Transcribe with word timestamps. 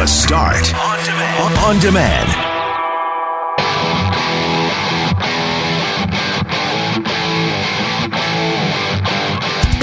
The 0.00 0.06
Start 0.06 0.74
on 0.74 1.04
demand. 1.04 1.58
On 1.58 1.78
demand. 1.78 2.28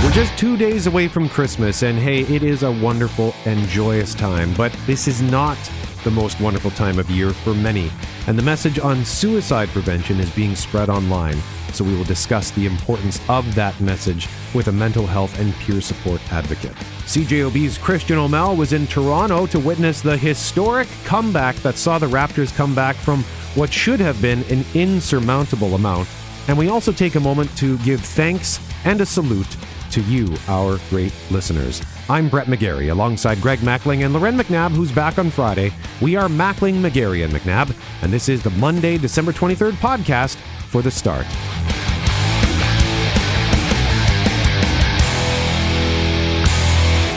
We're 0.04 0.10
just 0.12 0.36
two 0.40 0.58
days 0.58 0.88
away 0.88 1.08
from 1.08 1.30
Christmas, 1.30 1.84
and 1.84 2.00
hey, 2.00 2.22
it 2.22 2.42
is 2.42 2.64
a 2.64 2.72
wonderful 2.72 3.36
and 3.46 3.60
joyous 3.68 4.16
time, 4.16 4.56
but 4.56 4.76
this 4.88 5.08
is 5.08 5.22
not 5.22 5.60
the 6.04 6.10
most 6.10 6.42
wonderful 6.42 6.72
time 6.72 6.98
of 6.98 7.12
year 7.12 7.30
for 7.30 7.54
many. 7.54 7.92
And 8.28 8.38
the 8.38 8.44
message 8.44 8.78
on 8.78 9.06
suicide 9.06 9.70
prevention 9.70 10.20
is 10.20 10.30
being 10.32 10.54
spread 10.54 10.90
online, 10.90 11.42
so 11.72 11.86
we 11.86 11.96
will 11.96 12.04
discuss 12.04 12.52
the 12.52 12.66
importance 12.66 13.22
of 13.30 13.56
that 13.56 13.80
message 13.80 14.28
with 14.54 14.68
a 14.68 14.72
mental 14.72 15.08
health 15.08 15.40
and 15.40 15.54
peer 15.56 15.80
support 15.80 16.22
advocate. 16.32 16.76
CJOB's 17.06 17.78
Christian 17.78 18.18
Aumell 18.18 18.58
was 18.58 18.74
in 18.74 18.86
Toronto 18.86 19.48
to 19.48 19.60
witness 19.60 20.02
the 20.02 20.18
historic 20.18 20.90
comeback 21.06 21.56
that 21.58 21.78
saw 21.78 21.98
the 21.98 22.08
Raptors 22.08 22.54
come 22.54 22.76
back 22.76 22.98
from 22.98 23.24
what 23.56 23.72
should 23.72 24.02
have 24.02 24.22
been 24.22 24.44
an 24.52 24.66
insurmountable 24.74 25.76
amount. 25.76 26.10
And 26.50 26.58
we 26.58 26.68
also 26.68 26.92
take 26.92 27.16
a 27.16 27.22
moment 27.22 27.56
to 27.58 27.78
give 27.80 28.02
thanks 28.02 28.60
and 28.84 29.00
a 29.00 29.06
salute 29.06 29.56
to 29.92 30.02
you, 30.02 30.36
our 30.48 30.80
great 30.90 31.14
listeners. 31.32 31.82
I'm 32.10 32.30
Brett 32.30 32.48
McGarry, 32.48 32.92
alongside 32.92 33.42
Greg 33.42 33.60
Mackling 33.60 34.06
and 34.06 34.14
Loren 34.14 34.38
McNabb, 34.38 34.72
who's 34.72 34.92
back 34.92 35.20
on 35.20 35.30
Friday. 35.30 35.72
We 36.02 36.16
are 36.16 36.28
Mackling, 36.28 36.76
McGarry, 36.76 37.24
and 37.24 37.34
McNabb, 37.34 37.76
and 38.02 38.12
this 38.12 38.30
is 38.30 38.44
the 38.44 38.50
Monday, 38.52 38.98
December 38.98 39.32
23rd 39.32 39.74
podcast 39.74 40.36
for 40.70 40.82
The 40.82 40.92
Start. 40.92 41.26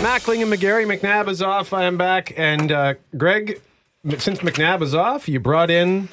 Mackling 0.03 0.43
and 0.43 0.53
McGarry, 0.53 0.87
McNabb 0.87 1.29
is 1.29 1.41
off. 1.41 1.73
I 1.73 1.85
am 1.85 1.97
back. 1.97 2.33
And 2.37 2.73
uh, 2.73 2.95
Greg, 3.17 3.61
since 4.19 4.41
McNabb 4.41 4.83
is 4.83 4.95
off, 4.95 5.29
you 5.29 5.39
brought 5.39 5.71
in 5.71 6.09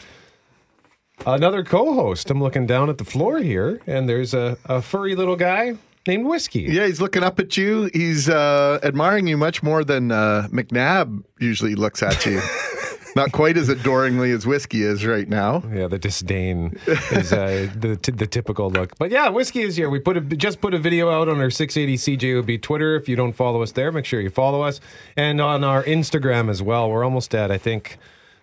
another 1.26 1.64
co 1.64 1.94
host. 1.94 2.30
I'm 2.30 2.42
looking 2.42 2.68
down 2.68 2.90
at 2.90 3.00
the 3.00 3.06
floor 3.06 3.40
here, 3.40 3.82
and 3.88 4.08
there's 4.08 4.34
a, 4.34 4.58
a 4.66 4.82
furry 4.82 5.16
little 5.16 5.36
guy 5.36 5.78
named 6.08 6.26
Whiskey. 6.26 6.62
Yeah, 6.62 6.86
he's 6.86 7.02
looking 7.02 7.24
up 7.24 7.40
at 7.40 7.58
you. 7.58 7.90
He's 7.94 8.30
uh, 8.30 8.80
admiring 8.84 9.28
you 9.28 9.38
much 9.38 9.62
more 9.62 9.84
than 9.84 10.12
uh, 10.12 10.48
McNabb 10.52 11.24
usually 11.40 11.76
looks 11.76 12.02
at 12.02 12.26
you. 12.26 12.42
Not 13.16 13.32
quite 13.32 13.58
as 13.58 13.68
adoringly 13.68 14.30
as 14.32 14.46
Whiskey 14.46 14.84
is 14.84 15.04
right 15.04 15.28
now. 15.28 15.64
Yeah, 15.74 15.88
the 15.88 15.98
disdain 15.98 16.78
is 16.86 17.34
uh, 17.34 17.68
the 17.76 17.96
t- 17.96 18.12
the 18.12 18.28
typical 18.28 18.70
look. 18.70 18.96
But 19.00 19.10
yeah, 19.10 19.30
whiskey 19.30 19.62
is 19.62 19.76
here. 19.76 19.90
We 19.90 20.00
put 20.00 20.18
a, 20.18 20.22
just 20.22 20.62
put 20.62 20.76
a 20.76 20.78
video 20.78 21.10
out 21.10 21.28
on 21.28 21.42
our 21.42 21.50
680 21.50 22.18
CJOB 22.18 22.62
Twitter. 22.62 22.96
If 22.96 23.10
you 23.10 23.16
don't 23.16 23.34
follow 23.34 23.64
us 23.64 23.72
there, 23.72 23.92
make 23.92 24.06
sure 24.06 24.22
you 24.22 24.30
follow 24.30 24.62
us, 24.62 24.80
and 25.16 25.42
on 25.42 25.64
our 25.64 25.84
Instagram 25.86 26.48
as 26.48 26.62
well. 26.62 26.92
We're 26.92 27.04
almost 27.04 27.34
at 27.34 27.50
I 27.50 27.58
think 27.58 27.98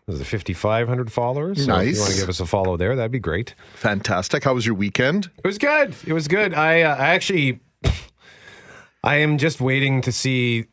it 0.06 0.24
5,500 0.24 1.10
followers. 1.12 1.58
So 1.58 1.62
if 1.62 1.69
Nice. 1.69 1.94
you 1.94 2.00
want 2.00 2.12
to 2.14 2.20
give 2.20 2.28
us 2.28 2.41
a 2.41 2.47
follow 2.47 2.77
there, 2.77 2.94
that'd 2.94 3.10
be 3.10 3.19
great. 3.19 3.55
Fantastic. 3.77 4.44
How 4.44 4.55
was 4.55 4.66
your 4.66 4.74
weekend? 4.74 5.30
It 5.38 5.47
was 5.47 5.58
good. 5.58 5.94
It 6.06 6.12
was 6.12 6.28
good. 6.28 6.52
I 6.55 6.83
uh, 6.83 6.94
I 6.97 7.08
actually 7.14 7.60
I 9.02 9.16
am 9.16 9.38
just 9.38 9.60
waiting 9.60 10.00
to 10.02 10.12
see 10.12 10.66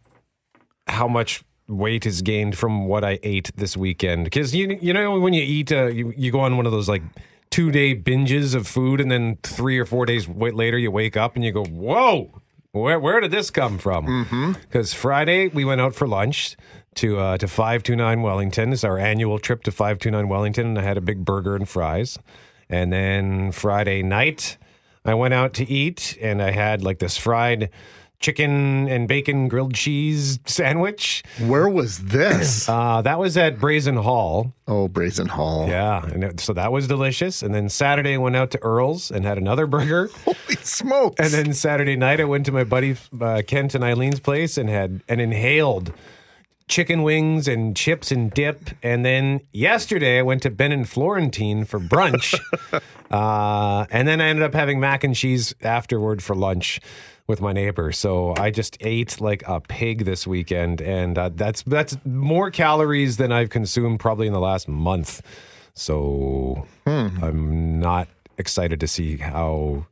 how 0.87 1.07
much 1.07 1.43
weight 1.67 2.05
is 2.05 2.21
gained 2.21 2.57
from 2.57 2.87
what 2.87 3.03
I 3.03 3.19
ate 3.23 3.51
this 3.55 3.77
weekend 3.77 4.25
because 4.25 4.53
you 4.53 4.77
you 4.81 4.91
know 4.93 5.19
when 5.19 5.33
you 5.33 5.43
eat 5.43 5.71
uh, 5.71 5.85
you 5.87 6.13
you 6.17 6.31
go 6.31 6.41
on 6.41 6.57
one 6.57 6.65
of 6.65 6.71
those 6.73 6.89
like 6.89 7.01
two 7.49 7.71
day 7.71 7.95
binges 7.95 8.53
of 8.55 8.67
food 8.67 8.99
and 8.99 9.09
then 9.09 9.37
three 9.43 9.77
or 9.79 9.85
four 9.85 10.05
days 10.05 10.27
wait 10.27 10.53
later 10.53 10.77
you 10.77 10.91
wake 10.91 11.15
up 11.15 11.35
and 11.35 11.45
you 11.45 11.51
go 11.53 11.63
whoa 11.63 12.41
where 12.73 12.99
where 12.99 13.21
did 13.21 13.31
this 13.31 13.49
come 13.49 13.77
from 13.77 14.57
because 14.63 14.93
Friday 14.93 15.47
we 15.47 15.63
went 15.63 15.79
out 15.79 15.95
for 15.95 16.07
lunch 16.07 16.57
to 16.95 17.17
uh, 17.19 17.37
to 17.37 17.47
529 17.47 18.21
Wellington 18.21 18.73
it's 18.73 18.83
our 18.83 18.97
annual 18.97 19.39
trip 19.39 19.63
to 19.63 19.71
529 19.71 20.27
Wellington 20.27 20.67
and 20.67 20.79
I 20.79 20.81
had 20.81 20.97
a 20.97 21.01
big 21.01 21.23
burger 21.25 21.55
and 21.55 21.67
fries 21.67 22.17
and 22.71 22.91
then 22.91 23.51
Friday 23.51 24.01
night, 24.01 24.57
I 25.03 25.13
went 25.13 25.33
out 25.33 25.53
to 25.55 25.69
eat 25.69 26.17
and 26.21 26.41
I 26.41 26.51
had 26.51 26.81
like 26.81 26.99
this 26.99 27.17
fried 27.17 27.69
chicken 28.21 28.87
and 28.87 29.07
bacon 29.07 29.49
grilled 29.49 29.73
cheese 29.73 30.39
sandwich. 30.45 31.21
Where 31.39 31.67
was 31.67 31.97
this? 32.05 32.69
Uh, 32.81 33.01
that 33.01 33.19
was 33.19 33.35
at 33.35 33.59
Brazen 33.59 33.97
Hall. 33.97 34.53
oh, 34.67 34.87
Brazen 34.87 35.27
Hall. 35.27 35.67
Yeah. 35.67 36.05
And 36.05 36.23
it, 36.23 36.39
so 36.39 36.53
that 36.53 36.71
was 36.71 36.87
delicious. 36.87 37.43
And 37.43 37.53
then 37.53 37.67
Saturday, 37.67 38.13
I 38.13 38.17
went 38.17 38.37
out 38.37 38.51
to 38.51 38.63
Earl's 38.63 39.11
and 39.11 39.25
had 39.25 39.37
another 39.37 39.67
burger. 39.67 40.09
Holy 40.23 40.55
smokes. 40.61 41.19
And 41.19 41.33
then 41.33 41.53
Saturday 41.53 41.97
night, 41.97 42.21
I 42.21 42.25
went 42.25 42.45
to 42.45 42.51
my 42.53 42.63
buddy 42.63 42.95
uh, 43.19 43.41
Kent 43.45 43.75
and 43.75 43.83
Eileen's 43.83 44.21
place 44.21 44.57
and 44.57 44.69
had 44.69 45.01
and 45.09 45.19
inhaled 45.19 45.91
chicken 46.71 47.03
wings 47.03 47.47
and 47.47 47.75
chips 47.75 48.11
and 48.11 48.31
dip. 48.31 48.69
And 48.81 49.05
then 49.05 49.41
yesterday, 49.51 50.19
I 50.19 50.21
went 50.23 50.41
to 50.43 50.49
Ben 50.49 50.71
and 50.71 50.89
Florentine 50.89 51.65
for 51.65 51.79
brunch. 51.79 52.39
uh, 53.11 53.85
and 53.91 54.07
then 54.07 54.21
I 54.21 54.29
ended 54.29 54.43
up 54.43 54.53
having 54.53 54.79
mac 54.79 55.03
and 55.03 55.13
cheese 55.13 55.53
afterward 55.61 56.23
for 56.23 56.35
lunch 56.35 56.79
with 57.27 57.41
my 57.41 57.53
neighbor. 57.53 57.91
So 57.91 58.33
I 58.37 58.51
just 58.51 58.77
ate 58.79 59.21
like 59.21 59.43
a 59.47 59.59
pig 59.59 60.05
this 60.05 60.25
weekend, 60.25 60.81
and 60.81 61.17
uh, 61.17 61.29
that's 61.33 61.61
that's 61.63 61.97
more 62.05 62.49
calories 62.49 63.17
than 63.17 63.31
I've 63.31 63.49
consumed 63.49 63.99
probably 63.99 64.27
in 64.27 64.33
the 64.33 64.39
last 64.39 64.67
month. 64.67 65.21
So 65.73 66.67
I'm 66.85 67.79
not 67.79 68.07
excited 68.37 68.79
to 68.79 68.87
see 68.87 69.17
how 69.17 69.85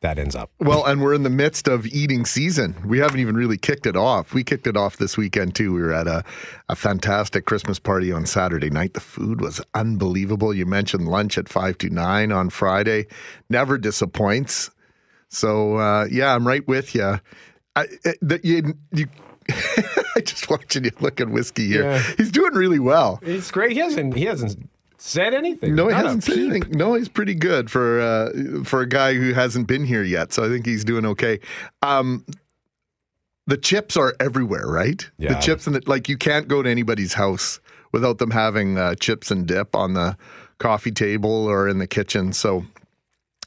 that 0.00 0.18
ends 0.18 0.34
up. 0.34 0.50
Well, 0.58 0.86
and 0.86 1.02
we're 1.02 1.12
in 1.12 1.24
the 1.24 1.30
midst 1.30 1.68
of 1.68 1.86
eating 1.86 2.24
season. 2.24 2.74
We 2.86 2.98
haven't 2.98 3.20
even 3.20 3.36
really 3.36 3.58
kicked 3.58 3.86
it 3.86 3.96
off. 3.96 4.32
We 4.32 4.42
kicked 4.42 4.66
it 4.66 4.76
off 4.76 4.96
this 4.96 5.16
weekend 5.16 5.54
too. 5.54 5.74
We 5.74 5.82
were 5.82 5.92
at 5.92 6.06
a, 6.06 6.24
a 6.68 6.76
fantastic 6.76 7.44
Christmas 7.44 7.78
party 7.78 8.10
on 8.10 8.24
Saturday 8.24 8.70
night. 8.70 8.94
The 8.94 9.00
food 9.00 9.40
was 9.40 9.60
unbelievable. 9.74 10.54
You 10.54 10.64
mentioned 10.64 11.08
lunch 11.08 11.36
at 11.36 11.48
five 11.48 11.76
to 11.78 11.90
nine 11.90 12.32
on 12.32 12.48
Friday. 12.48 13.06
Never 13.50 13.76
disappoints. 13.76 14.70
So 15.28 15.76
uh, 15.76 16.06
yeah, 16.10 16.34
I'm 16.34 16.46
right 16.46 16.66
with 16.66 16.94
you. 16.94 17.20
I, 17.76 17.86
that 18.22 18.44
you, 18.44 18.74
you 18.92 19.06
I 20.16 20.20
just 20.20 20.48
watching 20.48 20.84
you 20.84 20.92
look 21.00 21.20
at 21.20 21.28
whiskey 21.28 21.66
here. 21.66 21.84
Yeah. 21.84 22.02
He's 22.16 22.30
doing 22.30 22.54
really 22.54 22.78
well. 22.78 23.20
It's 23.22 23.50
great. 23.50 23.72
He 23.72 23.78
hasn't. 23.78 24.16
He 24.16 24.24
hasn't 24.24 24.69
said 25.00 25.34
anything. 25.34 25.74
No, 25.74 25.88
he 25.88 25.94
Not 25.94 26.04
hasn't 26.04 26.24
said 26.24 26.34
peep. 26.34 26.50
anything. 26.50 26.72
No, 26.72 26.94
he's 26.94 27.08
pretty 27.08 27.34
good 27.34 27.70
for 27.70 28.00
uh, 28.00 28.64
for 28.64 28.80
a 28.82 28.88
guy 28.88 29.14
who 29.14 29.32
hasn't 29.32 29.66
been 29.66 29.84
here 29.84 30.02
yet. 30.02 30.32
So 30.32 30.44
I 30.44 30.48
think 30.48 30.66
he's 30.66 30.84
doing 30.84 31.06
okay. 31.06 31.40
Um, 31.82 32.24
the 33.46 33.56
chips 33.56 33.96
are 33.96 34.14
everywhere, 34.20 34.66
right? 34.66 35.08
Yeah. 35.18 35.34
The 35.34 35.40
chips 35.40 35.66
and 35.66 35.76
the, 35.76 35.82
like 35.86 36.08
you 36.08 36.16
can't 36.16 36.46
go 36.48 36.62
to 36.62 36.68
anybody's 36.70 37.14
house 37.14 37.60
without 37.92 38.18
them 38.18 38.30
having 38.30 38.78
uh, 38.78 38.94
chips 38.94 39.30
and 39.30 39.46
dip 39.46 39.74
on 39.74 39.94
the 39.94 40.16
coffee 40.58 40.92
table 40.92 41.46
or 41.46 41.68
in 41.68 41.78
the 41.78 41.86
kitchen. 41.86 42.32
So 42.32 42.64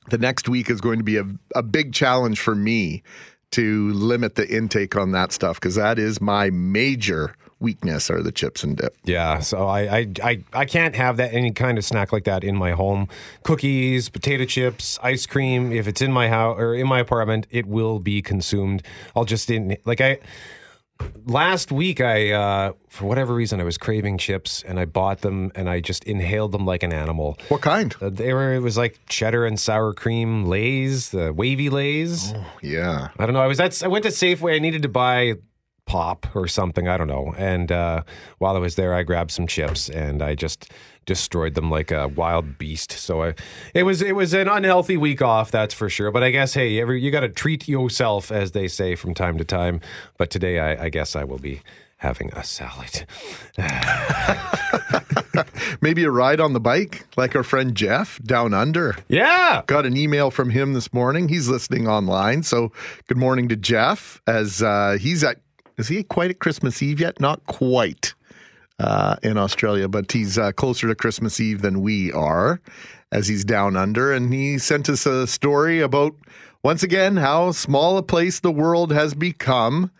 the 0.09 0.17
next 0.17 0.49
week 0.49 0.69
is 0.69 0.81
going 0.81 0.97
to 0.97 1.03
be 1.03 1.17
a, 1.17 1.25
a 1.55 1.63
big 1.63 1.93
challenge 1.93 2.39
for 2.39 2.55
me 2.55 3.03
to 3.51 3.93
limit 3.93 4.35
the 4.35 4.49
intake 4.49 4.97
on 4.97 5.11
that 5.11 5.31
stuff 5.31 5.59
because 5.59 5.75
that 5.75 5.99
is 5.99 6.19
my 6.19 6.49
major 6.49 7.35
weakness 7.63 8.11
are 8.11 8.21
the 8.21 8.31
chips 8.31 8.63
and 8.63 8.77
dip. 8.77 8.95
Yeah, 9.05 9.39
so 9.39 9.65
I, 9.67 9.81
I 9.97 10.07
I 10.23 10.43
I 10.53 10.65
can't 10.65 10.95
have 10.95 11.17
that 11.17 11.33
any 11.33 11.51
kind 11.51 11.79
of 11.79 11.85
snack 11.85 12.13
like 12.13 12.25
that 12.25 12.43
in 12.43 12.55
my 12.55 12.71
home. 12.73 13.07
Cookies, 13.43 14.09
potato 14.09 14.45
chips, 14.45 14.99
ice 15.01 15.25
cream. 15.25 15.71
If 15.71 15.87
it's 15.87 16.01
in 16.01 16.11
my 16.11 16.27
house 16.29 16.59
or 16.59 16.75
in 16.75 16.87
my 16.87 16.99
apartment, 16.99 17.47
it 17.49 17.65
will 17.65 17.97
be 17.99 18.21
consumed. 18.21 18.83
I'll 19.15 19.25
just 19.25 19.49
in 19.49 19.77
like 19.85 20.01
I 20.01 20.19
last 21.25 21.71
week 21.71 21.99
I 22.01 22.31
uh 22.31 22.73
for 22.87 23.05
whatever 23.05 23.33
reason 23.33 23.59
I 23.59 23.63
was 23.63 23.77
craving 23.77 24.19
chips 24.19 24.63
and 24.67 24.79
I 24.79 24.85
bought 24.85 25.21
them 25.21 25.51
and 25.55 25.69
I 25.69 25.79
just 25.79 26.03
inhaled 26.03 26.51
them 26.51 26.65
like 26.65 26.83
an 26.83 26.93
animal. 26.93 27.37
What 27.49 27.61
kind? 27.61 27.95
Uh, 27.99 28.09
They 28.09 28.33
were 28.33 28.53
it 28.53 28.59
was 28.59 28.77
like 28.77 28.99
cheddar 29.09 29.45
and 29.45 29.59
sour 29.59 29.93
cream 29.93 30.45
lays, 30.45 31.09
the 31.09 31.33
wavy 31.33 31.69
lays. 31.69 32.33
Yeah. 32.61 33.09
I 33.17 33.25
don't 33.25 33.33
know. 33.33 33.41
I 33.41 33.47
was 33.47 33.59
at 33.59 33.81
I 33.83 33.87
went 33.87 34.03
to 34.03 34.11
Safeway. 34.11 34.55
I 34.55 34.59
needed 34.59 34.83
to 34.83 34.89
buy 34.89 35.33
pop 35.85 36.35
or 36.35 36.47
something. 36.47 36.87
I 36.87 36.97
don't 36.97 37.07
know. 37.07 37.33
And 37.37 37.71
uh, 37.71 38.03
while 38.37 38.55
I 38.55 38.59
was 38.59 38.75
there, 38.75 38.93
I 38.93 39.03
grabbed 39.03 39.31
some 39.31 39.47
chips 39.47 39.89
and 39.89 40.21
I 40.21 40.35
just 40.35 40.71
destroyed 41.05 41.55
them 41.55 41.69
like 41.69 41.91
a 41.91 42.07
wild 42.07 42.57
beast. 42.57 42.91
So 42.93 43.23
I, 43.23 43.33
it 43.73 43.83
was 43.83 44.01
it 44.01 44.15
was 44.15 44.33
an 44.33 44.47
unhealthy 44.47 44.97
week 44.97 45.21
off, 45.21 45.51
that's 45.51 45.73
for 45.73 45.89
sure. 45.89 46.11
But 46.11 46.23
I 46.23 46.31
guess 46.31 46.53
hey, 46.53 46.79
every, 46.79 47.01
you 47.01 47.11
got 47.11 47.21
to 47.21 47.29
treat 47.29 47.67
yourself, 47.67 48.31
as 48.31 48.51
they 48.51 48.67
say 48.67 48.95
from 48.95 49.13
time 49.13 49.37
to 49.37 49.43
time. 49.43 49.81
But 50.17 50.29
today, 50.29 50.59
I, 50.59 50.85
I 50.85 50.89
guess 50.89 51.15
I 51.15 51.23
will 51.23 51.39
be 51.39 51.61
having 52.03 52.29
a 52.33 52.43
salad. 52.43 53.05
Maybe 55.81 56.03
a 56.03 56.11
ride 56.11 56.41
on 56.41 56.51
the 56.51 56.59
bike, 56.59 57.05
like 57.15 57.33
our 57.33 57.43
friend 57.43 57.75
Jeff 57.75 58.21
down 58.21 58.53
under. 58.53 58.97
Yeah. 59.07 59.61
Got 59.67 59.85
an 59.85 59.95
email 59.95 60.29
from 60.29 60.49
him 60.49 60.73
this 60.73 60.93
morning. 60.93 61.29
He's 61.29 61.47
listening 61.47 61.87
online. 61.87 62.43
So 62.43 62.73
good 63.07 63.17
morning 63.17 63.47
to 63.49 63.55
Jeff 63.55 64.21
as 64.27 64.61
uh, 64.61 64.97
he's 64.99 65.23
at, 65.23 65.37
is 65.77 65.87
he 65.87 66.03
quite 66.03 66.29
at 66.31 66.39
Christmas 66.39 66.81
Eve 66.81 66.99
yet? 66.99 67.19
Not 67.19 67.45
quite 67.45 68.13
uh, 68.79 69.15
in 69.23 69.37
Australia, 69.37 69.87
but 69.87 70.11
he's 70.11 70.37
uh, 70.37 70.51
closer 70.51 70.87
to 70.87 70.95
Christmas 70.95 71.39
Eve 71.39 71.61
than 71.61 71.81
we 71.81 72.11
are 72.11 72.59
as 73.11 73.27
he's 73.27 73.45
down 73.45 73.77
under. 73.77 74.11
And 74.11 74.33
he 74.33 74.57
sent 74.57 74.89
us 74.89 75.05
a 75.05 75.27
story 75.27 75.79
about, 75.79 76.15
once 76.63 76.83
again, 76.83 77.17
how 77.17 77.51
small 77.51 77.97
a 77.97 78.03
place 78.03 78.39
the 78.39 78.51
world 78.51 78.91
has 78.91 79.13
become. 79.13 79.91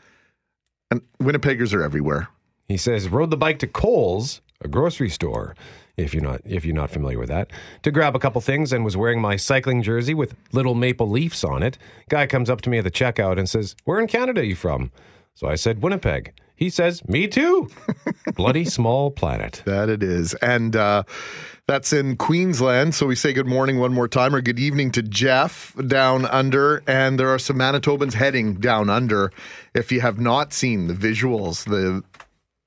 And 0.92 1.02
Winnipeggers 1.22 1.74
are 1.74 1.84
everywhere. 1.84 2.30
He 2.68 2.78
says, 2.78 3.10
rode 3.10 3.30
the 3.30 3.38
bike 3.38 3.60
to 3.60 3.68
Coles, 3.68 4.42
a 4.62 4.68
grocery 4.68 5.10
store, 5.10 5.56
if 5.96 6.14
you're 6.14 6.24
not 6.24 6.42
if 6.44 6.66
you're 6.66 6.76
not 6.76 6.90
familiar 6.90 7.20
with 7.20 7.30
that, 7.30 7.52
to 7.84 7.92
grab 7.92 8.16
a 8.16 8.20
couple 8.20 8.42
things 8.42 8.74
and 8.74 8.84
was 8.84 8.98
wearing 8.98 9.22
my 9.22 9.36
cycling 9.36 9.84
jersey 9.84 10.14
with 10.14 10.36
little 10.52 10.74
maple 10.74 11.08
leafs 11.08 11.44
on 11.44 11.62
it. 11.62 11.78
Guy 12.10 12.26
comes 12.26 12.50
up 12.50 12.62
to 12.62 12.70
me 12.70 12.80
at 12.80 12.84
the 12.84 12.92
checkout 12.92 13.38
and 13.38 13.48
says, 13.48 13.76
Where 13.84 14.00
in 14.00 14.08
Canada 14.08 14.42
are 14.42 14.46
you 14.46 14.56
from? 14.56 14.92
So 15.36 15.48
I 15.48 15.56
said, 15.56 15.82
Winnipeg. 15.82 16.34
He 16.56 16.70
says, 16.70 17.08
Me 17.08 17.28
too. 17.28 17.70
Bloody 18.36 18.66
small 18.66 19.12
planet. 19.12 19.64
That 19.66 19.90
it 19.90 20.04
is. 20.04 20.34
And 20.36 20.76
uh, 20.76 21.04
that's 21.68 21.92
in 21.94 22.18
Queensland. 22.18 22.94
So 22.96 23.08
we 23.08 23.16
say 23.16 23.34
good 23.34 23.48
morning 23.48 23.80
one 23.80 23.94
more 23.94 24.08
time 24.08 24.36
or 24.36 24.42
good 24.42 24.60
evening 24.60 24.92
to 24.92 25.02
Jeff 25.02 25.76
down 25.88 26.26
under. 26.26 26.84
And 26.88 27.20
there 27.20 27.30
are 27.30 27.40
some 27.40 27.58
Manitobans 27.58 28.14
heading 28.14 28.56
down 28.56 28.90
under. 28.90 29.32
If 29.74 29.92
you 29.92 30.02
have 30.02 30.20
not 30.20 30.54
seen 30.54 30.88
the 30.88 30.94
visuals, 30.94 31.66
the 31.66 32.04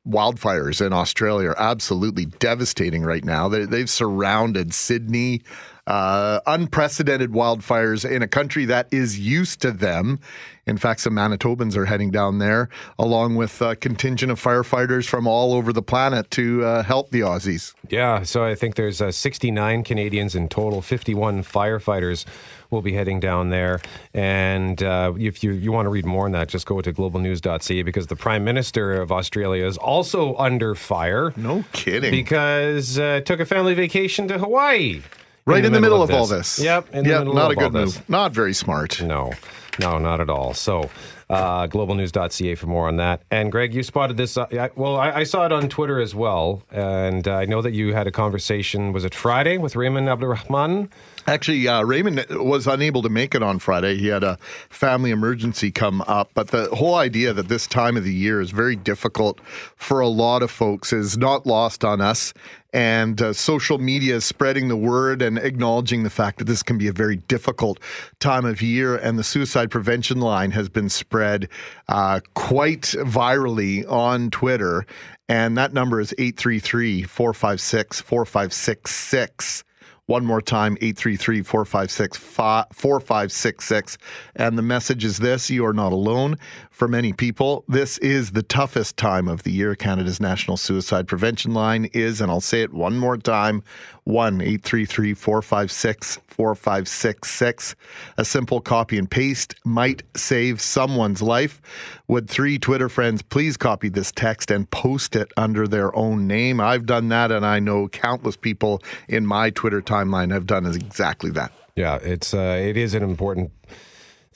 wildfires 0.06 0.84
in 0.84 0.92
Australia 0.92 1.50
are 1.50 1.60
absolutely 1.60 2.26
devastating 2.26 3.02
right 3.02 3.24
now. 3.24 3.48
They, 3.48 3.64
they've 3.64 3.90
surrounded 3.90 4.72
Sydney. 4.72 5.42
Uh, 5.86 6.40
unprecedented 6.46 7.30
wildfires 7.30 8.08
in 8.08 8.20
a 8.20 8.26
country 8.26 8.64
that 8.64 8.88
is 8.90 9.18
used 9.20 9.60
to 9.62 9.70
them. 9.70 10.18
In 10.66 10.78
fact, 10.78 10.98
some 10.98 11.12
Manitobans 11.12 11.76
are 11.76 11.84
heading 11.84 12.10
down 12.10 12.38
there, 12.38 12.68
along 12.98 13.36
with 13.36 13.62
a 13.62 13.76
contingent 13.76 14.32
of 14.32 14.42
firefighters 14.42 15.06
from 15.06 15.28
all 15.28 15.54
over 15.54 15.72
the 15.72 15.82
planet 15.82 16.28
to 16.32 16.64
uh, 16.64 16.82
help 16.82 17.10
the 17.10 17.20
Aussies. 17.20 17.72
Yeah, 17.88 18.24
so 18.24 18.42
I 18.44 18.56
think 18.56 18.74
there's 18.74 19.00
uh, 19.00 19.12
69 19.12 19.84
Canadians 19.84 20.34
in 20.34 20.48
total, 20.48 20.82
51 20.82 21.44
firefighters 21.44 22.24
will 22.70 22.82
be 22.82 22.94
heading 22.94 23.20
down 23.20 23.50
there. 23.50 23.80
And 24.12 24.82
uh, 24.82 25.12
if 25.16 25.44
you, 25.44 25.52
you 25.52 25.70
want 25.70 25.86
to 25.86 25.90
read 25.90 26.04
more 26.04 26.24
on 26.24 26.32
that, 26.32 26.48
just 26.48 26.66
go 26.66 26.80
to 26.80 26.92
globalnews.ca 26.92 27.82
because 27.82 28.08
the 28.08 28.16
Prime 28.16 28.42
Minister 28.42 29.00
of 29.00 29.12
Australia 29.12 29.64
is 29.64 29.78
also 29.78 30.34
under 30.34 30.74
fire. 30.74 31.32
No 31.36 31.64
kidding. 31.72 32.10
Because 32.10 32.98
uh, 32.98 33.20
took 33.20 33.38
a 33.38 33.46
family 33.46 33.74
vacation 33.74 34.26
to 34.26 34.38
Hawaii. 34.38 35.02
Right 35.46 35.64
in, 35.64 35.72
the, 35.72 35.80
middle, 35.80 36.02
of, 36.02 36.10
all 36.10 36.26
this. 36.26 36.58
Yep. 36.58 36.92
In 36.92 37.04
yeah, 37.04 37.12
the 37.12 37.18
middle 37.20 37.34
not 37.34 37.52
of 37.52 37.58
a 37.58 37.60
good 37.60 37.72
move. 37.72 37.94
this. 37.94 38.08
Not 38.08 38.32
very 38.32 38.52
smart. 38.52 39.00
No, 39.00 39.32
no, 39.78 39.98
not 39.98 40.20
at 40.20 40.28
all. 40.28 40.54
So, 40.54 40.90
uh, 41.30 41.68
globalnews.ca 41.68 42.56
for 42.56 42.66
more 42.66 42.88
on 42.88 42.96
that. 42.96 43.22
And 43.30 43.52
Greg, 43.52 43.72
you 43.72 43.84
spotted 43.84 44.16
this. 44.16 44.36
Uh, 44.36 44.46
I- 44.52 44.70
well, 44.74 44.96
I, 44.96 45.10
I 45.12 45.22
saw 45.22 45.46
it 45.46 45.52
on 45.52 45.68
Twitter 45.68 46.00
as 46.00 46.16
well. 46.16 46.62
And 46.72 47.28
uh, 47.28 47.34
I 47.36 47.44
know 47.44 47.62
that 47.62 47.72
you 47.74 47.94
had 47.94 48.08
a 48.08 48.10
conversation, 48.12 48.92
was 48.92 49.04
it 49.04 49.14
Friday, 49.14 49.56
with 49.56 49.76
Raymond 49.76 50.08
Abdurrahman? 50.08 50.90
Actually, 51.28 51.66
uh, 51.66 51.82
Raymond 51.84 52.24
was 52.30 52.66
unable 52.66 53.02
to 53.02 53.08
make 53.08 53.34
it 53.34 53.42
on 53.42 53.58
Friday. 53.60 53.96
He 53.98 54.06
had 54.08 54.24
a 54.24 54.38
family 54.68 55.10
emergency 55.10 55.70
come 55.70 56.00
up. 56.02 56.30
But 56.34 56.48
the 56.48 56.66
whole 56.72 56.94
idea 56.96 57.32
that 57.32 57.48
this 57.48 57.66
time 57.68 57.96
of 57.96 58.04
the 58.04 58.14
year 58.14 58.40
is 58.40 58.50
very 58.50 58.76
difficult 58.76 59.40
for 59.76 60.00
a 60.00 60.08
lot 60.08 60.42
of 60.42 60.50
folks 60.50 60.92
is 60.92 61.16
not 61.18 61.46
lost 61.46 61.84
on 61.84 62.00
us. 62.00 62.32
And 62.76 63.22
uh, 63.22 63.32
social 63.32 63.78
media 63.78 64.16
is 64.16 64.26
spreading 64.26 64.68
the 64.68 64.76
word 64.76 65.22
and 65.22 65.38
acknowledging 65.38 66.02
the 66.02 66.10
fact 66.10 66.36
that 66.38 66.44
this 66.44 66.62
can 66.62 66.76
be 66.76 66.88
a 66.88 66.92
very 66.92 67.16
difficult 67.16 67.80
time 68.20 68.44
of 68.44 68.60
year. 68.60 68.96
And 68.96 69.18
the 69.18 69.24
suicide 69.24 69.70
prevention 69.70 70.20
line 70.20 70.50
has 70.50 70.68
been 70.68 70.90
spread 70.90 71.48
uh, 71.88 72.20
quite 72.34 72.82
virally 72.82 73.90
on 73.90 74.28
Twitter. 74.28 74.84
And 75.26 75.56
that 75.56 75.72
number 75.72 76.00
is 76.00 76.12
833 76.18 77.04
456 77.04 78.02
4566. 78.02 79.64
One 80.04 80.26
more 80.26 80.42
time, 80.42 80.76
833 80.82 81.42
456 81.42 82.18
4566. 82.18 83.98
And 84.34 84.58
the 84.58 84.62
message 84.62 85.02
is 85.02 85.16
this 85.16 85.48
you 85.48 85.64
are 85.64 85.72
not 85.72 85.92
alone. 85.92 86.36
For 86.76 86.88
many 86.88 87.14
people, 87.14 87.64
this 87.68 87.96
is 87.96 88.32
the 88.32 88.42
toughest 88.42 88.98
time 88.98 89.28
of 89.28 89.44
the 89.44 89.50
year. 89.50 89.74
Canada's 89.74 90.20
National 90.20 90.58
Suicide 90.58 91.08
Prevention 91.08 91.54
Line 91.54 91.86
is, 91.94 92.20
and 92.20 92.30
I'll 92.30 92.42
say 92.42 92.60
it 92.60 92.74
one 92.74 92.98
more 92.98 93.16
time 93.16 93.62
1 94.04 94.42
833 94.42 95.14
456 95.14 96.18
4566. 96.26 97.76
A 98.18 98.24
simple 98.26 98.60
copy 98.60 98.98
and 98.98 99.10
paste 99.10 99.54
might 99.64 100.02
save 100.14 100.60
someone's 100.60 101.22
life. 101.22 101.62
Would 102.08 102.28
three 102.28 102.58
Twitter 102.58 102.90
friends 102.90 103.22
please 103.22 103.56
copy 103.56 103.88
this 103.88 104.12
text 104.12 104.50
and 104.50 104.70
post 104.70 105.16
it 105.16 105.32
under 105.38 105.66
their 105.66 105.96
own 105.96 106.26
name? 106.26 106.60
I've 106.60 106.84
done 106.84 107.08
that, 107.08 107.32
and 107.32 107.46
I 107.46 107.58
know 107.58 107.88
countless 107.88 108.36
people 108.36 108.82
in 109.08 109.24
my 109.24 109.48
Twitter 109.48 109.80
timeline 109.80 110.30
have 110.30 110.44
done 110.44 110.66
exactly 110.66 111.30
that. 111.30 111.52
Yeah, 111.74 111.96
it's 112.02 112.34
uh, 112.34 112.60
it 112.62 112.76
is 112.76 112.92
an 112.92 113.02
important 113.02 113.50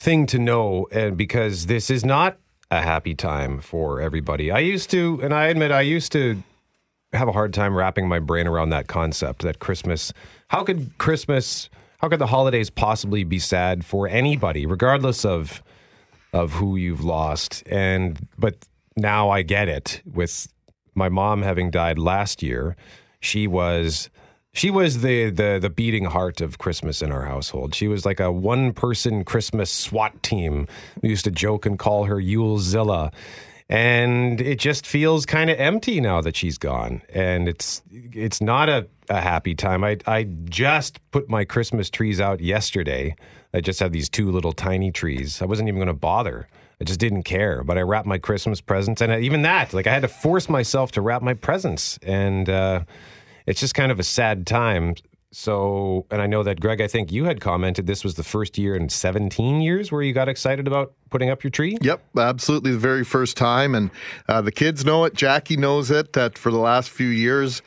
thing 0.01 0.25
to 0.25 0.39
know, 0.39 0.87
and 0.91 1.15
because 1.15 1.67
this 1.67 1.91
is 1.91 2.03
not 2.03 2.39
a 2.71 2.81
happy 2.81 3.13
time 3.13 3.61
for 3.61 4.01
everybody. 4.01 4.49
I 4.49 4.57
used 4.57 4.89
to, 4.91 5.19
and 5.21 5.31
I 5.31 5.45
admit, 5.45 5.71
I 5.71 5.81
used 5.81 6.11
to 6.13 6.41
have 7.13 7.27
a 7.27 7.31
hard 7.31 7.53
time 7.53 7.75
wrapping 7.75 8.07
my 8.07 8.17
brain 8.17 8.47
around 8.47 8.71
that 8.71 8.87
concept 8.87 9.43
that 9.43 9.59
Christmas. 9.59 10.11
How 10.47 10.63
could 10.63 10.97
Christmas? 10.97 11.69
How 11.99 12.09
could 12.09 12.17
the 12.17 12.27
holidays 12.27 12.71
possibly 12.71 13.23
be 13.23 13.37
sad 13.37 13.85
for 13.85 14.07
anybody, 14.07 14.65
regardless 14.65 15.23
of 15.23 15.61
of 16.33 16.53
who 16.53 16.77
you've 16.77 17.03
lost? 17.03 17.61
And 17.67 18.27
but 18.39 18.55
now 18.97 19.29
I 19.29 19.43
get 19.43 19.69
it. 19.69 20.01
With 20.11 20.47
my 20.95 21.09
mom 21.09 21.43
having 21.43 21.69
died 21.69 21.99
last 21.99 22.41
year, 22.41 22.75
she 23.19 23.45
was 23.45 24.09
she 24.53 24.69
was 24.69 25.01
the 25.01 25.29
the 25.29 25.59
the 25.61 25.69
beating 25.69 26.05
heart 26.05 26.41
of 26.41 26.57
Christmas 26.57 27.01
in 27.01 27.11
our 27.11 27.25
household. 27.25 27.73
She 27.73 27.87
was 27.87 28.05
like 28.05 28.19
a 28.19 28.31
one 28.31 28.73
person 28.73 29.23
Christmas 29.23 29.71
SWAT 29.71 30.21
team. 30.23 30.67
We 31.01 31.09
used 31.09 31.23
to 31.25 31.31
joke 31.31 31.65
and 31.65 31.79
call 31.79 32.05
her 32.05 32.17
Yulezilla. 32.17 33.13
And 33.69 34.41
it 34.41 34.59
just 34.59 34.85
feels 34.85 35.25
kind 35.25 35.49
of 35.49 35.57
empty 35.57 36.01
now 36.01 36.19
that 36.19 36.35
she's 36.35 36.57
gone. 36.57 37.01
And 37.13 37.47
it's 37.47 37.81
it's 37.91 38.41
not 38.41 38.67
a, 38.67 38.87
a 39.09 39.21
happy 39.21 39.55
time. 39.55 39.85
I 39.85 39.97
I 40.05 40.23
just 40.43 40.99
put 41.11 41.29
my 41.29 41.45
Christmas 41.45 41.89
trees 41.89 42.19
out 42.19 42.41
yesterday. 42.41 43.15
I 43.53 43.61
just 43.61 43.79
had 43.79 43.93
these 43.93 44.09
two 44.09 44.29
little 44.29 44.51
tiny 44.51 44.91
trees. 44.91 45.41
I 45.41 45.45
wasn't 45.45 45.69
even 45.69 45.77
going 45.77 45.87
to 45.87 45.93
bother. 45.93 46.49
I 46.81 46.83
just 46.83 46.99
didn't 46.99 47.23
care. 47.23 47.63
But 47.63 47.77
I 47.77 47.81
wrapped 47.81 48.07
my 48.07 48.17
Christmas 48.17 48.59
presents, 48.59 49.01
and 49.01 49.23
even 49.23 49.43
that, 49.43 49.73
like 49.73 49.87
I 49.87 49.93
had 49.93 50.01
to 50.01 50.07
force 50.09 50.49
myself 50.49 50.91
to 50.93 51.01
wrap 51.01 51.21
my 51.21 51.33
presents, 51.33 51.97
and 52.01 52.49
uh, 52.49 52.81
it's 53.51 53.59
just 53.59 53.75
kind 53.75 53.91
of 53.91 53.99
a 53.99 54.03
sad 54.03 54.47
time. 54.47 54.95
So, 55.33 56.05
and 56.09 56.21
I 56.21 56.25
know 56.25 56.41
that 56.43 56.61
Greg, 56.61 56.81
I 56.81 56.87
think 56.87 57.11
you 57.11 57.25
had 57.25 57.41
commented 57.41 57.85
this 57.85 58.03
was 58.03 58.15
the 58.15 58.23
first 58.23 58.57
year 58.57 58.75
in 58.75 58.87
17 58.87 59.61
years 59.61 59.91
where 59.91 60.01
you 60.01 60.13
got 60.13 60.29
excited 60.29 60.67
about 60.67 60.93
putting 61.09 61.29
up 61.29 61.43
your 61.43 61.51
tree. 61.51 61.77
Yep, 61.81 62.01
absolutely. 62.17 62.71
The 62.71 62.77
very 62.77 63.03
first 63.03 63.35
time. 63.35 63.75
And 63.75 63.91
uh, 64.29 64.41
the 64.41 64.51
kids 64.53 64.85
know 64.85 65.03
it. 65.03 65.13
Jackie 65.13 65.57
knows 65.57 65.91
it 65.91 66.13
that 66.13 66.37
for 66.37 66.49
the 66.49 66.57
last 66.57 66.89
few 66.89 67.07
years, 67.07 67.61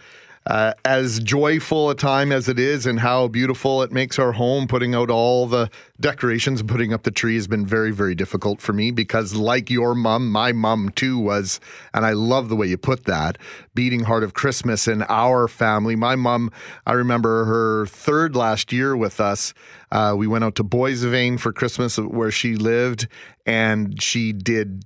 uh, 0.47 0.75
as 0.85 1.21
joyful 1.21 1.89
a 1.89 1.95
time 1.95 2.31
as 2.31 2.49
it 2.49 2.59
is 2.59 2.85
and 2.85 3.01
how 3.01 3.29
beautiful 3.29 3.83
it 3.83 3.91
makes 3.91 4.19
our 4.19 4.33
home, 4.33 4.67
putting 4.67 4.95
out 4.95 5.09
all 5.09 5.47
the 5.47 5.71
decorations 6.01 6.61
and 6.61 6.69
putting 6.69 6.93
up 6.93 7.05
the 7.05 7.11
tree 7.11 7.35
has 7.35 7.47
been 7.47 7.65
very, 7.65 7.91
very 7.91 8.15
difficult 8.15 8.61
for 8.61 8.73
me 8.73 8.91
because, 8.91 9.35
like 9.35 9.71
your 9.71 9.95
mom, 9.95 10.31
my 10.31 10.53
mom 10.53 10.91
too 10.91 11.19
was, 11.19 11.61
and 11.95 12.05
I 12.05 12.13
love 12.13 12.49
the 12.49 12.57
way 12.57 12.67
you 12.67 12.77
put 12.77 13.05
that, 13.05 13.39
beating 13.75 14.01
heart 14.01 14.23
of 14.23 14.35
Christmas 14.35 14.87
in 14.87 15.03
our 15.09 15.49
family. 15.49 15.97
My 15.97 16.15
mom, 16.15 16.51
I 16.87 16.93
remember 16.93 17.47
her 17.47 17.87
third 17.87 18.37
last 18.37 18.71
year 18.71 18.95
with 18.97 19.21
us. 19.21 19.55
Uh, 19.91 20.15
we 20.17 20.27
went 20.27 20.45
out 20.45 20.57
to 20.57 20.65
Boissevain 20.65 21.41
for 21.41 21.53
Christmas 21.53 21.97
where 21.97 22.31
she 22.31 22.57
lived, 22.57 23.09
and 23.47 24.03
she 24.03 24.33
did 24.33 24.85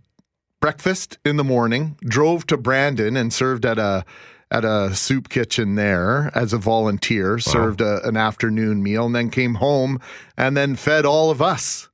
breakfast 0.60 1.18
in 1.24 1.36
the 1.36 1.44
morning, 1.44 1.96
drove 2.02 2.46
to 2.46 2.56
Brandon 2.56 3.16
and 3.16 3.32
served 3.32 3.64
at 3.64 3.78
a 3.78 4.04
at 4.50 4.64
a 4.64 4.94
soup 4.94 5.28
kitchen 5.28 5.74
there 5.74 6.30
as 6.34 6.52
a 6.52 6.58
volunteer, 6.58 7.38
served 7.38 7.80
a, 7.80 8.06
an 8.06 8.16
afternoon 8.16 8.82
meal, 8.82 9.06
and 9.06 9.14
then 9.14 9.30
came 9.30 9.56
home 9.56 10.00
and 10.36 10.56
then 10.56 10.76
fed 10.76 11.04
all 11.04 11.30
of 11.30 11.42
us. 11.42 11.88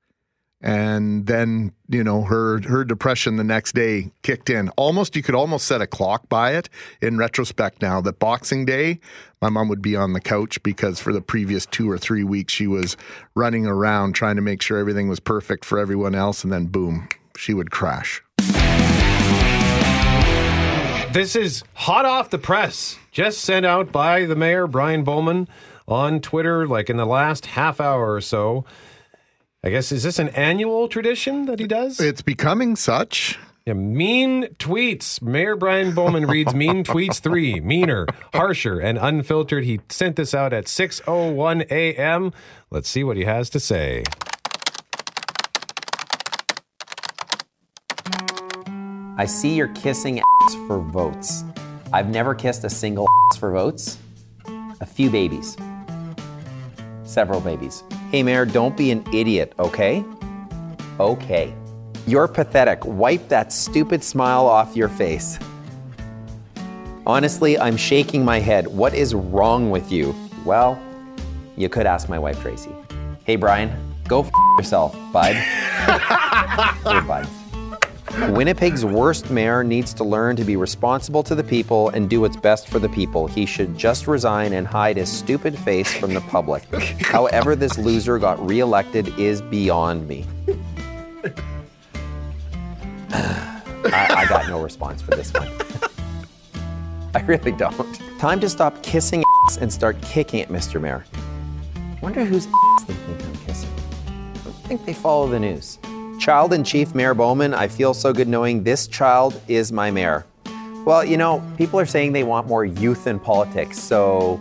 And 0.60 1.26
then, 1.26 1.72
you 1.90 2.02
know, 2.02 2.22
her 2.22 2.62
her 2.62 2.84
depression 2.84 3.36
the 3.36 3.44
next 3.44 3.74
day 3.74 4.10
kicked 4.22 4.48
in. 4.48 4.70
Almost 4.70 5.14
you 5.14 5.22
could 5.22 5.34
almost 5.34 5.66
set 5.66 5.82
a 5.82 5.86
clock 5.86 6.26
by 6.30 6.54
it 6.54 6.70
in 7.02 7.18
retrospect 7.18 7.82
now 7.82 8.00
that 8.00 8.18
Boxing 8.18 8.64
Day, 8.64 8.98
my 9.42 9.50
mom 9.50 9.68
would 9.68 9.82
be 9.82 9.94
on 9.94 10.14
the 10.14 10.22
couch 10.22 10.62
because 10.62 11.00
for 11.00 11.12
the 11.12 11.20
previous 11.20 11.66
two 11.66 11.90
or 11.90 11.98
three 11.98 12.24
weeks 12.24 12.54
she 12.54 12.66
was 12.66 12.96
running 13.34 13.66
around 13.66 14.14
trying 14.14 14.36
to 14.36 14.42
make 14.42 14.62
sure 14.62 14.78
everything 14.78 15.08
was 15.08 15.20
perfect 15.20 15.66
for 15.66 15.78
everyone 15.78 16.14
else, 16.14 16.44
and 16.44 16.52
then 16.52 16.64
boom, 16.64 17.10
she 17.36 17.52
would 17.52 17.70
crash. 17.70 18.22
This 21.14 21.36
is 21.36 21.62
hot 21.74 22.04
off 22.06 22.30
the 22.30 22.38
press, 22.38 22.98
just 23.12 23.38
sent 23.38 23.64
out 23.64 23.92
by 23.92 24.24
the 24.24 24.34
mayor, 24.34 24.66
Brian 24.66 25.04
Bowman, 25.04 25.46
on 25.86 26.18
Twitter, 26.18 26.66
like 26.66 26.90
in 26.90 26.96
the 26.96 27.06
last 27.06 27.46
half 27.46 27.80
hour 27.80 28.12
or 28.12 28.20
so. 28.20 28.64
I 29.62 29.70
guess, 29.70 29.92
is 29.92 30.02
this 30.02 30.18
an 30.18 30.30
annual 30.30 30.88
tradition 30.88 31.46
that 31.46 31.60
he 31.60 31.68
does? 31.68 32.00
It's 32.00 32.20
becoming 32.20 32.74
such. 32.74 33.38
Yeah, 33.64 33.74
mean 33.74 34.46
tweets. 34.58 35.22
Mayor 35.22 35.54
Brian 35.54 35.94
Bowman 35.94 36.26
reads 36.26 36.52
mean 36.56 36.82
tweets 36.82 37.20
three, 37.20 37.60
meaner, 37.60 38.08
harsher, 38.32 38.80
and 38.80 38.98
unfiltered. 38.98 39.62
He 39.62 39.78
sent 39.88 40.16
this 40.16 40.34
out 40.34 40.52
at 40.52 40.64
6.01 40.64 41.70
a.m. 41.70 42.32
Let's 42.72 42.88
see 42.88 43.04
what 43.04 43.16
he 43.16 43.22
has 43.22 43.48
to 43.50 43.60
say. 43.60 44.02
I 49.16 49.26
see 49.26 49.54
you're 49.54 49.68
kissing 49.68 50.18
ass 50.18 50.54
for 50.66 50.80
votes. 50.80 51.44
I've 51.92 52.08
never 52.08 52.34
kissed 52.34 52.64
a 52.64 52.70
single 52.70 53.08
ass 53.30 53.38
for 53.38 53.52
votes. 53.52 53.98
A 54.80 54.86
few 54.86 55.08
babies. 55.08 55.56
Several 57.04 57.40
babies. 57.40 57.84
Hey, 58.10 58.24
Mayor, 58.24 58.44
don't 58.44 58.76
be 58.76 58.90
an 58.90 59.04
idiot, 59.12 59.52
okay? 59.60 60.04
Okay. 60.98 61.54
You're 62.08 62.26
pathetic. 62.26 62.84
Wipe 62.84 63.28
that 63.28 63.52
stupid 63.52 64.02
smile 64.02 64.46
off 64.46 64.74
your 64.74 64.88
face. 64.88 65.38
Honestly, 67.06 67.56
I'm 67.56 67.76
shaking 67.76 68.24
my 68.24 68.40
head. 68.40 68.66
What 68.66 68.94
is 68.94 69.14
wrong 69.14 69.70
with 69.70 69.92
you? 69.92 70.12
Well, 70.44 70.80
you 71.56 71.68
could 71.68 71.86
ask 71.86 72.08
my 72.08 72.18
wife, 72.18 72.40
Tracy. 72.40 72.72
Hey, 73.22 73.36
Brian, 73.36 73.70
go 74.08 74.22
f 74.22 74.30
yourself, 74.58 74.96
bud. 75.12 75.36
or 76.84 77.00
bud. 77.02 77.28
Winnipeg's 78.14 78.84
worst 78.84 79.30
mayor 79.30 79.64
needs 79.64 79.92
to 79.94 80.04
learn 80.04 80.36
to 80.36 80.44
be 80.44 80.56
responsible 80.56 81.22
to 81.24 81.34
the 81.34 81.42
people 81.42 81.88
and 81.90 82.08
do 82.08 82.20
what's 82.20 82.36
best 82.36 82.68
for 82.68 82.78
the 82.78 82.88
people. 82.88 83.26
He 83.26 83.44
should 83.44 83.76
just 83.76 84.06
resign 84.06 84.52
and 84.52 84.66
hide 84.66 84.96
his 84.96 85.10
stupid 85.10 85.58
face 85.58 85.92
from 85.92 86.14
the 86.14 86.20
public. 86.20 86.62
However, 87.02 87.56
this 87.56 87.76
loser 87.76 88.18
got 88.18 88.44
reelected 88.46 89.18
is 89.18 89.42
beyond 89.42 90.06
me. 90.06 90.24
I, 93.10 93.62
I 93.92 94.26
got 94.28 94.48
no 94.48 94.62
response 94.62 95.02
for 95.02 95.10
this 95.10 95.32
one. 95.32 95.48
I 97.14 97.20
really 97.22 97.52
don't. 97.52 98.00
Time 98.18 98.40
to 98.40 98.48
stop 98.48 98.80
kissing 98.82 99.24
ass 99.46 99.56
and 99.56 99.72
start 99.72 100.00
kicking 100.02 100.40
it, 100.40 100.48
Mr. 100.48 100.80
Mayor. 100.80 101.04
Wonder 102.00 102.24
whose 102.24 102.46
ass 102.46 102.84
they 102.84 102.94
think 102.94 103.24
I'm 103.24 103.36
kissing. 103.46 103.70
I 104.46 104.68
think 104.68 104.86
they 104.86 104.94
follow 104.94 105.28
the 105.28 105.40
news. 105.40 105.78
Child 106.24 106.54
in 106.54 106.64
Chief 106.64 106.94
Mayor 106.94 107.12
Bowman, 107.12 107.52
I 107.52 107.68
feel 107.68 107.92
so 107.92 108.10
good 108.10 108.28
knowing 108.28 108.62
this 108.62 108.86
child 108.86 109.38
is 109.46 109.70
my 109.70 109.90
mayor. 109.90 110.24
Well, 110.86 111.04
you 111.04 111.18
know, 111.18 111.46
people 111.58 111.78
are 111.78 111.84
saying 111.84 112.14
they 112.14 112.24
want 112.24 112.46
more 112.46 112.64
youth 112.64 113.06
in 113.06 113.20
politics, 113.20 113.78
so 113.78 114.40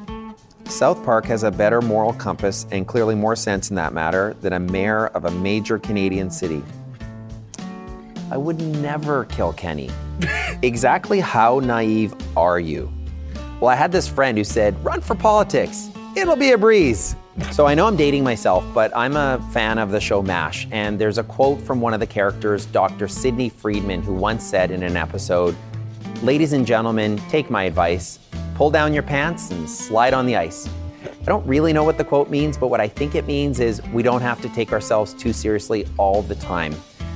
South 0.63 1.03
Park 1.03 1.25
has 1.25 1.43
a 1.43 1.51
better 1.51 1.81
moral 1.81 2.13
compass 2.13 2.65
and 2.71 2.87
clearly 2.87 3.15
more 3.15 3.35
sense 3.35 3.69
in 3.69 3.75
that 3.75 3.91
matter 3.91 4.33
than 4.39 4.53
a 4.53 4.61
mayor 4.61 5.07
of 5.07 5.25
a 5.25 5.31
major 5.31 5.77
Canadian 5.77 6.31
city. 6.31 6.63
I 8.31 8.37
would 8.37 8.61
never 8.61 9.25
kill 9.25 9.51
Kenny. 9.51 9.89
exactly 10.61 11.19
how 11.19 11.59
naive 11.59 12.15
are 12.37 12.61
you? 12.61 12.93
Well, 13.59 13.69
I 13.69 13.75
had 13.75 13.91
this 13.91 14.07
friend 14.07 14.37
who 14.37 14.45
said, 14.45 14.81
run 14.85 15.01
for 15.01 15.15
politics. 15.15 15.89
It'll 16.15 16.37
be 16.37 16.51
a 16.51 16.57
breeze. 16.57 17.17
So 17.51 17.65
I 17.65 17.73
know 17.73 17.87
I'm 17.87 17.95
dating 17.95 18.23
myself, 18.23 18.63
but 18.73 18.95
I'm 18.95 19.15
a 19.15 19.43
fan 19.51 19.79
of 19.79 19.89
the 19.89 19.99
show 19.99 20.21
MASH. 20.21 20.67
And 20.71 20.99
there's 20.99 21.17
a 21.17 21.23
quote 21.23 21.59
from 21.61 21.81
one 21.81 21.93
of 21.93 21.99
the 21.99 22.07
characters, 22.07 22.65
Dr. 22.67 23.07
Sidney 23.07 23.49
Freedman, 23.49 24.03
who 24.03 24.13
once 24.13 24.43
said 24.43 24.71
in 24.71 24.83
an 24.83 24.95
episode 24.95 25.55
Ladies 26.21 26.53
and 26.53 26.65
gentlemen, 26.65 27.17
take 27.29 27.49
my 27.49 27.63
advice. 27.63 28.19
Pull 28.55 28.69
down 28.69 28.93
your 28.93 29.03
pants 29.03 29.51
and 29.51 29.69
slide 29.69 30.13
on 30.13 30.25
the 30.25 30.37
ice. 30.37 30.69
I 31.21 31.25
don't 31.25 31.45
really 31.45 31.73
know 31.73 31.83
what 31.83 31.97
the 31.97 32.05
quote 32.05 32.29
means, 32.29 32.57
but 32.57 32.67
what 32.67 32.79
I 32.79 32.87
think 32.87 33.15
it 33.15 33.25
means 33.27 33.59
is 33.59 33.81
we 33.87 34.03
don't 34.03 34.21
have 34.21 34.41
to 34.41 34.47
take 34.49 34.71
ourselves 34.71 35.13
too 35.13 35.33
seriously 35.33 35.85
all 35.97 36.21
the 36.21 36.35
time. 36.35 36.73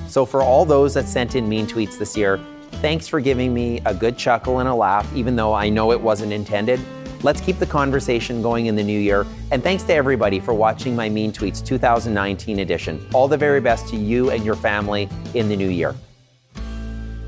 So, 0.08 0.26
for 0.26 0.42
all 0.42 0.66
those 0.66 0.94
that 0.96 1.08
sent 1.08 1.36
in 1.36 1.48
mean 1.48 1.68
tweets 1.68 1.98
this 1.98 2.18
year, 2.18 2.40
thanks 2.82 3.08
for 3.08 3.22
giving 3.22 3.54
me 3.54 3.82
a 3.86 3.94
good 3.94 4.18
chuckle 4.18 4.60
and 4.60 4.68
a 4.68 4.76
laugh, 4.76 5.10
even 5.16 5.38
though 5.38 5.54
I 5.54 5.70
know 5.70 5.94
it 5.94 6.02
wasn't 6.02 6.34
intended. 6.34 6.82
Let's 7.24 7.42
keep 7.42 7.60
the 7.60 7.66
conversation 7.66 8.42
going 8.42 8.68
in 8.68 8.76
the 8.76 8.84
new 8.84 9.00
year. 9.00 9.26
And 9.52 9.64
thanks 9.64 9.84
to 9.84 9.94
everybody 9.94 10.40
for 10.40 10.54
watching 10.54 10.96
my 10.96 11.10
Mean 11.10 11.32
Tweets 11.32 11.66
2019 11.66 12.60
edition. 12.60 13.06
All 13.14 13.28
the 13.28 13.38
very 13.38 13.62
best 13.62 13.88
to 13.90 13.96
you 13.96 14.30
and 14.30 14.46
your 14.46 14.56
family 14.56 15.10
in 15.34 15.50
the 15.50 15.56
new 15.56 15.70
year. 15.70 15.96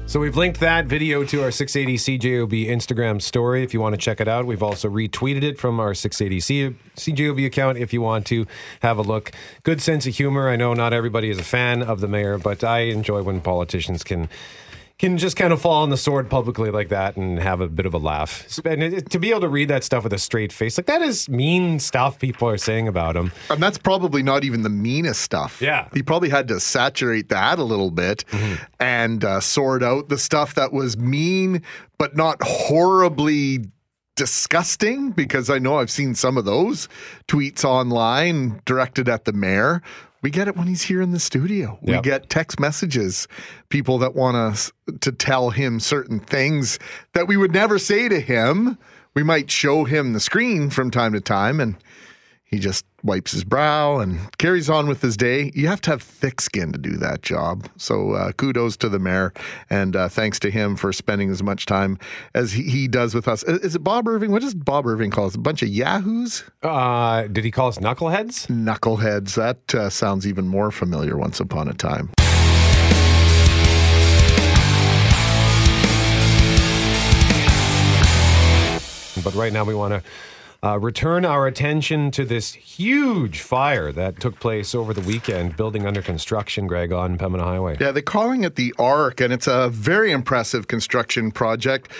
So 0.09 0.19
we've 0.19 0.35
linked 0.35 0.59
that 0.59 0.87
video 0.87 1.23
to 1.23 1.43
our 1.43 1.51
680 1.51 2.17
CJOB 2.17 2.67
Instagram 2.67 3.21
story 3.21 3.61
if 3.61 3.75
you 3.75 3.79
want 3.79 3.93
to 3.93 3.97
check 4.01 4.19
it 4.19 4.27
out. 4.27 4.47
We've 4.47 4.63
also 4.63 4.89
retweeted 4.89 5.43
it 5.43 5.59
from 5.59 5.79
our 5.79 5.93
680 5.93 6.75
CJOB 6.97 7.45
account 7.45 7.77
if 7.77 7.93
you 7.93 8.01
want 8.01 8.25
to 8.25 8.47
have 8.81 8.97
a 8.97 9.03
look. 9.03 9.31
Good 9.61 9.81
sense 9.81 10.07
of 10.07 10.15
humor. 10.15 10.49
I 10.49 10.55
know 10.55 10.73
not 10.73 10.93
everybody 10.93 11.29
is 11.29 11.37
a 11.37 11.43
fan 11.43 11.83
of 11.83 11.99
the 11.99 12.07
mayor, 12.07 12.39
but 12.39 12.63
I 12.63 12.85
enjoy 12.85 13.21
when 13.21 13.39
politicians 13.39 14.03
can 14.03 14.29
can 14.99 15.17
just 15.17 15.37
kind 15.37 15.53
of 15.53 15.61
fall 15.61 15.81
on 15.81 15.89
the 15.89 15.97
sword 15.97 16.29
publicly 16.29 16.71
like 16.71 16.89
that 16.89 17.15
and 17.15 17.39
have 17.39 17.61
a 17.61 17.69
bit 17.69 17.85
of 17.85 17.93
a 17.93 17.97
laugh. 17.97 18.45
And 18.65 18.83
it, 18.83 19.09
to 19.11 19.17
be 19.17 19.29
able 19.29 19.39
to 19.41 19.47
read 19.47 19.69
that 19.69 19.85
stuff 19.85 20.03
with 20.03 20.11
a 20.11 20.17
straight 20.17 20.51
face, 20.51 20.77
like 20.77 20.87
that 20.87 21.01
is 21.01 21.29
mean 21.29 21.79
stuff 21.79 22.19
people 22.19 22.49
are 22.49 22.57
saying 22.57 22.89
about 22.89 23.15
him. 23.15 23.31
And 23.49 23.63
that's 23.63 23.77
probably 23.77 24.21
not 24.21 24.43
even 24.43 24.63
the 24.63 24.69
meanest 24.69 25.21
stuff. 25.21 25.61
Yeah. 25.61 25.87
He 25.93 26.03
probably 26.03 26.27
had 26.27 26.49
to 26.49 26.59
saturate 26.59 27.29
that 27.29 27.59
a 27.59 27.63
little 27.63 27.91
bit 27.91 28.25
mm-hmm. 28.29 28.61
and 28.81 29.23
uh, 29.23 29.39
sort 29.39 29.83
out 29.83 30.09
the 30.09 30.17
stuff 30.17 30.55
that 30.55 30.73
was 30.73 30.97
mean, 30.97 31.63
but 31.97 32.17
not 32.17 32.37
horribly 32.41 33.59
disgusting 34.17 35.11
because 35.11 35.49
I 35.49 35.59
know 35.59 35.77
I've 35.77 35.89
seen 35.89 36.13
some 36.13 36.37
of 36.37 36.43
those 36.43 36.89
tweets 37.29 37.63
online 37.63 38.61
directed 38.65 39.07
at 39.07 39.23
the 39.23 39.31
mayor 39.31 39.81
we 40.21 40.29
get 40.29 40.47
it 40.47 40.57
when 40.57 40.67
he's 40.67 40.83
here 40.83 41.01
in 41.01 41.11
the 41.11 41.19
studio. 41.19 41.79
Yep. 41.83 41.95
We 41.95 42.01
get 42.01 42.29
text 42.29 42.59
messages, 42.59 43.27
people 43.69 43.97
that 43.99 44.15
want 44.15 44.37
us 44.37 44.71
to 45.01 45.11
tell 45.11 45.49
him 45.49 45.79
certain 45.79 46.19
things 46.19 46.79
that 47.13 47.27
we 47.27 47.37
would 47.37 47.53
never 47.53 47.79
say 47.79 48.09
to 48.09 48.19
him. 48.19 48.77
We 49.13 49.23
might 49.23 49.49
show 49.49 49.85
him 49.85 50.13
the 50.13 50.19
screen 50.19 50.69
from 50.69 50.91
time 50.91 51.13
to 51.13 51.21
time, 51.21 51.59
and 51.59 51.75
he 52.49 52.57
just 52.57 52.83
wipes 53.03 53.31
his 53.31 53.43
brow 53.43 53.99
and 53.99 54.19
carries 54.39 54.69
on 54.69 54.87
with 54.87 55.01
his 55.01 55.15
day. 55.15 55.51
You 55.53 55.67
have 55.67 55.81
to 55.81 55.91
have 55.91 56.01
thick 56.01 56.41
skin 56.41 56.71
to 56.71 56.79
do 56.79 56.97
that 56.97 57.21
job. 57.21 57.69
So 57.77 58.13
uh, 58.13 58.31
kudos 58.31 58.75
to 58.77 58.89
the 58.89 58.97
mayor, 58.97 59.33
and 59.69 59.95
uh, 59.95 60.09
thanks 60.09 60.39
to 60.39 60.49
him 60.49 60.75
for 60.75 60.91
spending 60.91 61.29
as 61.29 61.43
much 61.43 61.67
time 61.67 61.99
as 62.33 62.51
he, 62.51 62.63
he, 62.63 62.87
does 62.87 63.13
with 63.13 63.27
us. 63.27 63.43
Is 63.43 63.75
it 63.75 63.83
Bob 63.83 64.07
Irving? 64.07 64.31
What 64.31 64.41
does 64.41 64.55
Bob 64.55 64.87
Irving 64.87 65.11
call 65.11 65.27
us? 65.27 65.35
A 65.35 65.39
bunch 65.39 65.61
of 65.61 65.69
yahoos? 65.69 66.43
Uh, 66.63 67.27
did 67.27 67.45
he 67.45 67.51
call 67.51 67.67
us 67.67 67.77
knuckleheads? 67.77 68.47
Knuckleheads. 68.47 69.35
That 69.35 69.75
uh, 69.75 69.89
sounds 69.91 70.25
even 70.25 70.47
more 70.47 70.71
familiar. 70.71 71.17
Once 71.17 71.39
upon 71.39 71.67
a 71.67 71.73
time. 71.73 72.09
But 79.23 79.35
right 79.35 79.53
now 79.53 79.65
we 79.65 79.75
want 79.75 79.93
to 79.93 80.01
uh, 80.61 80.77
return 80.77 81.23
our 81.23 81.47
attention 81.47 82.11
to 82.11 82.25
this 82.25 82.53
huge 82.53 83.39
fire 83.39 83.91
that 83.93 84.19
took 84.19 84.39
place 84.39 84.75
over 84.75 84.93
the 84.93 85.01
weekend, 85.01 85.55
building 85.55 85.85
under 85.85 86.01
construction, 86.01 86.67
Greg, 86.67 86.91
on 86.91 87.17
Pembina 87.17 87.43
Highway. 87.43 87.77
Yeah, 87.79 87.91
they're 87.91 88.01
calling 88.01 88.43
it 88.43 88.55
the 88.55 88.73
Arc, 88.77 89.21
and 89.21 89.31
it's 89.31 89.47
a 89.47 89.69
very 89.69 90.11
impressive 90.11 90.67
construction 90.67 91.31
project. 91.31 91.91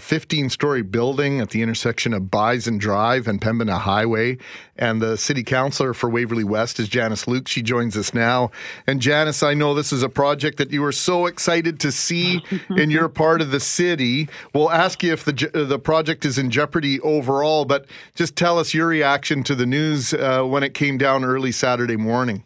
15 0.00 0.46
uh, 0.46 0.48
story 0.48 0.82
building 0.82 1.40
at 1.40 1.50
the 1.50 1.62
intersection 1.62 2.12
of 2.12 2.30
Bison 2.30 2.78
Drive 2.78 3.28
and 3.28 3.40
Pembina 3.40 3.78
Highway. 3.78 4.38
And 4.76 5.00
the 5.00 5.16
city 5.16 5.44
councilor 5.44 5.94
for 5.94 6.10
Waverley 6.10 6.44
West 6.44 6.80
is 6.80 6.88
Janice 6.88 7.26
Lukes. 7.26 7.48
She 7.48 7.62
joins 7.62 7.96
us 7.96 8.12
now. 8.12 8.50
And 8.86 9.00
Janice, 9.00 9.42
I 9.42 9.54
know 9.54 9.74
this 9.74 9.92
is 9.92 10.02
a 10.02 10.08
project 10.08 10.58
that 10.58 10.72
you 10.72 10.82
were 10.82 10.92
so 10.92 11.26
excited 11.26 11.78
to 11.80 11.92
see 11.92 12.42
in 12.76 12.90
your 12.90 13.08
part 13.08 13.40
of 13.40 13.50
the 13.50 13.60
city. 13.60 14.28
We'll 14.52 14.70
ask 14.70 15.02
you 15.02 15.12
if 15.12 15.24
the 15.24 15.32
the 15.52 15.78
project 15.78 16.24
is 16.24 16.38
in 16.38 16.50
jeopardy 16.50 17.00
overall, 17.00 17.64
but 17.64 17.86
just 18.14 18.36
tell 18.36 18.58
us 18.58 18.74
your 18.74 18.86
reaction 18.86 19.42
to 19.44 19.54
the 19.54 19.66
news 19.66 20.12
uh, 20.12 20.42
when 20.42 20.62
it 20.62 20.74
came 20.74 20.98
down 20.98 21.24
early 21.24 21.52
Saturday 21.52 21.96
morning. 21.96 22.44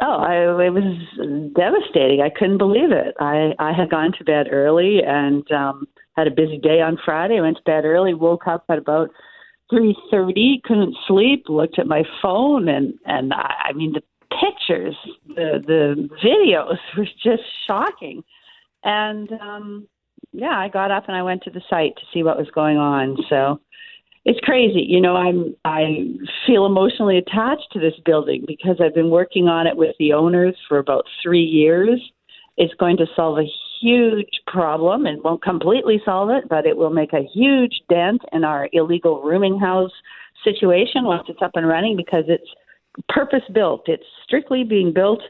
Oh, 0.00 0.16
I, 0.16 0.64
it 0.64 0.70
was 0.70 1.52
devastating. 1.54 2.20
I 2.20 2.28
couldn't 2.28 2.58
believe 2.58 2.90
it. 2.90 3.14
I, 3.20 3.52
I 3.58 3.72
had 3.72 3.90
gone 3.90 4.12
to 4.18 4.24
bed 4.24 4.48
early 4.50 5.00
and 5.06 5.48
um, 5.52 5.86
had 6.16 6.26
a 6.26 6.32
busy 6.32 6.58
day 6.58 6.80
on 6.80 6.98
Friday. 7.04 7.40
Went 7.40 7.58
to 7.58 7.62
bed 7.62 7.84
early, 7.84 8.12
woke 8.12 8.46
up 8.46 8.64
at 8.68 8.78
about 8.78 9.10
three 9.70 9.96
thirty, 10.10 10.60
couldn't 10.64 10.96
sleep, 11.06 11.44
looked 11.48 11.78
at 11.78 11.86
my 11.86 12.04
phone, 12.22 12.68
and 12.68 12.94
and 13.06 13.32
I, 13.32 13.70
I 13.70 13.72
mean 13.72 13.92
the 13.92 14.02
pictures, 14.40 14.96
the 15.28 15.62
the 15.66 16.08
videos 16.24 16.78
were 16.96 17.06
just 17.22 17.42
shocking. 17.66 18.22
And 18.82 19.30
um, 19.40 19.88
yeah, 20.32 20.58
I 20.58 20.68
got 20.68 20.90
up 20.90 21.04
and 21.08 21.16
I 21.16 21.22
went 21.22 21.42
to 21.44 21.50
the 21.50 21.62
site 21.70 21.96
to 21.96 22.02
see 22.12 22.22
what 22.22 22.36
was 22.36 22.50
going 22.54 22.76
on. 22.76 23.16
So 23.28 23.60
it's 24.24 24.40
crazy. 24.40 24.84
You 24.86 25.00
know, 25.00 25.16
I'm 25.16 25.54
I 25.64 26.06
feel 26.46 26.66
emotionally 26.66 27.18
attached 27.18 27.68
to 27.72 27.80
this 27.80 27.94
building 28.04 28.44
because 28.46 28.76
I've 28.80 28.94
been 28.94 29.10
working 29.10 29.48
on 29.48 29.66
it 29.66 29.76
with 29.76 29.94
the 29.98 30.12
owners 30.12 30.56
for 30.68 30.78
about 30.78 31.04
three 31.22 31.44
years. 31.44 32.00
It's 32.56 32.74
going 32.74 32.96
to 32.98 33.06
solve 33.16 33.38
a 33.38 33.46
huge 33.80 34.40
problem. 34.46 35.06
It 35.06 35.24
won't 35.24 35.42
completely 35.42 36.00
solve 36.04 36.30
it, 36.30 36.48
but 36.48 36.66
it 36.66 36.76
will 36.76 36.90
make 36.90 37.12
a 37.12 37.28
huge 37.32 37.82
dent 37.88 38.22
in 38.32 38.44
our 38.44 38.68
illegal 38.72 39.22
rooming 39.22 39.58
house 39.58 39.92
situation 40.42 41.04
once 41.04 41.24
it's 41.28 41.42
up 41.42 41.52
and 41.54 41.66
running 41.66 41.96
because 41.96 42.24
it's 42.28 42.48
purpose 43.08 43.42
built. 43.52 43.82
It's 43.86 44.04
strictly 44.24 44.64
being 44.64 44.92
built 44.92 45.20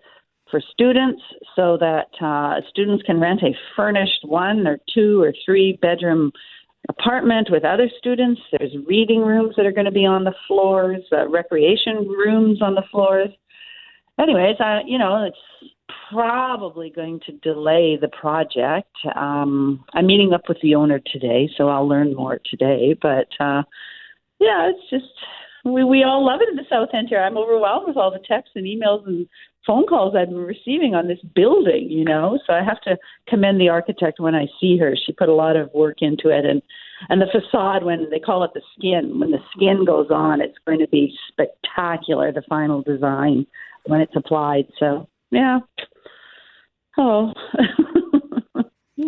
for 0.50 0.60
students 0.72 1.22
so 1.56 1.76
that 1.78 2.08
uh, 2.20 2.60
students 2.68 3.02
can 3.04 3.20
rent 3.20 3.42
a 3.42 3.56
furnished 3.74 4.20
one 4.24 4.66
or 4.66 4.78
two 4.92 5.22
or 5.22 5.32
three 5.44 5.78
bedroom 5.80 6.32
apartment 6.88 7.48
with 7.50 7.64
other 7.64 7.88
students. 7.98 8.40
There's 8.52 8.72
reading 8.86 9.22
rooms 9.22 9.54
that 9.56 9.66
are 9.66 9.72
going 9.72 9.86
to 9.86 9.90
be 9.90 10.06
on 10.06 10.24
the 10.24 10.34
floors, 10.46 11.02
uh, 11.12 11.28
recreation 11.28 12.06
rooms 12.06 12.60
on 12.60 12.74
the 12.74 12.84
floors. 12.90 13.30
Anyways, 14.20 14.56
I, 14.60 14.82
you 14.86 14.98
know, 14.98 15.24
it's 15.24 15.72
probably 16.10 16.90
going 16.90 17.20
to 17.26 17.32
delay 17.32 17.98
the 18.00 18.08
project. 18.08 18.94
Um, 19.14 19.84
I'm 19.94 20.06
meeting 20.06 20.32
up 20.32 20.48
with 20.48 20.58
the 20.62 20.74
owner 20.74 21.00
today, 21.12 21.48
so 21.56 21.68
I'll 21.68 21.88
learn 21.88 22.14
more 22.14 22.40
today. 22.50 22.96
But 23.00 23.28
uh, 23.40 23.62
yeah, 24.40 24.70
it's 24.70 24.90
just 24.90 25.12
we 25.64 25.84
we 25.84 26.02
all 26.02 26.24
love 26.24 26.40
it 26.42 26.48
in 26.48 26.56
the 26.56 26.64
South 26.70 26.90
End 26.94 27.08
here. 27.08 27.22
I'm 27.22 27.38
overwhelmed 27.38 27.88
with 27.88 27.96
all 27.96 28.10
the 28.10 28.18
texts 28.26 28.52
and 28.54 28.66
emails 28.66 29.06
and 29.06 29.26
phone 29.66 29.86
calls 29.86 30.14
I've 30.14 30.28
been 30.28 30.38
receiving 30.38 30.94
on 30.94 31.08
this 31.08 31.20
building. 31.34 31.88
You 31.90 32.04
know, 32.04 32.38
so 32.46 32.52
I 32.52 32.62
have 32.62 32.80
to 32.82 32.96
commend 33.28 33.60
the 33.60 33.70
architect 33.70 34.20
when 34.20 34.34
I 34.34 34.46
see 34.60 34.76
her. 34.78 34.94
She 34.94 35.12
put 35.12 35.28
a 35.28 35.34
lot 35.34 35.56
of 35.56 35.72
work 35.72 35.98
into 36.00 36.28
it, 36.28 36.44
and 36.44 36.62
and 37.08 37.20
the 37.20 37.26
facade 37.32 37.84
when 37.84 38.08
they 38.10 38.20
call 38.20 38.44
it 38.44 38.52
the 38.54 38.62
skin. 38.76 39.18
When 39.20 39.30
the 39.30 39.42
skin 39.56 39.84
goes 39.84 40.08
on, 40.10 40.40
it's 40.40 40.58
going 40.66 40.80
to 40.80 40.88
be 40.88 41.14
spectacular. 41.28 42.32
The 42.32 42.42
final 42.48 42.82
design 42.82 43.46
when 43.86 44.00
it's 44.00 44.16
applied. 44.16 44.66
So 44.78 45.08
yeah. 45.34 45.60
Oh. 46.96 47.32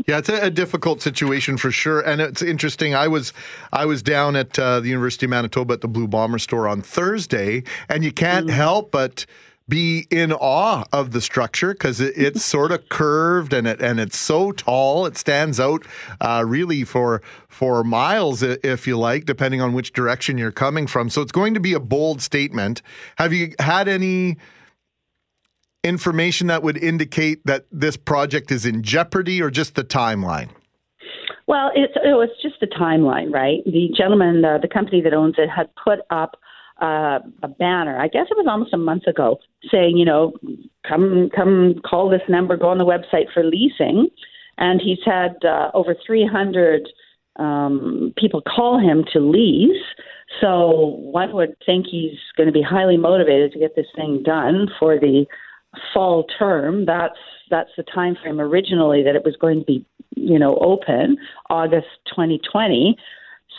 Yeah, 0.09 0.19
it's 0.19 0.29
a, 0.29 0.47
a, 0.47 0.51
difficult 0.51 1.01
situation 1.01 1.57
for 1.57 1.71
sure, 1.71 2.01
and 2.01 2.21
it's 2.21 2.43
interesting. 2.43 2.95
I 2.95 3.09
was 3.09 3.33
I 3.73 3.87
was 3.87 4.03
down 4.03 4.35
at 4.37 4.59
uh, 4.59 4.81
the 4.81 4.89
University 4.89 5.27
of 5.27 5.31
Manitoba 5.31 5.75
at 5.75 5.81
the 5.81 5.89
Blue 5.89 6.09
Bomber 6.09 6.39
store 6.39 6.69
on 6.69 6.83
Thursday, 6.83 7.63
and 7.89 8.05
you 8.05 8.13
can't 8.13 8.49
mm. 8.49 8.51
help 8.51 8.91
but 8.91 9.27
be 9.69 10.07
in 10.11 10.33
awe 10.33 10.85
of 10.93 11.11
the 11.11 11.21
structure 11.21 11.73
because 11.73 12.01
it, 12.01 12.15
it's 12.17 12.45
sort 12.55 12.73
of 12.73 12.89
curved 12.89 13.53
and 13.53 13.67
it 13.67 13.81
and 13.81 13.99
it's 14.01 14.19
so 14.19 14.53
tall. 14.53 15.07
It 15.07 15.17
stands 15.17 15.59
out 15.61 15.87
uh, 16.21 16.45
really 16.47 16.85
for 16.85 17.23
for 17.49 17.83
miles, 17.85 18.43
if 18.43 18.87
you 18.87 18.99
like, 18.99 19.25
depending 19.25 19.61
on 19.61 19.73
which 19.73 19.93
direction 19.93 20.37
you're 20.37 20.53
coming 20.53 20.87
from. 20.87 21.11
So 21.11 21.23
it's 21.23 21.33
going 21.33 21.55
to 21.55 21.61
be 21.61 21.73
a 21.73 21.81
bold 21.81 22.21
statement. 22.23 22.83
Have 23.19 23.33
you 23.33 23.55
had 23.59 23.89
any? 23.89 24.37
Information 25.87 26.49
that 26.49 26.63
would 26.63 26.77
indicate 26.77 27.41
that 27.45 27.67
this 27.71 27.97
project 27.97 28.51
is 28.51 28.67
in 28.67 28.83
jeopardy 28.83 29.41
or 29.41 29.51
just 29.51 29.75
the 29.75 29.85
timeline? 29.85 30.51
Well, 31.47 31.71
it's, 31.75 31.95
it 31.97 32.17
was 32.17 32.29
just 32.43 32.57
the 32.61 32.67
timeline, 32.67 33.33
right? 33.33 33.65
The 33.65 33.89
gentleman, 33.97 34.45
uh, 34.45 34.59
the 34.59 34.69
company 34.69 35.01
that 35.03 35.15
owns 35.15 35.37
it, 35.39 35.49
had 35.49 35.69
put 35.83 36.01
up 36.11 36.37
uh, 36.83 37.21
a 37.43 37.49
banner. 37.49 37.99
I 37.99 38.09
guess 38.09 38.27
it 38.31 38.37
was 38.37 38.47
almost 38.49 38.75
a 38.75 38.79
month 38.79 39.07
ago, 39.07 39.39
saying, 39.71 39.97
you 39.97 40.05
know, 40.05 40.33
come, 40.87 41.31
come, 41.35 41.81
call 41.89 42.11
this 42.11 42.23
number, 42.29 42.57
go 42.57 42.69
on 42.69 42.79
the 42.79 42.85
website 42.85 43.33
for 43.33 43.45
leasing. 43.45 44.09
And 44.59 44.81
he's 44.83 44.99
had 45.05 45.37
uh, 45.45 45.71
over 45.75 45.95
300 46.07 46.89
um, 47.39 48.13
people 48.17 48.43
call 48.43 48.79
him 48.81 49.05
to 49.13 49.21
lease. 49.21 49.83
So 50.41 50.97
one 50.99 51.33
would 51.35 51.55
think 51.65 51.87
he's 51.91 52.19
going 52.37 52.49
to 52.49 52.53
be 52.53 52.63
highly 52.63 52.97
motivated 52.97 53.53
to 53.53 53.59
get 53.59 53.77
this 53.77 53.87
thing 53.95 54.23
done 54.25 54.69
for 54.79 54.99
the 54.99 55.27
fall 55.93 56.25
term. 56.39 56.87
That's 56.87 57.19
that's 57.51 57.71
the 57.77 57.85
time 57.85 58.17
frame 58.21 58.41
originally 58.41 59.03
that 59.05 59.15
it 59.15 59.25
was 59.25 59.37
going 59.41 59.61
to 59.61 59.65
be, 59.65 59.87
you 60.17 60.39
know, 60.39 60.57
open 60.59 61.17
August 61.49 61.87
2020. 62.09 62.97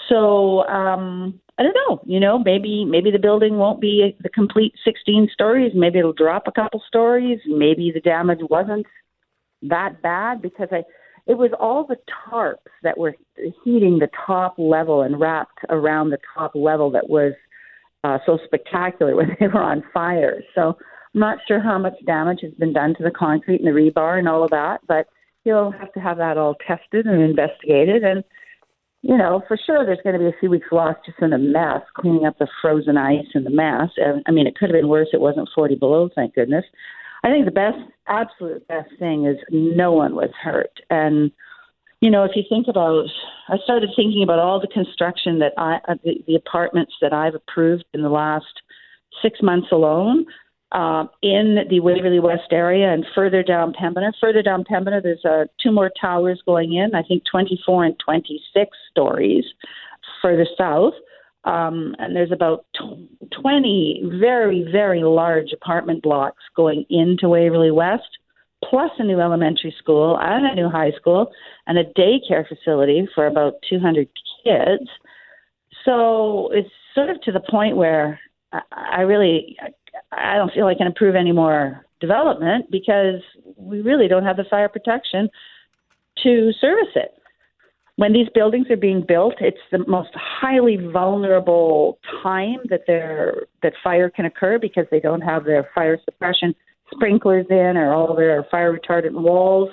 So 0.10 0.68
um, 0.68 1.40
I 1.58 1.64
don't 1.64 1.76
know. 1.88 2.02
You 2.06 2.20
know, 2.20 2.38
maybe 2.38 2.86
maybe 2.86 3.12
the 3.12 3.20
building 3.20 3.58
won't 3.58 3.82
be 3.82 4.16
the 4.22 4.30
complete 4.30 4.74
16 4.86 5.30
stories. 5.34 5.72
Maybe 5.76 6.00
it'll 6.00 6.14
drop 6.14 6.44
a 6.48 6.52
couple 6.52 6.82
stories. 6.88 7.40
Maybe 7.48 7.92
the 7.94 8.02
damage 8.02 8.40
wasn't 8.50 8.86
that 9.64 10.02
bad 10.02 10.42
because 10.42 10.70
I 10.72 10.84
it 11.26 11.38
was 11.38 11.52
all 11.60 11.86
the 11.86 11.98
tarps 12.32 12.56
that 12.84 12.98
were 12.98 13.16
heating 13.64 14.00
the 14.00 14.10
top 14.26 14.56
level 14.58 15.02
and 15.02 15.20
wrapped 15.20 15.60
around 15.70 16.10
the 16.10 16.20
top 16.34 16.54
level 16.56 16.90
that 16.92 17.10
was 17.10 17.34
uh, 18.04 18.18
so 18.26 18.40
spectacular 18.46 19.16
when 19.16 19.36
they 19.40 19.48
were 19.48 19.62
on 19.62 19.84
fire. 19.94 20.42
So 20.56 20.78
not 21.20 21.40
sure 21.48 21.62
how 21.62 21.78
much 21.78 21.94
damage 22.06 22.40
has 22.42 22.54
been 22.54 22.74
done 22.74 22.96
to 22.96 23.04
the 23.04 23.12
concrete 23.12 23.62
and 23.62 23.68
the 23.68 23.72
rebar 23.72 24.20
and 24.20 24.28
all 24.28 24.44
of 24.44 24.52
that, 24.52 24.80
but 24.88 25.08
he'll 25.44 25.72
have 25.72 25.92
to 25.94 26.00
have 26.00 26.18
that 26.18 26.38
all 26.38 26.56
tested 26.68 27.06
and 27.06 27.22
investigated. 27.22 28.04
And, 28.04 28.24
you 29.02 29.18
know, 29.18 29.42
for 29.48 29.58
sure 29.58 29.86
there's 29.86 30.02
going 30.04 30.14
to 30.14 30.20
be 30.20 30.28
a 30.28 30.40
few 30.40 30.50
weeks 30.50 30.68
lost 30.72 31.00
just 31.06 31.20
in 31.22 31.34
a 31.34 31.38
mess, 31.38 31.82
cleaning 31.96 32.26
up 32.26 32.38
the 32.38 32.48
frozen 32.62 32.98
ice 32.98 33.26
and 33.34 33.46
the 33.46 33.52
mess. 33.52 33.90
And, 33.98 34.24
I 34.28 34.32
mean, 34.32 34.48
it 34.48 34.56
could 34.56 34.70
have 34.70 34.80
been 34.80 34.90
worse. 34.90 35.10
It 35.14 35.22
wasn't 35.22 35.50
40 35.56 35.76
below, 35.76 36.10
thank 36.14 36.36
goodness. 36.36 36.66
I 37.24 37.30
think 37.30 37.46
the 37.46 37.52
best, 37.52 37.78
absolute 38.08 38.68
best 38.68 38.90
thing 39.00 39.26
is 39.26 39.38
no 39.50 39.94
one 39.94 40.16
was 40.16 40.30
hurt. 40.42 40.82
And, 40.90 41.32
you 42.02 42.12
know, 42.12 42.24
if 42.26 42.32
you 42.36 42.44
think 42.48 42.68
about, 42.68 43.06
I 43.50 43.58
started 43.64 43.90
thinking 43.96 44.22
about 44.24 44.40
all 44.40 44.60
the 44.60 44.68
construction 44.68 45.40
that 45.40 45.54
I, 45.58 45.80
uh, 45.88 45.96
the, 46.04 46.24
the 46.28 46.36
apartments 46.36 46.94
that 47.02 47.14
I've 47.14 47.36
approved 47.36 47.86
in 47.94 48.02
the 48.02 48.10
last 48.10 48.46
six 49.22 49.40
months 49.42 49.68
alone 49.72 50.26
uh, 50.72 51.06
in 51.22 51.60
the 51.70 51.80
Waverley 51.80 52.20
West 52.20 52.52
area 52.52 52.92
and 52.92 53.06
further 53.16 53.44
down 53.44 53.74
Pembina. 53.74 54.12
Further 54.20 54.42
down 54.42 54.64
Pembina, 54.64 55.02
there's 55.02 55.24
uh, 55.26 55.46
two 55.62 55.72
more 55.72 55.92
towers 56.00 56.42
going 56.46 56.74
in, 56.74 56.94
I 56.94 57.04
think 57.04 57.24
24 57.30 57.86
and 57.86 57.96
26 58.04 58.78
stories 58.92 59.46
further 60.22 60.48
south. 60.58 60.94
Um, 61.44 61.96
and 62.00 62.16
there's 62.16 62.32
about 62.32 62.66
20 63.42 64.18
very, 64.20 64.68
very 64.70 65.04
large 65.04 65.54
apartment 65.54 66.04
blocks 66.04 66.44
going 66.56 66.86
into 66.90 67.30
Waverley 67.30 67.72
West, 67.72 68.18
plus 68.64 68.92
a 69.00 69.04
new 69.04 69.22
elementary 69.22 69.74
school 69.78 70.18
and 70.20 70.46
a 70.46 70.56
new 70.56 70.70
high 70.70 70.92
school 70.92 71.32
and 71.68 71.78
a 71.78 71.86
daycare 71.86 72.46
facility 72.48 73.08
for 73.16 73.28
about 73.28 73.54
200 73.70 74.10
kids. 74.44 74.90
So 75.86 76.50
it's 76.52 76.70
sort 76.94 77.10
of 77.10 77.22
to 77.22 77.32
the 77.32 77.40
point 77.40 77.78
where 77.78 78.20
I 78.72 79.02
really 79.02 79.58
I 80.12 80.36
don't 80.36 80.52
feel 80.54 80.68
I 80.68 80.76
can 80.76 80.88
approve 80.88 81.16
any 81.16 81.32
more 81.32 81.86
development 82.00 82.70
because 82.72 83.22
we 83.56 83.82
really 83.82 84.08
don't 84.08 84.24
have 84.24 84.38
the 84.38 84.46
fire 84.50 84.70
protection 84.70 85.30
to 86.24 86.52
service 86.60 86.94
it. 86.96 87.14
When 87.96 88.14
these 88.14 88.28
buildings 88.34 88.68
are 88.70 88.78
being 88.78 89.04
built, 89.08 89.36
it's 89.40 89.58
the 89.72 89.80
most 89.88 90.12
highly 90.14 90.78
vulnerable 90.78 91.98
time 92.22 92.58
that 92.70 92.82
there 92.86 93.48
that 93.64 93.74
fire 93.84 94.10
can 94.10 94.26
occur 94.26 94.60
because 94.60 94.86
they 94.92 95.00
don't 95.00 95.22
have 95.22 95.46
their 95.46 95.70
fire 95.74 95.98
suppression 96.06 96.54
sprinklers 96.94 97.48
in 97.50 97.76
or 97.76 97.94
all 97.94 98.16
their 98.16 98.46
fire 98.52 98.78
retardant 98.78 99.20
walls. 99.20 99.70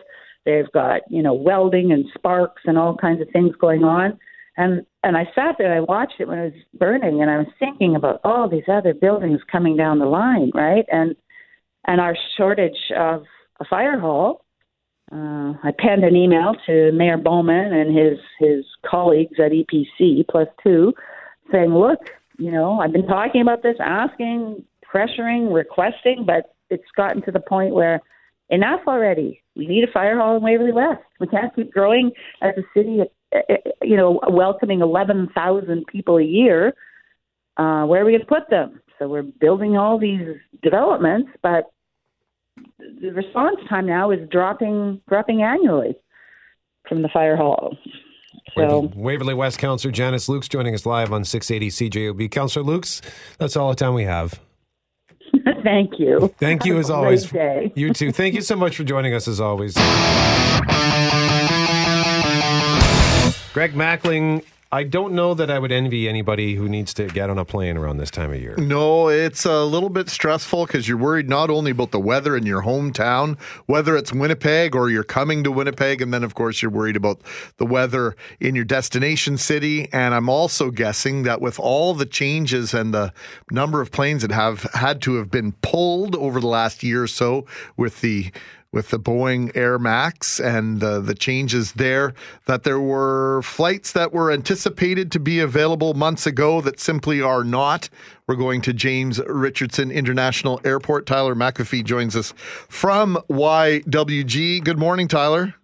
They've 0.47 0.71
got, 0.73 1.03
you 1.11 1.23
know, 1.23 1.35
welding 1.35 1.93
and 1.93 2.07
sparks 2.15 2.63
and 2.65 2.79
all 2.79 2.97
kinds 2.97 3.21
of 3.21 3.29
things 3.31 3.55
going 3.61 3.85
on. 3.85 4.19
And 4.57 4.87
and 5.03 5.17
I 5.17 5.25
sat 5.35 5.57
there, 5.59 5.75
I 5.75 5.81
watched 5.81 6.21
it 6.21 6.29
when 6.29 6.39
it 6.39 6.55
was 6.55 6.63
burning, 6.79 7.21
and 7.23 7.31
I 7.31 7.39
was 7.39 7.49
thinking 7.59 7.97
about 7.97 8.21
all 8.25 8.49
these 8.49 8.69
other 8.69 8.95
buildings 8.95 9.41
coming 9.51 9.77
down 9.77 9.99
the 9.99 10.07
line, 10.07 10.51
right? 10.55 10.85
And 10.91 11.17
and 11.87 12.01
our 12.01 12.17
shortage 12.37 12.93
of 12.97 13.25
a 13.61 13.65
fire 13.65 13.99
hall. 13.99 14.45
Uh, 15.13 15.53
I 15.63 15.71
penned 15.79 16.03
an 16.03 16.17
email 16.17 16.55
to 16.67 16.91
Mayor 16.93 17.19
Bowman 17.19 17.73
and 17.73 17.97
his 17.97 18.19
his 18.39 18.65
colleagues 18.87 19.39
at 19.39 19.53
EPC 19.53 20.27
plus 20.31 20.49
two, 20.63 20.95
saying, 21.53 21.75
"Look, 21.75 21.99
you 22.39 22.51
know, 22.51 22.81
I've 22.81 22.93
been 22.93 23.07
talking 23.07 23.43
about 23.43 23.63
this, 23.63 23.77
asking, 23.81 24.65
pressuring, 24.93 25.53
requesting, 25.53 26.25
but 26.27 26.55
it's 26.71 26.91
gotten 26.97 27.23
to 27.23 27.31
the 27.31 27.41
point 27.41 27.75
where 27.75 28.01
enough 28.49 28.81
already. 28.87 29.43
We 29.57 29.67
need 29.67 29.85
a 29.85 29.93
fire 29.93 30.19
hall 30.19 30.37
in 30.37 30.43
Waverley 30.43 30.73
West. 30.73 31.03
We 31.21 31.27
can't 31.27 31.55
keep 31.55 31.73
growing 31.73 32.11
as 32.43 32.55
a 32.57 32.63
city 32.77 33.01
at 33.01 33.13
you 33.83 33.97
know, 33.97 34.21
welcoming 34.29 34.81
11,000 34.81 35.87
people 35.87 36.19
a 36.19 36.23
year, 36.23 36.75
uh, 37.57 37.85
where 37.85 38.03
are 38.03 38.05
we 38.05 38.13
going 38.13 38.21
to 38.21 38.27
put 38.27 38.49
them? 38.51 38.81
So 38.99 39.09
we're 39.09 39.23
building 39.23 39.77
all 39.77 39.99
these 39.99 40.37
developments, 40.63 41.31
but 41.43 41.65
the 42.79 43.11
response 43.11 43.57
time 43.69 43.87
now 43.87 44.11
is 44.11 44.21
dropping 44.31 45.01
dropping 45.09 45.43
annually 45.43 45.97
from 46.89 47.03
the 47.03 47.09
fire 47.09 47.37
hall. 47.37 47.77
So 48.57 48.93
Waverley 48.95 49.35
West 49.35 49.59
Councillor 49.59 49.91
Janice 49.91 50.29
Lukes 50.29 50.49
joining 50.49 50.75
us 50.75 50.87
live 50.87 51.13
on 51.13 51.25
680 51.25 51.91
CJOB. 51.91 52.31
Councillor 52.31 52.65
Lukes, 52.65 53.01
that's 53.39 53.57
all 53.57 53.71
the 53.71 53.77
time 53.77 53.95
we 53.95 54.05
have. 54.05 54.41
Thank 55.65 55.99
you. 55.99 56.33
Thank 56.39 56.65
you 56.65 56.79
as 56.79 56.91
always. 56.91 57.33
You 57.75 57.93
too. 57.93 58.13
Thank 58.13 58.35
you 58.35 58.43
so 58.43 58.55
much 58.55 58.77
for 58.77 58.85
joining 58.85 59.15
us 59.15 59.27
as 59.27 59.41
always. 59.41 59.75
Greg 63.55 63.75
Mackling, 63.75 64.45
I 64.73 64.83
don't 64.83 65.15
know 65.15 65.33
that 65.35 65.49
I 65.49 65.61
would 65.61 65.71
envy 65.71 66.09
anybody 66.09 66.57
who 66.57 66.69
needs 66.69 66.93
to 66.95 67.07
get 67.07 67.31
on 67.31 67.39
a 67.39 67.45
plane 67.45 67.77
around 67.77 67.99
this 67.99 68.11
time 68.11 68.33
of 68.33 68.41
year. 68.41 68.57
No, 68.57 69.09
it's 69.09 69.45
a 69.45 69.63
little 69.63 69.91
bit 69.91 70.11
stressful 70.11 70.67
because 70.67 70.89
you're 70.89 70.99
worried 70.99 71.29
not 71.29 71.51
only 71.51 71.71
about 71.71 71.93
the 71.93 72.01
weather 72.01 72.37
in 72.37 72.47
your 72.47 72.63
hometown, 72.63 73.39
whether 73.67 73.97
it's 73.97 74.13
Winnipeg 74.13 74.75
or 74.75 74.91
you're 74.91 75.05
coming 75.05 75.45
to 75.45 75.53
Winnipeg, 75.53 76.03
and 76.03 76.13
then, 76.13 76.25
of 76.25 76.35
course, 76.35 76.63
you're 76.63 76.71
worried 76.73 76.97
about 76.97 77.21
the 77.59 77.65
weather 77.65 78.17
in 78.41 78.57
your 78.57 78.65
destination 78.65 79.39
city. 79.39 79.89
And 79.93 80.15
I'm 80.15 80.29
also 80.29 80.73
guessing 80.73 81.23
that 81.23 81.41
with 81.41 81.61
all 81.61 81.95
the 81.95 82.07
changes 82.07 82.75
and 82.75 82.93
the 82.93 83.13
number 83.53 83.81
of 83.81 83.93
planes 83.93 84.23
that 84.23 84.33
have 84.33 84.65
had 84.75 85.01
to 85.03 85.15
have 85.15 85.31
been 85.31 85.53
pulled 85.63 86.17
over 86.17 86.41
the 86.41 86.49
last 86.49 86.83
year 86.83 87.05
or 87.05 87.07
so 87.07 87.47
with 87.77 88.01
the 88.01 88.33
with 88.75 88.91
the 88.91 88.99
Boeing 88.99 89.57
Air 89.57 89.79
Max 89.79 90.41
and 90.41 90.83
uh, 90.83 90.99
the 90.99 91.15
changes 91.15 91.75
there, 91.75 92.13
that 92.47 92.65
there 92.65 92.81
were 92.81 93.41
flights 93.43 93.93
that 93.93 94.13
were 94.13 94.33
anticipated 94.33 95.13
to 95.13 95.21
be 95.21 95.39
available 95.39 95.95
months 95.95 96.27
ago 96.27 96.61
that 96.61 96.81
simply 96.81 97.23
are 97.23 97.45
not. 97.45 97.89
We're 98.27 98.35
going 98.35 98.61
to 98.63 98.73
James 98.73 99.21
Richardson 99.27 99.93
International 99.93 100.61
Airport. 100.65 101.07
Tyler 101.07 101.37
McAfee 101.37 101.85
joins 101.85 102.17
us 102.17 102.35
from 102.69 103.17
YWG. 103.31 104.65
Good 104.65 104.79
morning, 104.79 105.07
Tyler. 105.07 105.55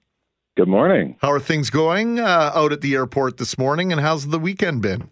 Good 0.57 0.69
morning. 0.69 1.17
How 1.21 1.33
are 1.33 1.41
things 1.41 1.69
going 1.69 2.21
uh, 2.21 2.53
out 2.55 2.73
at 2.73 2.81
the 2.81 2.95
airport 2.95 3.39
this 3.39 3.59
morning, 3.59 3.91
and 3.91 4.01
how's 4.01 4.29
the 4.29 4.39
weekend 4.39 4.83
been? 4.83 5.09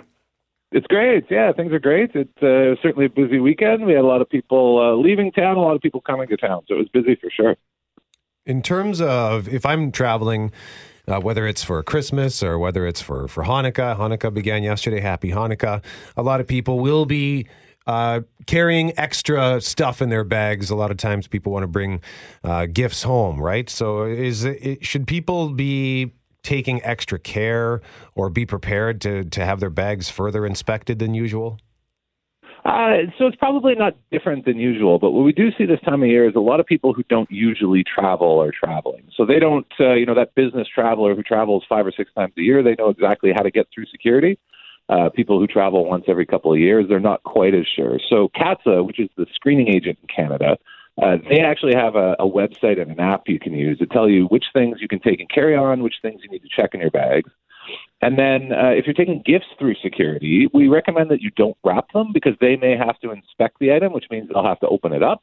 It's 0.70 0.86
great. 0.86 1.24
Yeah, 1.30 1.52
things 1.52 1.72
are 1.72 1.80
great. 1.80 2.10
It's 2.14 2.42
uh, 2.42 2.80
certainly 2.80 3.06
a 3.06 3.08
busy 3.08 3.40
weekend. 3.40 3.86
We 3.86 3.94
had 3.94 4.04
a 4.04 4.06
lot 4.06 4.20
of 4.20 4.28
people 4.28 4.78
uh, 4.78 4.94
leaving 5.02 5.32
town, 5.32 5.56
a 5.56 5.60
lot 5.60 5.74
of 5.74 5.80
people 5.80 6.00
coming 6.02 6.28
to 6.28 6.36
town, 6.36 6.62
so 6.68 6.74
it 6.74 6.78
was 6.78 6.88
busy 6.92 7.16
for 7.16 7.30
sure. 7.30 7.56
In 8.48 8.62
terms 8.62 9.02
of 9.02 9.46
if 9.46 9.66
I'm 9.66 9.92
traveling, 9.92 10.52
uh, 11.06 11.20
whether 11.20 11.46
it's 11.46 11.62
for 11.62 11.82
Christmas 11.82 12.42
or 12.42 12.58
whether 12.58 12.86
it's 12.86 13.02
for, 13.02 13.28
for 13.28 13.44
Hanukkah, 13.44 13.98
Hanukkah 13.98 14.32
began 14.32 14.62
yesterday. 14.62 15.00
Happy 15.00 15.32
Hanukkah. 15.32 15.84
A 16.16 16.22
lot 16.22 16.40
of 16.40 16.46
people 16.46 16.78
will 16.78 17.04
be 17.04 17.46
uh, 17.86 18.22
carrying 18.46 18.98
extra 18.98 19.60
stuff 19.60 20.00
in 20.00 20.08
their 20.08 20.24
bags. 20.24 20.70
A 20.70 20.76
lot 20.76 20.90
of 20.90 20.96
times 20.96 21.26
people 21.26 21.52
want 21.52 21.62
to 21.62 21.68
bring 21.68 22.00
uh, 22.42 22.64
gifts 22.64 23.02
home, 23.02 23.38
right? 23.38 23.68
So 23.68 24.04
is 24.04 24.46
it, 24.46 24.82
should 24.82 25.06
people 25.06 25.50
be 25.50 26.14
taking 26.42 26.82
extra 26.84 27.18
care 27.18 27.82
or 28.14 28.30
be 28.30 28.46
prepared 28.46 29.02
to, 29.02 29.24
to 29.24 29.44
have 29.44 29.60
their 29.60 29.68
bags 29.68 30.08
further 30.08 30.46
inspected 30.46 30.98
than 30.98 31.12
usual? 31.12 31.58
Uh, 32.68 33.08
so 33.16 33.26
it's 33.26 33.36
probably 33.36 33.74
not 33.74 33.96
different 34.12 34.44
than 34.44 34.58
usual, 34.58 34.98
but 34.98 35.12
what 35.12 35.24
we 35.24 35.32
do 35.32 35.48
see 35.56 35.64
this 35.64 35.80
time 35.80 36.02
of 36.02 36.08
year 36.08 36.28
is 36.28 36.34
a 36.34 36.40
lot 36.40 36.60
of 36.60 36.66
people 36.66 36.92
who 36.92 37.02
don't 37.08 37.30
usually 37.30 37.82
travel 37.82 38.42
are 38.42 38.52
traveling. 38.52 39.04
So 39.16 39.24
they 39.24 39.38
don't, 39.38 39.66
uh, 39.80 39.94
you 39.94 40.04
know, 40.04 40.14
that 40.14 40.34
business 40.34 40.68
traveler 40.68 41.14
who 41.14 41.22
travels 41.22 41.64
five 41.66 41.86
or 41.86 41.92
six 41.96 42.12
times 42.12 42.34
a 42.36 42.42
year, 42.42 42.62
they 42.62 42.74
know 42.78 42.90
exactly 42.90 43.32
how 43.34 43.42
to 43.42 43.50
get 43.50 43.68
through 43.74 43.86
security. 43.86 44.38
Uh, 44.90 45.08
people 45.08 45.38
who 45.38 45.46
travel 45.46 45.86
once 45.86 46.04
every 46.08 46.26
couple 46.26 46.52
of 46.52 46.58
years, 46.58 46.84
they're 46.90 47.00
not 47.00 47.22
quite 47.22 47.54
as 47.54 47.64
sure. 47.74 47.98
So 48.06 48.28
CATSA, 48.36 48.86
which 48.86 49.00
is 49.00 49.08
the 49.16 49.24
screening 49.34 49.68
agent 49.68 49.98
in 50.02 50.08
Canada, 50.14 50.58
uh, 51.00 51.16
they 51.30 51.40
actually 51.40 51.74
have 51.74 51.96
a, 51.96 52.16
a 52.18 52.28
website 52.28 52.78
and 52.78 52.90
an 52.90 53.00
app 53.00 53.22
you 53.28 53.40
can 53.40 53.54
use 53.54 53.78
to 53.78 53.86
tell 53.86 54.10
you 54.10 54.26
which 54.26 54.44
things 54.52 54.76
you 54.82 54.88
can 54.88 55.00
take 55.00 55.20
and 55.20 55.30
carry 55.30 55.56
on, 55.56 55.82
which 55.82 55.96
things 56.02 56.20
you 56.22 56.28
need 56.28 56.42
to 56.42 56.48
check 56.54 56.74
in 56.74 56.80
your 56.80 56.90
bags. 56.90 57.30
And 58.00 58.18
then 58.18 58.52
uh, 58.52 58.70
if 58.70 58.86
you're 58.86 58.94
taking 58.94 59.22
gifts 59.24 59.46
through 59.58 59.74
security, 59.82 60.48
we 60.54 60.68
recommend 60.68 61.10
that 61.10 61.20
you 61.20 61.30
don't 61.36 61.56
wrap 61.64 61.92
them 61.92 62.12
because 62.12 62.34
they 62.40 62.56
may 62.56 62.76
have 62.76 62.98
to 63.00 63.10
inspect 63.10 63.58
the 63.58 63.72
item, 63.72 63.92
which 63.92 64.06
means 64.10 64.28
they'll 64.28 64.44
have 64.44 64.60
to 64.60 64.68
open 64.68 64.92
it 64.92 65.02
up. 65.02 65.22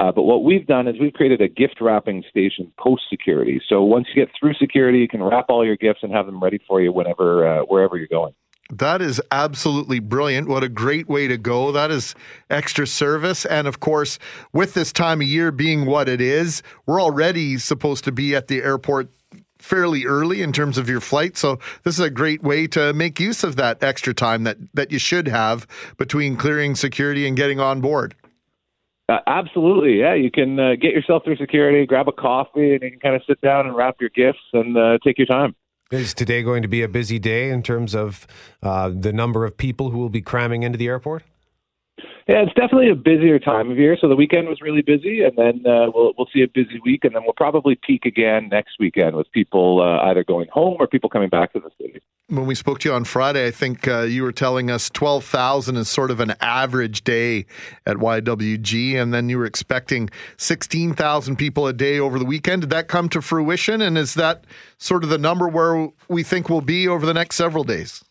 Uh, 0.00 0.10
but 0.10 0.22
what 0.22 0.42
we've 0.42 0.66
done 0.66 0.88
is 0.88 0.94
we've 0.98 1.12
created 1.12 1.40
a 1.42 1.48
gift 1.48 1.80
wrapping 1.80 2.24
station 2.30 2.72
post 2.78 3.02
security. 3.10 3.60
So 3.68 3.82
once 3.82 4.06
you 4.14 4.24
get 4.24 4.32
through 4.38 4.54
security, 4.54 4.98
you 4.98 5.08
can 5.08 5.22
wrap 5.22 5.46
all 5.48 5.66
your 5.66 5.76
gifts 5.76 6.00
and 6.02 6.12
have 6.12 6.26
them 6.26 6.42
ready 6.42 6.60
for 6.66 6.80
you 6.80 6.92
whenever, 6.92 7.46
uh, 7.46 7.62
wherever 7.64 7.96
you're 7.96 8.06
going. 8.06 8.32
That 8.70 9.02
is 9.02 9.20
absolutely 9.30 10.00
brilliant. 10.00 10.48
What 10.48 10.64
a 10.64 10.68
great 10.70 11.06
way 11.06 11.28
to 11.28 11.36
go. 11.36 11.72
That 11.72 11.90
is 11.90 12.14
extra 12.48 12.86
service. 12.86 13.44
And 13.44 13.66
of 13.66 13.80
course, 13.80 14.18
with 14.54 14.72
this 14.72 14.94
time 14.94 15.20
of 15.20 15.26
year 15.26 15.52
being 15.52 15.84
what 15.84 16.08
it 16.08 16.22
is, 16.22 16.62
we're 16.86 17.02
already 17.02 17.58
supposed 17.58 18.04
to 18.04 18.12
be 18.12 18.34
at 18.34 18.48
the 18.48 18.62
airport 18.62 19.10
fairly 19.62 20.04
early 20.04 20.42
in 20.42 20.52
terms 20.52 20.76
of 20.76 20.88
your 20.88 21.00
flight. 21.00 21.36
So 21.36 21.58
this 21.84 21.94
is 21.94 22.04
a 22.04 22.10
great 22.10 22.42
way 22.42 22.66
to 22.68 22.92
make 22.92 23.20
use 23.20 23.44
of 23.44 23.56
that 23.56 23.82
extra 23.82 24.12
time 24.12 24.44
that, 24.44 24.58
that 24.74 24.90
you 24.90 24.98
should 24.98 25.28
have 25.28 25.66
between 25.96 26.36
clearing 26.36 26.74
security 26.74 27.26
and 27.26 27.36
getting 27.36 27.60
on 27.60 27.80
board. 27.80 28.14
Uh, 29.08 29.18
absolutely, 29.26 29.98
yeah. 29.98 30.14
You 30.14 30.30
can 30.30 30.58
uh, 30.58 30.72
get 30.80 30.92
yourself 30.92 31.24
through 31.24 31.36
security, 31.36 31.84
grab 31.86 32.08
a 32.08 32.12
coffee, 32.12 32.74
and 32.74 32.82
you 32.82 32.90
can 32.90 33.00
kind 33.00 33.16
of 33.16 33.22
sit 33.26 33.40
down 33.40 33.66
and 33.66 33.76
wrap 33.76 33.96
your 34.00 34.10
gifts 34.10 34.38
and 34.52 34.76
uh, 34.76 34.98
take 35.04 35.18
your 35.18 35.26
time. 35.26 35.54
Is 35.90 36.14
today 36.14 36.42
going 36.42 36.62
to 36.62 36.68
be 36.68 36.82
a 36.82 36.88
busy 36.88 37.18
day 37.18 37.50
in 37.50 37.62
terms 37.62 37.94
of 37.94 38.26
uh, 38.62 38.90
the 38.94 39.12
number 39.12 39.44
of 39.44 39.56
people 39.56 39.90
who 39.90 39.98
will 39.98 40.08
be 40.08 40.22
cramming 40.22 40.62
into 40.62 40.78
the 40.78 40.86
airport? 40.86 41.24
Yeah, 42.28 42.42
it's 42.42 42.54
definitely 42.54 42.90
a 42.90 42.94
busier 42.94 43.38
time 43.38 43.70
of 43.70 43.78
year. 43.78 43.96
So 44.00 44.08
the 44.08 44.16
weekend 44.16 44.48
was 44.48 44.60
really 44.60 44.82
busy, 44.82 45.22
and 45.22 45.36
then 45.36 45.64
uh, 45.66 45.90
we'll 45.94 46.12
we'll 46.16 46.28
see 46.32 46.42
a 46.42 46.48
busy 46.48 46.80
week, 46.84 47.04
and 47.04 47.14
then 47.14 47.22
we'll 47.24 47.34
probably 47.34 47.78
peak 47.86 48.04
again 48.06 48.48
next 48.48 48.76
weekend 48.78 49.16
with 49.16 49.30
people 49.32 49.80
uh, 49.82 50.08
either 50.08 50.24
going 50.24 50.48
home 50.52 50.76
or 50.78 50.86
people 50.86 51.10
coming 51.10 51.28
back 51.28 51.52
to 51.52 51.60
the 51.60 51.70
city 51.78 52.00
when 52.32 52.46
we 52.46 52.54
spoke 52.54 52.78
to 52.80 52.88
you 52.88 52.94
on 52.94 53.04
Friday, 53.04 53.46
I 53.46 53.50
think 53.50 53.86
uh, 53.86 54.02
you 54.02 54.22
were 54.22 54.32
telling 54.32 54.70
us 54.70 54.88
12,000 54.88 55.76
is 55.76 55.88
sort 55.88 56.10
of 56.10 56.18
an 56.18 56.34
average 56.40 57.04
day 57.04 57.44
at 57.84 57.98
YWG, 57.98 58.94
and 58.94 59.12
then 59.12 59.28
you 59.28 59.36
were 59.36 59.44
expecting 59.44 60.08
16,000 60.38 61.36
people 61.36 61.66
a 61.66 61.74
day 61.74 61.98
over 61.98 62.18
the 62.18 62.24
weekend. 62.24 62.62
Did 62.62 62.70
that 62.70 62.88
come 62.88 63.10
to 63.10 63.20
fruition? 63.20 63.82
And 63.82 63.98
is 63.98 64.14
that 64.14 64.46
sort 64.78 65.04
of 65.04 65.10
the 65.10 65.18
number 65.18 65.46
where 65.46 65.88
we 66.08 66.22
think 66.22 66.48
we'll 66.48 66.62
be 66.62 66.88
over 66.88 67.04
the 67.04 67.14
next 67.14 67.36
several 67.36 67.64
days? 67.64 68.02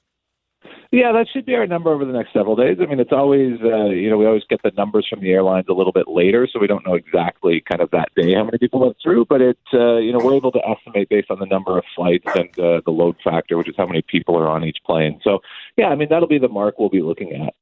Yeah, 0.92 1.14
that 1.14 1.28
should 1.32 1.46
be 1.46 1.56
our 1.56 1.66
number 1.66 1.90
over 1.94 2.04
the 2.04 2.12
next 2.12 2.34
several 2.34 2.58
days. 2.58 2.78
I 2.82 2.86
mean, 2.86 3.00
it's 3.00 3.14
always, 3.14 3.62
uh, 3.64 3.86
you 3.86 4.10
know, 4.10 4.18
we 4.18 4.26
always 4.26 4.44
get 4.50 4.62
the 4.62 4.72
numbers 4.76 5.08
from 5.10 5.22
the 5.22 5.32
airlines 5.32 5.68
a 5.70 5.74
little 5.74 5.94
bit 5.94 6.10
later, 6.10 6.50
so 6.52 6.60
we 6.60 6.68
don't 6.68 6.86
know 6.86 6.96
exactly 6.96 7.62
kind 7.62 7.82
of 7.82 7.90
that 7.92 8.10
day 8.14 8.34
how 8.34 8.44
many 8.44 8.58
people 8.58 8.82
went 8.82 8.98
through. 9.02 9.26
But 9.30 9.40
it, 9.40 9.58
uh, 9.74 9.98
you 9.98 10.12
know, 10.12 10.20
we're 10.22 10.36
able 10.36 10.52
to 10.52 10.60
estimate 10.68 11.08
based 11.08 11.32
on 11.32 11.40
the 11.40 11.46
number 11.46 11.78
of 11.78 11.86
flights 11.96 12.26
and 12.36 12.50
uh, 12.60 12.82
the 12.86 12.92
load 12.92 13.16
factor, 13.24 13.58
which 13.58 13.70
is 13.70 13.76
how 13.78 13.86
many 13.86 14.02
people 14.02 14.38
are 14.38 14.50
on 14.50 14.66
each 14.66 14.80
plane. 14.86 15.22
So, 15.24 15.40
yeah, 15.78 15.88
I 15.88 15.96
mean, 15.96 16.10
that'll 16.10 16.28
be 16.28 16.40
the 16.40 16.50
mark 16.50 16.78
we'll 16.78 16.90
be 16.90 17.02
looking 17.02 17.42
at. 17.42 17.54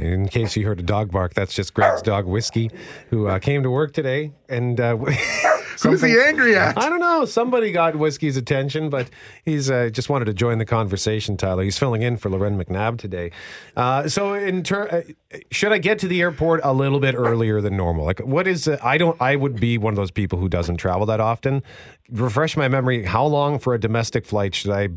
In 0.00 0.28
case 0.28 0.56
you 0.56 0.64
heard 0.64 0.78
a 0.78 0.84
dog 0.84 1.10
bark, 1.10 1.34
that's 1.34 1.52
just 1.52 1.74
Greg's 1.74 2.02
dog 2.02 2.24
Whiskey, 2.24 2.70
who 3.10 3.26
uh, 3.26 3.40
came 3.40 3.64
to 3.64 3.70
work 3.70 3.92
today 3.92 4.30
and. 4.48 4.80
Uh, 4.80 4.96
Who's 5.82 6.02
he 6.02 6.18
angry 6.18 6.56
at? 6.56 6.78
I 6.78 6.88
don't 6.88 7.00
know. 7.00 7.24
Somebody 7.24 7.72
got 7.72 7.96
Whiskey's 7.96 8.36
attention, 8.36 8.90
but 8.90 9.08
he's 9.44 9.70
uh, 9.70 9.90
just 9.90 10.08
wanted 10.08 10.24
to 10.26 10.34
join 10.34 10.58
the 10.58 10.64
conversation. 10.64 11.36
Tyler, 11.36 11.62
he's 11.62 11.78
filling 11.78 12.02
in 12.02 12.16
for 12.16 12.30
Loren 12.30 12.62
McNabb 12.62 12.98
today. 12.98 13.30
Uh, 13.76 14.08
so, 14.08 14.34
in 14.34 14.62
ter- 14.62 14.88
uh, 15.32 15.38
should 15.50 15.72
I 15.72 15.78
get 15.78 15.98
to 16.00 16.08
the 16.08 16.20
airport 16.20 16.60
a 16.64 16.72
little 16.72 17.00
bit 17.00 17.14
earlier 17.14 17.60
than 17.60 17.76
normal? 17.76 18.04
Like, 18.04 18.20
what 18.20 18.46
is? 18.46 18.66
Uh, 18.66 18.78
I 18.82 18.98
don't. 18.98 19.20
I 19.20 19.36
would 19.36 19.60
be 19.60 19.78
one 19.78 19.92
of 19.92 19.96
those 19.96 20.10
people 20.10 20.38
who 20.38 20.48
doesn't 20.48 20.78
travel 20.78 21.06
that 21.06 21.20
often. 21.20 21.62
Refresh 22.10 22.56
my 22.56 22.68
memory. 22.68 23.04
How 23.04 23.24
long 23.24 23.58
for 23.58 23.74
a 23.74 23.80
domestic 23.80 24.26
flight 24.26 24.54
should 24.54 24.70
I 24.70 24.88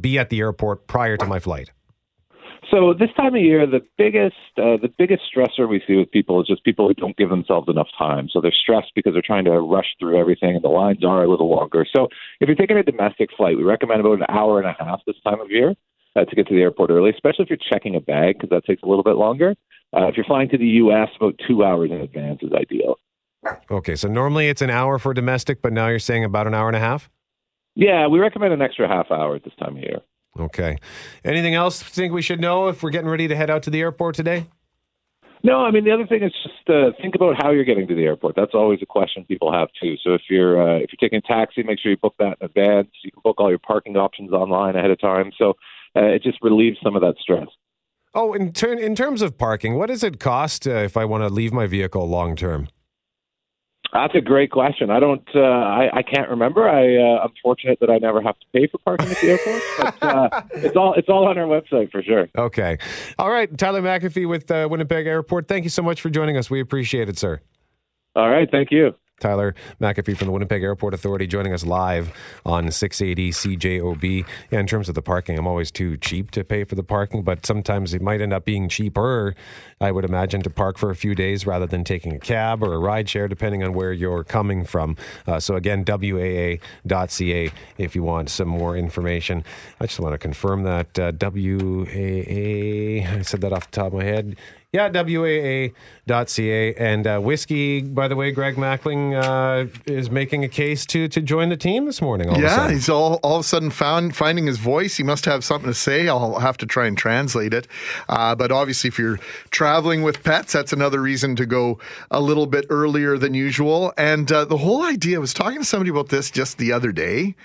be 0.00 0.18
at 0.18 0.30
the 0.30 0.40
airport 0.40 0.86
prior 0.86 1.16
to 1.16 1.26
my 1.26 1.38
flight? 1.38 1.70
So 2.70 2.92
this 2.92 3.08
time 3.16 3.34
of 3.34 3.40
year, 3.40 3.66
the 3.66 3.80
biggest 3.96 4.36
uh, 4.58 4.76
the 4.76 4.92
biggest 4.98 5.22
stressor 5.34 5.66
we 5.68 5.82
see 5.86 5.96
with 5.96 6.10
people 6.10 6.40
is 6.40 6.46
just 6.46 6.64
people 6.64 6.86
who 6.86 6.94
don't 6.94 7.16
give 7.16 7.30
themselves 7.30 7.68
enough 7.68 7.88
time. 7.98 8.28
So 8.30 8.40
they're 8.40 8.52
stressed 8.52 8.92
because 8.94 9.14
they're 9.14 9.22
trying 9.22 9.46
to 9.46 9.58
rush 9.58 9.86
through 9.98 10.20
everything, 10.20 10.54
and 10.54 10.62
the 10.62 10.68
lines 10.68 11.02
are 11.04 11.24
a 11.24 11.30
little 11.30 11.48
longer. 11.48 11.86
So 11.90 12.08
if 12.40 12.46
you're 12.46 12.56
taking 12.56 12.76
a 12.76 12.82
domestic 12.82 13.30
flight, 13.36 13.56
we 13.56 13.62
recommend 13.62 14.00
about 14.00 14.18
an 14.18 14.26
hour 14.28 14.60
and 14.60 14.68
a 14.68 14.76
half 14.78 15.00
this 15.06 15.16
time 15.24 15.40
of 15.40 15.50
year 15.50 15.74
uh, 16.14 16.24
to 16.24 16.36
get 16.36 16.46
to 16.48 16.54
the 16.54 16.60
airport 16.60 16.90
early, 16.90 17.10
especially 17.10 17.44
if 17.44 17.50
you're 17.50 17.70
checking 17.70 17.96
a 17.96 18.00
bag 18.00 18.36
because 18.36 18.50
that 18.50 18.66
takes 18.66 18.82
a 18.82 18.86
little 18.86 19.04
bit 19.04 19.16
longer. 19.16 19.54
Uh, 19.96 20.08
if 20.08 20.16
you're 20.16 20.26
flying 20.26 20.50
to 20.50 20.58
the 20.58 20.66
U.S., 20.66 21.08
about 21.16 21.40
two 21.46 21.64
hours 21.64 21.90
in 21.90 21.98
advance 21.98 22.40
is 22.42 22.52
ideal. 22.52 22.96
Okay, 23.70 23.96
so 23.96 24.08
normally 24.08 24.48
it's 24.48 24.60
an 24.60 24.68
hour 24.68 24.98
for 24.98 25.14
domestic, 25.14 25.62
but 25.62 25.72
now 25.72 25.88
you're 25.88 25.98
saying 25.98 26.24
about 26.24 26.46
an 26.46 26.54
hour 26.54 26.66
and 26.66 26.76
a 26.76 26.80
half. 26.80 27.08
Yeah, 27.74 28.08
we 28.08 28.18
recommend 28.18 28.52
an 28.52 28.60
extra 28.60 28.88
half 28.88 29.10
hour 29.10 29.36
at 29.36 29.44
this 29.44 29.54
time 29.58 29.76
of 29.76 29.82
year. 29.82 30.00
Okay. 30.38 30.78
Anything 31.24 31.54
else 31.54 31.82
you 31.82 31.88
think 31.88 32.12
we 32.12 32.22
should 32.22 32.40
know 32.40 32.68
if 32.68 32.82
we're 32.82 32.90
getting 32.90 33.10
ready 33.10 33.28
to 33.28 33.36
head 33.36 33.50
out 33.50 33.62
to 33.64 33.70
the 33.70 33.80
airport 33.80 34.14
today? 34.14 34.46
No, 35.42 35.64
I 35.64 35.70
mean 35.70 35.84
the 35.84 35.92
other 35.92 36.06
thing 36.06 36.22
is 36.22 36.32
just 36.42 36.68
uh, 36.68 36.90
think 37.00 37.14
about 37.14 37.36
how 37.40 37.50
you're 37.50 37.64
getting 37.64 37.86
to 37.86 37.94
the 37.94 38.04
airport. 38.04 38.34
That's 38.34 38.54
always 38.54 38.80
a 38.82 38.86
question 38.86 39.24
people 39.24 39.52
have 39.52 39.68
too. 39.80 39.94
So 40.02 40.14
if 40.14 40.22
you're 40.28 40.60
uh, 40.60 40.78
if 40.78 40.90
you're 40.90 40.98
taking 41.00 41.18
a 41.18 41.22
taxi, 41.22 41.62
make 41.62 41.78
sure 41.80 41.90
you 41.92 41.96
book 41.96 42.14
that 42.18 42.38
in 42.40 42.46
advance. 42.46 42.88
You 43.04 43.12
can 43.12 43.20
book 43.22 43.36
all 43.38 43.48
your 43.48 43.60
parking 43.60 43.96
options 43.96 44.32
online 44.32 44.74
ahead 44.74 44.90
of 44.90 45.00
time. 45.00 45.30
So 45.38 45.50
uh, 45.96 46.06
it 46.06 46.22
just 46.22 46.38
relieves 46.42 46.78
some 46.82 46.96
of 46.96 47.02
that 47.02 47.14
stress. 47.20 47.48
Oh, 48.14 48.32
in 48.32 48.52
turn, 48.52 48.78
in 48.78 48.94
terms 48.94 49.22
of 49.22 49.38
parking, 49.38 49.74
what 49.74 49.86
does 49.86 50.02
it 50.02 50.18
cost 50.18 50.66
uh, 50.66 50.70
if 50.70 50.96
I 50.96 51.04
want 51.04 51.22
to 51.22 51.28
leave 51.28 51.52
my 51.52 51.66
vehicle 51.66 52.08
long 52.08 52.34
term? 52.34 52.68
That's 53.92 54.14
a 54.14 54.20
great 54.20 54.50
question. 54.50 54.90
I 54.90 55.00
don't. 55.00 55.26
Uh, 55.34 55.40
I, 55.40 55.88
I 55.98 56.02
can't 56.02 56.28
remember. 56.28 56.68
I, 56.68 56.96
uh, 56.96 57.24
I'm 57.24 57.32
fortunate 57.42 57.78
that 57.80 57.88
I 57.88 57.96
never 57.98 58.20
have 58.20 58.38
to 58.38 58.46
pay 58.52 58.66
for 58.66 58.78
parking 58.78 59.10
at 59.10 59.16
the 59.20 59.30
airport. 59.30 59.62
But 59.78 60.02
uh, 60.02 60.42
it's 60.52 60.76
all 60.76 60.94
it's 60.94 61.08
all 61.08 61.26
on 61.26 61.38
our 61.38 61.46
website 61.46 61.90
for 61.90 62.02
sure. 62.02 62.28
Okay. 62.36 62.78
All 63.18 63.30
right. 63.30 63.56
Tyler 63.56 63.80
McAfee 63.80 64.28
with 64.28 64.50
uh, 64.50 64.68
Winnipeg 64.70 65.06
Airport. 65.06 65.48
Thank 65.48 65.64
you 65.64 65.70
so 65.70 65.82
much 65.82 66.00
for 66.00 66.10
joining 66.10 66.36
us. 66.36 66.50
We 66.50 66.60
appreciate 66.60 67.08
it, 67.08 67.18
sir. 67.18 67.40
All 68.14 68.28
right. 68.28 68.50
Thank 68.50 68.70
you. 68.70 68.94
Tyler 69.20 69.54
McAfee 69.80 70.16
from 70.16 70.26
the 70.26 70.32
Winnipeg 70.32 70.62
Airport 70.62 70.94
Authority 70.94 71.26
joining 71.26 71.52
us 71.52 71.64
live 71.64 72.12
on 72.44 72.70
680 72.70 73.30
CJOB. 73.30 74.26
Yeah, 74.50 74.60
in 74.60 74.66
terms 74.66 74.88
of 74.88 74.94
the 74.94 75.02
parking, 75.02 75.38
I'm 75.38 75.46
always 75.46 75.70
too 75.70 75.96
cheap 75.96 76.30
to 76.32 76.44
pay 76.44 76.64
for 76.64 76.74
the 76.74 76.82
parking, 76.82 77.22
but 77.22 77.44
sometimes 77.44 77.94
it 77.94 78.02
might 78.02 78.20
end 78.20 78.32
up 78.32 78.44
being 78.44 78.68
cheaper, 78.68 79.34
I 79.80 79.90
would 79.92 80.04
imagine, 80.04 80.42
to 80.42 80.50
park 80.50 80.78
for 80.78 80.90
a 80.90 80.96
few 80.96 81.14
days 81.14 81.46
rather 81.46 81.66
than 81.66 81.84
taking 81.84 82.14
a 82.14 82.18
cab 82.18 82.62
or 82.62 82.74
a 82.74 82.78
ride 82.78 83.08
share, 83.08 83.28
depending 83.28 83.62
on 83.62 83.72
where 83.72 83.92
you're 83.92 84.24
coming 84.24 84.64
from. 84.64 84.96
Uh, 85.26 85.40
so, 85.40 85.56
again, 85.56 85.84
WAA.ca 85.86 87.50
if 87.78 87.94
you 87.94 88.02
want 88.02 88.30
some 88.30 88.48
more 88.48 88.76
information. 88.76 89.44
I 89.80 89.86
just 89.86 90.00
want 90.00 90.14
to 90.14 90.18
confirm 90.18 90.62
that 90.64 90.98
uh, 90.98 91.12
WAA, 91.20 93.18
I 93.18 93.22
said 93.22 93.40
that 93.40 93.52
off 93.52 93.70
the 93.70 93.74
top 93.74 93.86
of 93.88 93.94
my 93.94 94.04
head. 94.04 94.36
Yeah, 94.70 94.90
WAA.ca. 94.90 96.74
And 96.74 97.06
uh, 97.06 97.20
Whiskey, 97.20 97.80
by 97.80 98.06
the 98.06 98.14
way, 98.14 98.30
Greg 98.32 98.56
Mackling 98.56 99.14
uh, 99.14 99.66
is 99.86 100.10
making 100.10 100.44
a 100.44 100.48
case 100.48 100.84
to 100.86 101.08
to 101.08 101.22
join 101.22 101.48
the 101.48 101.56
team 101.56 101.86
this 101.86 102.02
morning. 102.02 102.28
All 102.28 102.34
of 102.34 102.42
a 102.42 102.44
Yeah, 102.44 102.70
he's 102.70 102.90
all, 102.90 103.14
all 103.22 103.36
of 103.36 103.40
a 103.40 103.44
sudden 103.44 103.70
found 103.70 104.14
finding 104.14 104.46
his 104.46 104.58
voice. 104.58 104.98
He 104.98 105.02
must 105.02 105.24
have 105.24 105.42
something 105.42 105.70
to 105.70 105.74
say. 105.74 106.06
I'll 106.06 106.38
have 106.38 106.58
to 106.58 106.66
try 106.66 106.86
and 106.86 106.98
translate 106.98 107.54
it. 107.54 107.66
Uh, 108.10 108.34
but 108.34 108.52
obviously, 108.52 108.88
if 108.88 108.98
you're 108.98 109.18
traveling 109.50 110.02
with 110.02 110.22
pets, 110.22 110.52
that's 110.52 110.74
another 110.74 111.00
reason 111.00 111.34
to 111.36 111.46
go 111.46 111.78
a 112.10 112.20
little 112.20 112.46
bit 112.46 112.66
earlier 112.68 113.16
than 113.16 113.32
usual. 113.32 113.94
And 113.96 114.30
uh, 114.30 114.44
the 114.44 114.58
whole 114.58 114.82
idea 114.82 115.16
I 115.16 115.20
was 115.20 115.32
talking 115.32 115.60
to 115.60 115.64
somebody 115.64 115.90
about 115.90 116.10
this 116.10 116.30
just 116.30 116.58
the 116.58 116.72
other 116.72 116.92
day. 116.92 117.36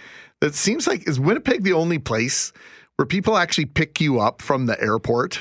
That 0.42 0.56
seems 0.56 0.88
like 0.88 1.08
is 1.08 1.22
Winnipeg 1.22 1.64
the 1.64 1.72
only 1.72 2.00
place 2.00 2.52
where 2.98 3.06
people 3.06 3.38
actually 3.38 3.66
pick 3.66 4.02
you 4.02 4.20
up 4.20 4.42
from 4.42 4.66
the 4.66 4.78
airport? 4.82 5.40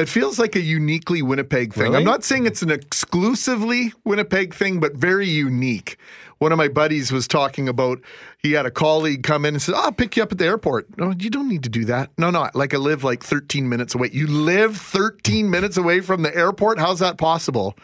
It 0.00 0.08
feels 0.08 0.38
like 0.38 0.56
a 0.56 0.60
uniquely 0.60 1.22
Winnipeg 1.22 1.72
thing. 1.74 1.84
Really? 1.84 1.96
I'm 1.98 2.04
not 2.04 2.24
saying 2.24 2.46
it's 2.46 2.62
an 2.62 2.70
exclusively 2.70 3.92
Winnipeg 4.04 4.54
thing, 4.54 4.80
but 4.80 4.94
very 4.94 5.28
unique. 5.28 5.96
One 6.38 6.52
of 6.52 6.58
my 6.58 6.68
buddies 6.68 7.12
was 7.12 7.28
talking 7.28 7.68
about 7.68 8.00
he 8.38 8.52
had 8.52 8.64
a 8.64 8.70
colleague 8.70 9.22
come 9.24 9.44
in 9.44 9.54
and 9.54 9.60
said, 9.62 9.74
oh, 9.74 9.82
I'll 9.84 9.92
pick 9.92 10.16
you 10.16 10.22
up 10.22 10.32
at 10.32 10.38
the 10.38 10.46
airport. 10.46 10.96
No, 10.96 11.12
you 11.18 11.28
don't 11.28 11.48
need 11.48 11.64
to 11.64 11.68
do 11.68 11.84
that. 11.84 12.10
No, 12.16 12.30
no, 12.30 12.48
like 12.54 12.72
I 12.72 12.78
live 12.78 13.04
like 13.04 13.22
13 13.22 13.68
minutes 13.68 13.94
away. 13.94 14.08
You 14.12 14.26
live 14.26 14.76
13 14.76 15.50
minutes 15.50 15.76
away 15.76 16.00
from 16.00 16.22
the 16.22 16.34
airport? 16.34 16.78
How's 16.78 17.00
that 17.00 17.18
possible? 17.18 17.76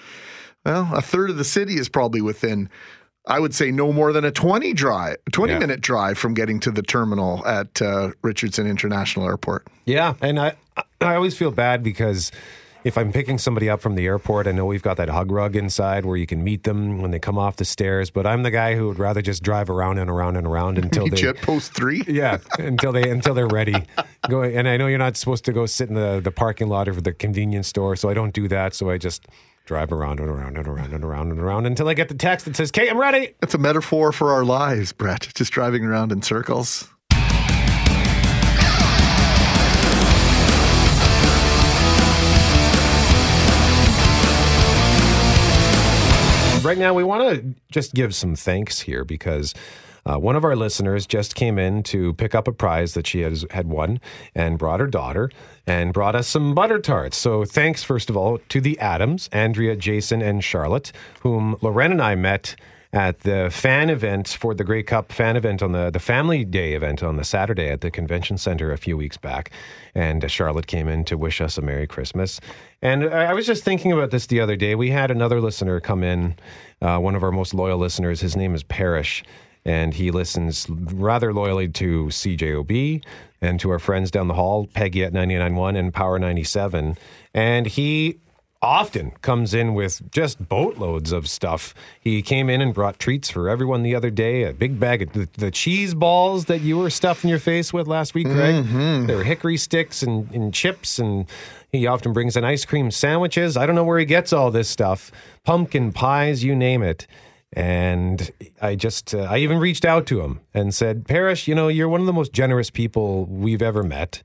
Well, 0.64 0.88
a 0.94 1.02
third 1.02 1.28
of 1.30 1.36
the 1.36 1.44
city 1.44 1.74
is 1.74 1.88
probably 1.90 2.22
within, 2.22 2.70
I 3.26 3.40
would 3.40 3.54
say, 3.54 3.70
no 3.70 3.92
more 3.92 4.12
than 4.14 4.24
a 4.24 4.30
20 4.32 4.72
drive, 4.72 5.16
20 5.32 5.52
Yeah. 5.52 5.58
minute 5.58 5.80
drive 5.82 6.16
from 6.16 6.32
getting 6.32 6.58
to 6.60 6.70
the 6.70 6.82
terminal 6.82 7.46
at 7.46 7.82
uh, 7.82 8.12
Richardson 8.22 8.66
International 8.66 9.26
Airport. 9.26 9.66
Yeah, 9.84 10.14
and 10.22 10.40
I 10.40 10.54
I 11.00 11.14
always 11.14 11.36
feel 11.36 11.50
bad 11.50 11.82
because 11.82 12.32
if 12.86 12.96
I'm 12.96 13.10
picking 13.10 13.36
somebody 13.36 13.68
up 13.68 13.80
from 13.80 13.96
the 13.96 14.06
airport, 14.06 14.46
I 14.46 14.52
know 14.52 14.64
we've 14.64 14.82
got 14.82 14.96
that 14.98 15.08
hug 15.08 15.32
rug 15.32 15.56
inside 15.56 16.04
where 16.04 16.16
you 16.16 16.26
can 16.26 16.44
meet 16.44 16.62
them 16.62 17.02
when 17.02 17.10
they 17.10 17.18
come 17.18 17.36
off 17.36 17.56
the 17.56 17.64
stairs. 17.64 18.10
But 18.10 18.28
I'm 18.28 18.44
the 18.44 18.50
guy 18.52 18.76
who 18.76 18.86
would 18.86 19.00
rather 19.00 19.20
just 19.22 19.42
drive 19.42 19.68
around 19.68 19.98
and 19.98 20.08
around 20.08 20.36
and 20.36 20.46
around 20.46 20.78
until 20.82 21.08
they 21.08 21.26
at 21.26 21.38
post 21.42 21.74
three. 21.74 22.04
yeah 22.06 22.38
until 22.60 22.92
they 22.92 23.10
until 23.10 23.34
they're 23.34 23.48
ready. 23.48 23.74
Go 24.28 24.42
and 24.42 24.68
I 24.68 24.76
know 24.76 24.86
you're 24.86 24.98
not 24.98 25.16
supposed 25.16 25.44
to 25.46 25.52
go 25.52 25.66
sit 25.66 25.88
in 25.88 25.96
the 25.96 26.20
the 26.22 26.30
parking 26.30 26.68
lot 26.68 26.86
of 26.86 27.02
the 27.02 27.12
convenience 27.12 27.66
store, 27.66 27.96
so 27.96 28.08
I 28.08 28.14
don't 28.14 28.32
do 28.32 28.46
that. 28.48 28.72
So 28.72 28.88
I 28.88 28.98
just 28.98 29.26
drive 29.64 29.90
around 29.90 30.20
and 30.20 30.28
around 30.28 30.56
and 30.56 30.68
around 30.68 30.92
and 30.92 31.02
around 31.02 31.32
and 31.32 31.40
around 31.40 31.66
until 31.66 31.88
I 31.88 31.94
get 31.94 32.08
the 32.08 32.14
text 32.14 32.46
that 32.46 32.54
says, 32.54 32.70
"Okay, 32.70 32.88
I'm 32.88 32.98
ready." 32.98 33.34
It's 33.42 33.54
a 33.54 33.58
metaphor 33.58 34.12
for 34.12 34.32
our 34.32 34.44
lives, 34.44 34.92
Brett. 34.92 35.28
Just 35.34 35.52
driving 35.52 35.84
around 35.84 36.12
in 36.12 36.22
circles. 36.22 36.88
Right 46.66 46.78
now, 46.78 46.94
we 46.94 47.04
want 47.04 47.22
to 47.22 47.54
just 47.70 47.94
give 47.94 48.12
some 48.12 48.34
thanks 48.34 48.80
here 48.80 49.04
because 49.04 49.54
uh, 50.04 50.18
one 50.18 50.34
of 50.34 50.42
our 50.42 50.56
listeners 50.56 51.06
just 51.06 51.36
came 51.36 51.60
in 51.60 51.84
to 51.84 52.12
pick 52.14 52.34
up 52.34 52.48
a 52.48 52.52
prize 52.52 52.94
that 52.94 53.06
she 53.06 53.20
has, 53.20 53.46
had 53.52 53.68
won 53.68 54.00
and 54.34 54.58
brought 54.58 54.80
her 54.80 54.88
daughter 54.88 55.30
and 55.64 55.92
brought 55.92 56.16
us 56.16 56.26
some 56.26 56.56
butter 56.56 56.80
tarts. 56.80 57.16
So, 57.18 57.44
thanks, 57.44 57.84
first 57.84 58.10
of 58.10 58.16
all, 58.16 58.38
to 58.48 58.60
the 58.60 58.76
Adams, 58.80 59.28
Andrea, 59.30 59.76
Jason, 59.76 60.20
and 60.20 60.42
Charlotte, 60.42 60.90
whom 61.20 61.56
Loren 61.62 61.92
and 61.92 62.02
I 62.02 62.16
met 62.16 62.56
at 62.96 63.20
the 63.20 63.50
fan 63.52 63.90
event 63.90 64.26
for 64.26 64.54
the 64.54 64.64
Grey 64.64 64.82
Cup 64.82 65.12
fan 65.12 65.36
event 65.36 65.62
on 65.62 65.72
the, 65.72 65.90
the 65.90 65.98
Family 65.98 66.46
Day 66.46 66.72
event 66.72 67.02
on 67.02 67.16
the 67.16 67.24
Saturday 67.24 67.68
at 67.68 67.82
the 67.82 67.90
convention 67.90 68.38
center 68.38 68.72
a 68.72 68.78
few 68.78 68.96
weeks 68.96 69.18
back. 69.18 69.50
And 69.94 70.24
uh, 70.24 70.28
Charlotte 70.28 70.66
came 70.66 70.88
in 70.88 71.04
to 71.04 71.18
wish 71.18 71.42
us 71.42 71.58
a 71.58 71.62
Merry 71.62 71.86
Christmas. 71.86 72.40
And 72.80 73.04
I 73.04 73.26
I 73.26 73.34
was 73.34 73.44
just 73.44 73.64
thinking 73.64 73.92
about 73.92 74.12
this 74.12 74.28
the 74.28 74.40
other 74.40 74.56
day. 74.56 74.74
We 74.74 74.88
had 74.88 75.10
another 75.10 75.42
listener 75.42 75.78
come 75.78 76.02
in, 76.02 76.36
uh, 76.80 76.98
one 76.98 77.14
of 77.14 77.22
our 77.22 77.30
most 77.30 77.52
loyal 77.52 77.76
listeners. 77.76 78.20
His 78.20 78.34
name 78.34 78.54
is 78.54 78.62
Parrish, 78.62 79.22
and 79.66 79.92
he 79.92 80.10
listens 80.10 80.66
rather 80.70 81.34
loyally 81.34 81.68
to 81.68 82.06
CJOB 82.06 83.04
and 83.42 83.60
to 83.60 83.68
our 83.68 83.78
friends 83.78 84.10
down 84.10 84.28
the 84.28 84.34
hall, 84.34 84.68
Peggy 84.72 85.04
at 85.04 85.12
99.1 85.12 85.76
and 85.76 85.92
Power 85.92 86.18
97. 86.18 86.96
And 87.34 87.66
he 87.66 88.18
often 88.66 89.12
comes 89.22 89.54
in 89.54 89.74
with 89.74 90.10
just 90.10 90.48
boatloads 90.48 91.12
of 91.12 91.28
stuff. 91.28 91.72
He 92.00 92.20
came 92.20 92.50
in 92.50 92.60
and 92.60 92.74
brought 92.74 92.98
treats 92.98 93.30
for 93.30 93.48
everyone 93.48 93.84
the 93.84 93.94
other 93.94 94.10
day. 94.10 94.42
A 94.42 94.52
big 94.52 94.80
bag 94.80 95.02
of 95.02 95.12
the, 95.12 95.28
the 95.38 95.52
cheese 95.52 95.94
balls 95.94 96.46
that 96.46 96.62
you 96.62 96.76
were 96.78 96.90
stuffing 96.90 97.30
your 97.30 97.38
face 97.38 97.72
with 97.72 97.86
last 97.86 98.12
week, 98.12 98.26
Greg. 98.26 98.64
There 99.06 99.18
were 99.18 99.22
hickory 99.22 99.56
sticks 99.56 100.02
and, 100.02 100.28
and 100.32 100.52
chips, 100.52 100.98
and 100.98 101.26
he 101.70 101.86
often 101.86 102.12
brings 102.12 102.36
in 102.36 102.44
ice 102.44 102.64
cream 102.64 102.90
sandwiches. 102.90 103.56
I 103.56 103.66
don't 103.66 103.76
know 103.76 103.84
where 103.84 104.00
he 104.00 104.04
gets 104.04 104.32
all 104.32 104.50
this 104.50 104.68
stuff. 104.68 105.12
Pumpkin 105.44 105.92
pies, 105.92 106.42
you 106.42 106.56
name 106.56 106.82
it. 106.82 107.06
And 107.52 108.30
I 108.60 108.74
just, 108.74 109.14
uh, 109.14 109.28
I 109.30 109.38
even 109.38 109.58
reached 109.58 109.84
out 109.84 110.06
to 110.06 110.20
him 110.22 110.40
and 110.52 110.74
said, 110.74 111.06
Parrish, 111.06 111.46
you 111.46 111.54
know, 111.54 111.68
you're 111.68 111.88
one 111.88 112.00
of 112.00 112.06
the 112.06 112.12
most 112.12 112.32
generous 112.32 112.68
people 112.68 113.26
we've 113.26 113.62
ever 113.62 113.84
met 113.84 114.24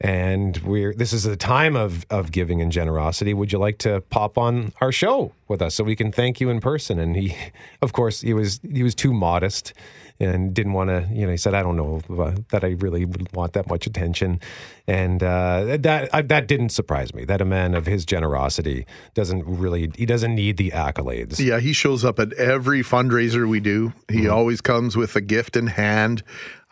and 0.00 0.58
we're 0.58 0.94
this 0.94 1.12
is 1.12 1.24
a 1.24 1.36
time 1.36 1.74
of 1.76 2.04
of 2.10 2.32
giving 2.32 2.60
and 2.60 2.70
generosity. 2.70 3.32
Would 3.32 3.52
you 3.52 3.58
like 3.58 3.78
to 3.78 4.02
pop 4.02 4.36
on 4.36 4.72
our 4.80 4.92
show 4.92 5.32
with 5.48 5.62
us 5.62 5.74
so 5.74 5.84
we 5.84 5.96
can 5.96 6.12
thank 6.12 6.40
you 6.40 6.50
in 6.50 6.60
person? 6.60 6.98
And 6.98 7.16
he 7.16 7.36
of 7.82 7.92
course 7.92 8.20
he 8.20 8.34
was 8.34 8.60
he 8.62 8.82
was 8.82 8.94
too 8.94 9.12
modest 9.12 9.72
and 10.18 10.54
didn't 10.54 10.72
want 10.72 10.88
to 10.88 11.06
you 11.12 11.26
know 11.26 11.30
he 11.30 11.36
said 11.36 11.54
i 11.54 11.62
don't 11.62 11.76
know 11.76 12.00
uh, 12.18 12.34
that 12.50 12.64
i 12.64 12.68
really 12.68 13.04
would 13.04 13.30
want 13.34 13.52
that 13.52 13.68
much 13.68 13.86
attention 13.86 14.40
and 14.86 15.22
uh, 15.22 15.76
that 15.78 16.08
I, 16.12 16.22
that 16.22 16.46
didn't 16.46 16.70
surprise 16.70 17.12
me 17.14 17.24
that 17.24 17.40
a 17.40 17.44
man 17.44 17.74
of 17.74 17.86
his 17.86 18.04
generosity 18.04 18.86
doesn't 19.14 19.44
really 19.46 19.90
he 19.96 20.06
doesn't 20.06 20.34
need 20.34 20.56
the 20.56 20.70
accolades 20.70 21.38
Yeah, 21.38 21.60
he 21.60 21.72
shows 21.72 22.04
up 22.04 22.18
at 22.18 22.32
every 22.34 22.82
fundraiser 22.82 23.48
we 23.48 23.60
do. 23.60 23.92
He 24.08 24.28
always 24.28 24.60
comes 24.60 24.96
with 24.96 25.16
a 25.16 25.20
gift 25.20 25.56
in 25.56 25.68
hand 25.68 26.22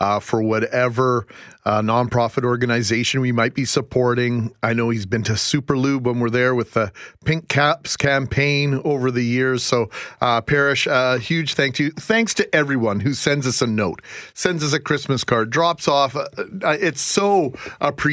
uh, 0.00 0.20
for 0.20 0.42
whatever 0.42 1.27
uh, 1.64 1.81
nonprofit 1.81 2.44
organization 2.44 3.20
we 3.20 3.33
might 3.33 3.55
be 3.55 3.64
supporting. 3.64 4.55
I 4.62 4.72
know 4.74 4.90
he's 4.90 5.07
been 5.07 5.22
to 5.24 5.37
Super 5.37 5.79
Lube 5.79 6.07
when 6.07 6.20
we're 6.20 6.31
there 6.31 6.55
with 6.55 6.72
the 6.72 6.92
Pink 7.24 7.48
Caps 7.48 7.96
campaign 7.96 8.83
over 8.85 9.11
the 9.11 9.22
years. 9.22 9.62
So, 9.62 9.88
uh, 10.20 10.40
Parrish, 10.42 10.87
uh, 10.87 11.18
huge 11.18 11.55
thank 11.55 11.79
you. 11.79 11.90
Thanks 11.92 12.35
to 12.35 12.55
everyone 12.55 13.00
who 13.00 13.14
sends 13.14 13.46
us 13.46 13.62
a 13.62 13.66
note, 13.66 14.03
sends 14.35 14.62
us 14.62 14.72
a 14.72 14.81
Christmas 14.81 15.24
card, 15.24 15.50
drops 15.50 15.88
off. 15.88 16.16
Uh, 16.16 16.27
uh, 16.62 16.77
it's 16.81 17.00
so 17.00 17.55
appreciated. 17.81 18.03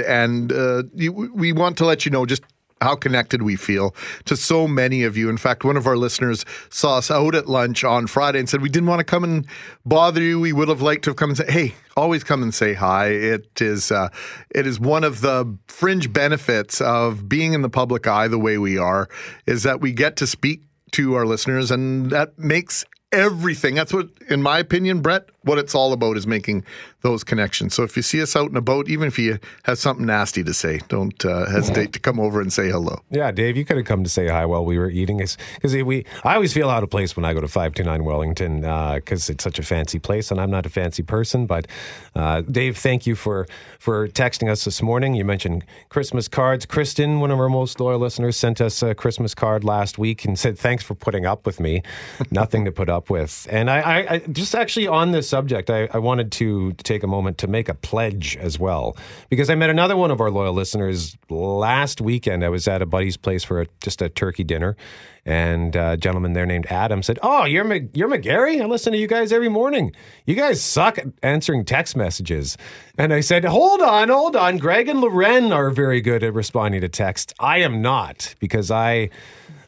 And 0.00 0.52
uh, 0.52 0.84
we 0.94 1.52
want 1.52 1.76
to 1.78 1.84
let 1.84 2.04
you 2.04 2.10
know 2.10 2.26
just 2.26 2.42
how 2.80 2.94
connected 2.94 3.42
we 3.42 3.56
feel 3.56 3.94
to 4.24 4.36
so 4.36 4.68
many 4.68 5.02
of 5.02 5.16
you. 5.16 5.28
In 5.28 5.36
fact, 5.36 5.64
one 5.64 5.76
of 5.76 5.86
our 5.86 5.96
listeners 5.96 6.44
saw 6.70 6.98
us 6.98 7.10
out 7.10 7.34
at 7.34 7.48
lunch 7.48 7.84
on 7.84 8.06
Friday 8.06 8.38
and 8.38 8.48
said 8.48 8.62
we 8.62 8.68
didn't 8.68 8.88
want 8.88 9.00
to 9.00 9.04
come 9.04 9.24
and 9.24 9.46
bother 9.84 10.22
you. 10.22 10.40
We 10.40 10.52
would 10.52 10.68
have 10.68 10.82
liked 10.82 11.04
to 11.04 11.10
have 11.10 11.16
come 11.16 11.30
and 11.30 11.36
say, 11.36 11.50
"Hey, 11.50 11.74
always 11.96 12.24
come 12.24 12.42
and 12.42 12.54
say 12.54 12.74
hi." 12.74 13.08
It 13.08 13.60
is 13.60 13.90
uh, 13.90 14.08
it 14.50 14.66
is 14.66 14.78
one 14.78 15.04
of 15.04 15.20
the 15.20 15.56
fringe 15.66 16.12
benefits 16.12 16.80
of 16.80 17.28
being 17.28 17.52
in 17.52 17.62
the 17.62 17.70
public 17.70 18.06
eye 18.06 18.28
the 18.28 18.38
way 18.38 18.58
we 18.58 18.78
are 18.78 19.08
is 19.46 19.62
that 19.64 19.80
we 19.80 19.92
get 19.92 20.16
to 20.16 20.26
speak 20.26 20.62
to 20.92 21.14
our 21.14 21.26
listeners, 21.26 21.70
and 21.70 22.10
that 22.10 22.38
makes 22.38 22.84
everything. 23.12 23.74
That's 23.74 23.92
what, 23.92 24.08
in 24.28 24.42
my 24.42 24.58
opinion, 24.58 25.00
Brett, 25.00 25.28
what 25.48 25.58
it's 25.58 25.74
all 25.74 25.92
about 25.92 26.16
is 26.16 26.26
making 26.26 26.64
those 27.00 27.24
connections. 27.24 27.74
So 27.74 27.84
if 27.84 27.96
you 27.96 28.02
see 28.02 28.20
us 28.20 28.36
out 28.36 28.48
and 28.48 28.56
about, 28.56 28.88
even 28.88 29.08
if 29.08 29.18
you 29.18 29.38
have 29.64 29.78
something 29.78 30.04
nasty 30.04 30.44
to 30.44 30.52
say, 30.52 30.80
don't 30.88 31.24
uh, 31.24 31.46
hesitate 31.46 31.92
to 31.94 32.00
come 32.00 32.18
over 32.18 32.40
and 32.40 32.52
say 32.52 32.68
hello. 32.68 33.00
Yeah, 33.10 33.30
Dave, 33.30 33.56
you 33.56 33.64
could 33.64 33.76
have 33.76 33.86
come 33.86 34.02
to 34.02 34.10
say 34.10 34.28
hi 34.28 34.44
while 34.44 34.64
we 34.64 34.78
were 34.78 34.90
eating. 34.90 35.18
Because 35.18 35.74
we, 35.74 36.04
I 36.24 36.34
always 36.34 36.52
feel 36.52 36.68
out 36.68 36.82
of 36.82 36.90
place 36.90 37.16
when 37.16 37.24
I 37.24 37.34
go 37.34 37.40
to 37.40 37.48
529 37.48 38.04
Wellington 38.04 38.60
because 38.96 39.30
it's 39.30 39.42
such 39.42 39.58
a 39.58 39.62
fancy 39.62 39.98
place 39.98 40.30
and 40.30 40.40
I'm 40.40 40.50
not 40.50 40.66
a 40.66 40.68
fancy 40.68 41.02
person. 41.02 41.46
But 41.46 41.66
uh, 42.14 42.42
Dave, 42.42 42.76
thank 42.76 43.06
you 43.06 43.14
for, 43.14 43.46
for 43.78 44.08
texting 44.08 44.50
us 44.50 44.64
this 44.64 44.82
morning. 44.82 45.14
You 45.14 45.24
mentioned 45.24 45.64
Christmas 45.88 46.28
cards. 46.28 46.66
Kristen, 46.66 47.20
one 47.20 47.30
of 47.30 47.38
our 47.38 47.48
most 47.48 47.80
loyal 47.80 48.00
listeners, 48.00 48.36
sent 48.36 48.60
us 48.60 48.82
a 48.82 48.94
Christmas 48.94 49.34
card 49.34 49.64
last 49.64 49.98
week 49.98 50.24
and 50.24 50.38
said, 50.38 50.58
thanks 50.58 50.84
for 50.84 50.94
putting 50.94 51.24
up 51.24 51.46
with 51.46 51.60
me. 51.60 51.82
Nothing 52.30 52.64
to 52.64 52.72
put 52.72 52.88
up 52.88 53.08
with. 53.08 53.46
And 53.50 53.70
I, 53.70 53.80
I, 53.80 54.12
I 54.14 54.18
just 54.18 54.54
actually 54.54 54.88
on 54.88 55.12
this 55.12 55.32
subject, 55.38 55.70
I, 55.70 55.88
I 55.92 55.98
wanted 55.98 56.32
to 56.32 56.72
take 56.82 57.04
a 57.04 57.06
moment 57.06 57.38
to 57.38 57.46
make 57.46 57.68
a 57.68 57.74
pledge 57.74 58.36
as 58.38 58.58
well. 58.58 58.96
Because 59.28 59.48
I 59.50 59.54
met 59.54 59.70
another 59.70 59.96
one 59.96 60.10
of 60.10 60.20
our 60.20 60.32
loyal 60.32 60.52
listeners 60.52 61.16
last 61.30 62.00
weekend. 62.00 62.44
I 62.44 62.48
was 62.48 62.66
at 62.66 62.82
a 62.82 62.86
buddy's 62.86 63.16
place 63.16 63.44
for 63.44 63.60
a, 63.60 63.66
just 63.80 64.02
a 64.02 64.08
turkey 64.08 64.42
dinner. 64.42 64.76
And 65.24 65.76
uh, 65.76 65.90
a 65.92 65.96
gentleman 65.96 66.32
there 66.32 66.46
named 66.46 66.66
Adam 66.70 67.02
said, 67.02 67.18
"Oh, 67.22 67.44
you're 67.44 67.72
you're 67.92 68.08
McGarry. 68.08 68.62
I 68.62 68.64
listen 68.64 68.92
to 68.92 68.98
you 68.98 69.06
guys 69.06 69.30
every 69.30 69.50
morning. 69.50 69.92
You 70.24 70.34
guys 70.34 70.62
suck 70.62 70.96
at 70.98 71.06
answering 71.22 71.66
text 71.66 71.96
messages." 71.96 72.56
And 72.96 73.12
I 73.12 73.20
said, 73.20 73.44
"Hold 73.44 73.82
on, 73.82 74.08
hold 74.08 74.36
on. 74.36 74.56
Greg 74.56 74.88
and 74.88 75.02
Loren 75.02 75.52
are 75.52 75.70
very 75.70 76.00
good 76.00 76.22
at 76.24 76.32
responding 76.32 76.80
to 76.80 76.88
text. 76.88 77.34
I 77.38 77.58
am 77.58 77.82
not 77.82 78.34
because 78.40 78.70
I." 78.70 79.10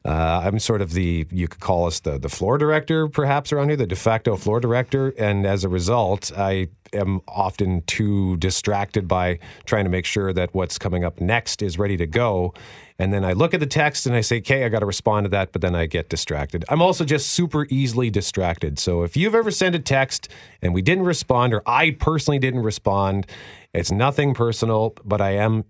Uh, 0.04 0.42
I'm 0.44 0.58
sort 0.58 0.80
of 0.80 0.92
the 0.92 1.26
you 1.30 1.46
could 1.46 1.60
call 1.60 1.86
us 1.86 2.00
the 2.00 2.18
the 2.18 2.28
floor 2.28 2.56
director, 2.56 3.08
perhaps 3.08 3.52
around 3.52 3.68
here, 3.68 3.76
the 3.76 3.86
de 3.86 3.96
facto 3.96 4.36
floor 4.36 4.60
director, 4.60 5.12
and 5.18 5.46
as 5.46 5.62
a 5.62 5.68
result, 5.68 6.32
I 6.36 6.68
am 6.92 7.20
often 7.28 7.82
too 7.82 8.36
distracted 8.38 9.06
by 9.06 9.38
trying 9.64 9.84
to 9.84 9.90
make 9.90 10.06
sure 10.06 10.32
that 10.32 10.54
what's 10.54 10.78
coming 10.78 11.04
up 11.04 11.20
next 11.20 11.62
is 11.62 11.78
ready 11.78 11.96
to 11.96 12.06
go. 12.06 12.54
And 12.98 13.12
then 13.12 13.24
I 13.24 13.32
look 13.32 13.54
at 13.54 13.60
the 13.60 13.66
text 13.66 14.06
and 14.06 14.14
I 14.14 14.20
say, 14.20 14.38
okay, 14.38 14.64
I 14.64 14.68
got 14.68 14.80
to 14.80 14.86
respond 14.86 15.24
to 15.24 15.30
that, 15.30 15.52
but 15.52 15.62
then 15.62 15.74
I 15.74 15.86
get 15.86 16.08
distracted. 16.08 16.64
I'm 16.68 16.82
also 16.82 17.04
just 17.04 17.28
super 17.28 17.66
easily 17.70 18.10
distracted. 18.10 18.78
So 18.78 19.02
if 19.02 19.16
you've 19.16 19.34
ever 19.34 19.50
sent 19.50 19.74
a 19.74 19.78
text 19.78 20.28
and 20.60 20.74
we 20.74 20.82
didn't 20.82 21.04
respond, 21.04 21.54
or 21.54 21.62
I 21.64 21.92
personally 21.92 22.38
didn't 22.38 22.62
respond, 22.62 23.26
it's 23.72 23.90
nothing 23.92 24.34
personal, 24.34 24.94
but 25.04 25.20
I 25.20 25.30
am 25.30 25.64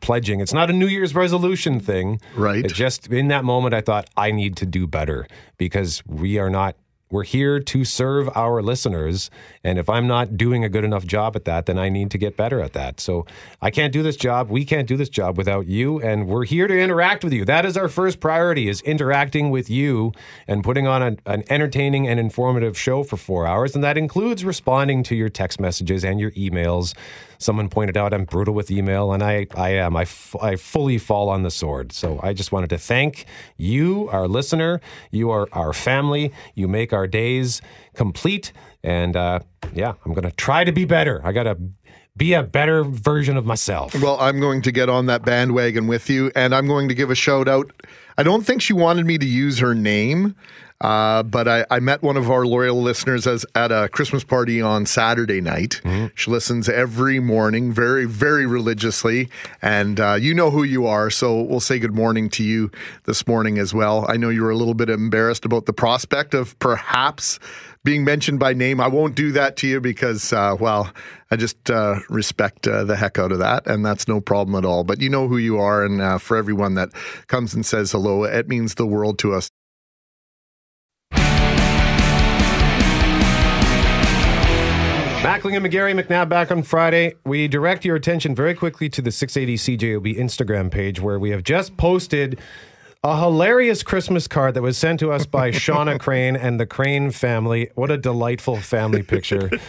pledging. 0.00 0.40
It's 0.40 0.52
not 0.52 0.70
a 0.70 0.72
New 0.72 0.86
Year's 0.86 1.14
resolution 1.14 1.80
thing. 1.80 2.20
Right. 2.34 2.64
It 2.64 2.74
just 2.74 3.08
in 3.08 3.28
that 3.28 3.44
moment, 3.44 3.74
I 3.74 3.80
thought 3.80 4.08
I 4.16 4.30
need 4.30 4.56
to 4.58 4.66
do 4.66 4.86
better 4.86 5.26
because 5.56 6.02
we 6.06 6.38
are 6.38 6.50
not. 6.50 6.76
We're 7.10 7.24
here 7.24 7.58
to 7.58 7.86
serve 7.86 8.28
our 8.36 8.60
listeners. 8.60 9.30
And 9.64 9.78
if 9.78 9.88
I'm 9.88 10.06
not 10.06 10.36
doing 10.36 10.62
a 10.62 10.68
good 10.68 10.84
enough 10.84 11.06
job 11.06 11.36
at 11.36 11.46
that, 11.46 11.64
then 11.64 11.78
I 11.78 11.88
need 11.88 12.10
to 12.10 12.18
get 12.18 12.36
better 12.36 12.60
at 12.60 12.74
that. 12.74 13.00
So 13.00 13.24
I 13.62 13.70
can't 13.70 13.94
do 13.94 14.02
this 14.02 14.14
job. 14.14 14.50
We 14.50 14.66
can't 14.66 14.86
do 14.86 14.94
this 14.94 15.08
job 15.08 15.38
without 15.38 15.66
you. 15.66 16.02
And 16.02 16.26
we're 16.26 16.44
here 16.44 16.66
to 16.66 16.78
interact 16.78 17.24
with 17.24 17.32
you. 17.32 17.46
That 17.46 17.64
is 17.64 17.78
our 17.78 17.88
first 17.88 18.20
priority 18.20 18.68
is 18.68 18.82
interacting 18.82 19.48
with 19.48 19.70
you 19.70 20.12
and 20.46 20.62
putting 20.62 20.86
on 20.86 21.00
an, 21.00 21.18
an 21.24 21.44
entertaining 21.48 22.06
and 22.06 22.20
informative 22.20 22.78
show 22.78 23.02
for 23.02 23.16
four 23.16 23.46
hours. 23.46 23.74
And 23.74 23.82
that 23.82 23.96
includes 23.96 24.44
responding 24.44 25.02
to 25.04 25.16
your 25.16 25.30
text 25.30 25.58
messages 25.58 26.04
and 26.04 26.20
your 26.20 26.32
emails. 26.32 26.94
Someone 27.38 27.68
pointed 27.68 27.96
out 27.96 28.12
I'm 28.12 28.24
brutal 28.24 28.54
with 28.54 28.70
email, 28.70 29.12
and 29.12 29.22
I, 29.22 29.46
I 29.54 29.70
am. 29.70 29.96
I, 29.96 30.02
f- 30.02 30.36
I 30.40 30.56
fully 30.56 30.98
fall 30.98 31.28
on 31.28 31.42
the 31.42 31.50
sword. 31.50 31.92
So 31.92 32.20
I 32.22 32.32
just 32.32 32.52
wanted 32.52 32.70
to 32.70 32.78
thank 32.78 33.26
you, 33.56 34.08
our 34.10 34.28
listener. 34.28 34.80
You 35.10 35.30
are 35.30 35.48
our 35.52 35.72
family. 35.72 36.32
You 36.54 36.68
make 36.68 36.92
our 36.92 37.06
days 37.06 37.62
complete. 37.94 38.52
And 38.82 39.16
uh, 39.16 39.40
yeah, 39.72 39.94
I'm 40.04 40.12
going 40.12 40.24
to 40.24 40.32
try 40.32 40.64
to 40.64 40.72
be 40.72 40.84
better. 40.84 41.20
I 41.24 41.32
got 41.32 41.44
to 41.44 41.56
be 42.16 42.32
a 42.32 42.42
better 42.42 42.82
version 42.82 43.36
of 43.36 43.46
myself. 43.46 43.94
Well, 43.94 44.18
I'm 44.20 44.40
going 44.40 44.62
to 44.62 44.72
get 44.72 44.88
on 44.88 45.06
that 45.06 45.24
bandwagon 45.24 45.86
with 45.86 46.10
you, 46.10 46.32
and 46.34 46.54
I'm 46.54 46.66
going 46.66 46.88
to 46.88 46.94
give 46.94 47.10
a 47.10 47.14
shout 47.14 47.46
out. 47.48 47.70
I 48.16 48.24
don't 48.24 48.44
think 48.44 48.60
she 48.60 48.72
wanted 48.72 49.06
me 49.06 49.18
to 49.18 49.26
use 49.26 49.60
her 49.60 49.74
name, 49.74 50.34
uh, 50.80 51.24
but 51.24 51.48
I, 51.48 51.66
I, 51.70 51.80
met 51.80 52.02
one 52.02 52.16
of 52.16 52.30
our 52.30 52.46
loyal 52.46 52.80
listeners 52.80 53.26
as 53.26 53.44
at 53.56 53.72
a 53.72 53.88
Christmas 53.88 54.22
party 54.22 54.62
on 54.62 54.86
Saturday 54.86 55.40
night. 55.40 55.80
Mm-hmm. 55.82 56.06
She 56.14 56.30
listens 56.30 56.68
every 56.68 57.18
morning, 57.18 57.72
very, 57.72 58.04
very 58.04 58.46
religiously, 58.46 59.28
and 59.60 59.98
uh, 59.98 60.14
you 60.14 60.34
know 60.34 60.50
who 60.50 60.62
you 60.62 60.86
are. 60.86 61.10
So 61.10 61.42
we'll 61.42 61.58
say 61.58 61.80
good 61.80 61.94
morning 61.94 62.30
to 62.30 62.44
you 62.44 62.70
this 63.06 63.26
morning 63.26 63.58
as 63.58 63.74
well. 63.74 64.06
I 64.08 64.16
know 64.16 64.28
you 64.28 64.42
were 64.42 64.50
a 64.50 64.56
little 64.56 64.74
bit 64.74 64.88
embarrassed 64.88 65.44
about 65.44 65.66
the 65.66 65.72
prospect 65.72 66.32
of 66.32 66.56
perhaps 66.60 67.40
being 67.82 68.04
mentioned 68.04 68.38
by 68.38 68.52
name. 68.52 68.80
I 68.80 68.86
won't 68.86 69.16
do 69.16 69.32
that 69.32 69.56
to 69.56 69.66
you 69.66 69.80
because, 69.80 70.32
uh, 70.32 70.56
well, 70.60 70.92
I 71.30 71.36
just 71.36 71.70
uh, 71.70 72.00
respect 72.08 72.68
uh, 72.68 72.84
the 72.84 72.94
heck 72.94 73.18
out 73.18 73.32
of 73.32 73.40
that, 73.40 73.66
and 73.66 73.84
that's 73.84 74.06
no 74.06 74.20
problem 74.20 74.54
at 74.56 74.64
all. 74.64 74.84
But 74.84 75.00
you 75.00 75.08
know 75.08 75.26
who 75.26 75.38
you 75.38 75.58
are, 75.58 75.84
and 75.84 76.00
uh, 76.00 76.18
for 76.18 76.36
everyone 76.36 76.74
that 76.74 76.90
comes 77.26 77.52
and 77.52 77.66
says 77.66 77.90
hello, 77.90 78.22
it 78.22 78.46
means 78.46 78.76
the 78.76 78.86
world 78.86 79.18
to 79.20 79.34
us. 79.34 79.50
Mackling 85.28 85.58
and 85.58 85.66
McGarry 85.66 85.92
McNabb 85.92 86.30
back 86.30 86.50
on 86.50 86.62
Friday. 86.62 87.14
We 87.26 87.48
direct 87.48 87.84
your 87.84 87.96
attention 87.96 88.34
very 88.34 88.54
quickly 88.54 88.88
to 88.88 89.02
the 89.02 89.12
680 89.12 89.76
CJOB 89.76 90.16
Instagram 90.16 90.70
page 90.70 91.02
where 91.02 91.18
we 91.18 91.28
have 91.32 91.42
just 91.42 91.76
posted 91.76 92.40
a 93.04 93.20
hilarious 93.20 93.84
Christmas 93.84 94.26
card 94.26 94.54
that 94.54 94.62
was 94.62 94.76
sent 94.76 94.98
to 95.00 95.12
us 95.12 95.24
by 95.24 95.50
Shauna 95.52 96.00
Crane 96.00 96.34
and 96.34 96.58
the 96.58 96.66
Crane 96.66 97.12
family. 97.12 97.70
What 97.76 97.90
a 97.92 97.96
delightful 97.96 98.56
family 98.56 99.02
picture. 99.02 99.50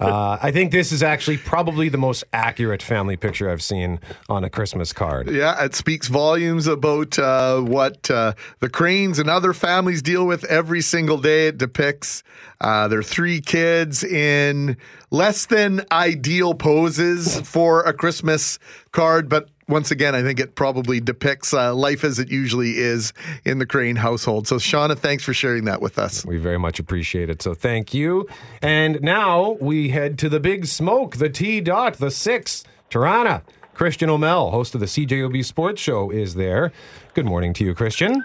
Uh, 0.00 0.38
I 0.40 0.52
think 0.52 0.70
this 0.70 0.92
is 0.92 1.02
actually 1.02 1.38
probably 1.38 1.88
the 1.88 1.98
most 1.98 2.22
accurate 2.32 2.82
family 2.82 3.16
picture 3.16 3.50
I've 3.50 3.62
seen 3.62 3.98
on 4.28 4.44
a 4.44 4.50
Christmas 4.50 4.92
card. 4.92 5.28
Yeah, 5.28 5.64
it 5.64 5.74
speaks 5.74 6.06
volumes 6.08 6.66
about 6.66 7.18
uh, 7.18 7.60
what 7.60 8.08
uh, 8.10 8.34
the 8.60 8.68
Cranes 8.68 9.18
and 9.18 9.28
other 9.28 9.52
families 9.52 10.00
deal 10.02 10.26
with 10.26 10.44
every 10.44 10.80
single 10.82 11.18
day. 11.18 11.48
It 11.48 11.58
depicts 11.58 12.22
uh, 12.60 12.86
their 12.88 13.02
three 13.02 13.40
kids 13.40 14.04
in 14.04 14.76
less 15.10 15.46
than 15.46 15.84
ideal 15.90 16.54
poses 16.54 17.40
for 17.40 17.82
a 17.82 17.92
Christmas 17.92 18.58
card, 18.92 19.28
but 19.28 19.48
once 19.68 19.90
again, 19.90 20.14
I 20.14 20.22
think 20.22 20.40
it 20.40 20.54
probably 20.54 21.00
depicts 21.00 21.52
uh, 21.52 21.74
life 21.74 22.04
as 22.04 22.18
it 22.18 22.30
usually 22.30 22.78
is 22.78 23.12
in 23.44 23.58
the 23.58 23.66
Crane 23.66 23.96
household. 23.96 24.48
So, 24.48 24.56
Shauna, 24.56 24.98
thanks 24.98 25.22
for 25.22 25.34
sharing 25.34 25.64
that 25.66 25.80
with 25.82 25.98
us. 25.98 26.24
We 26.24 26.38
very 26.38 26.58
much 26.58 26.78
appreciate 26.78 27.30
it. 27.30 27.42
So, 27.42 27.54
thank 27.54 27.92
you. 27.92 28.26
And 28.62 29.00
now 29.02 29.58
we 29.60 29.90
head 29.90 30.18
to 30.20 30.28
the 30.28 30.40
big 30.40 30.66
smoke, 30.66 31.16
the 31.16 31.28
T 31.28 31.60
dot, 31.60 31.94
the 31.94 32.10
six, 32.10 32.64
Toronto. 32.90 33.42
Christian 33.74 34.08
Aumell, 34.08 34.50
host 34.50 34.74
of 34.74 34.80
the 34.80 34.86
CJOB 34.86 35.44
Sports 35.44 35.80
Show, 35.80 36.10
is 36.10 36.34
there. 36.34 36.72
Good 37.14 37.26
morning 37.26 37.52
to 37.54 37.64
you, 37.64 37.74
Christian. 37.74 38.24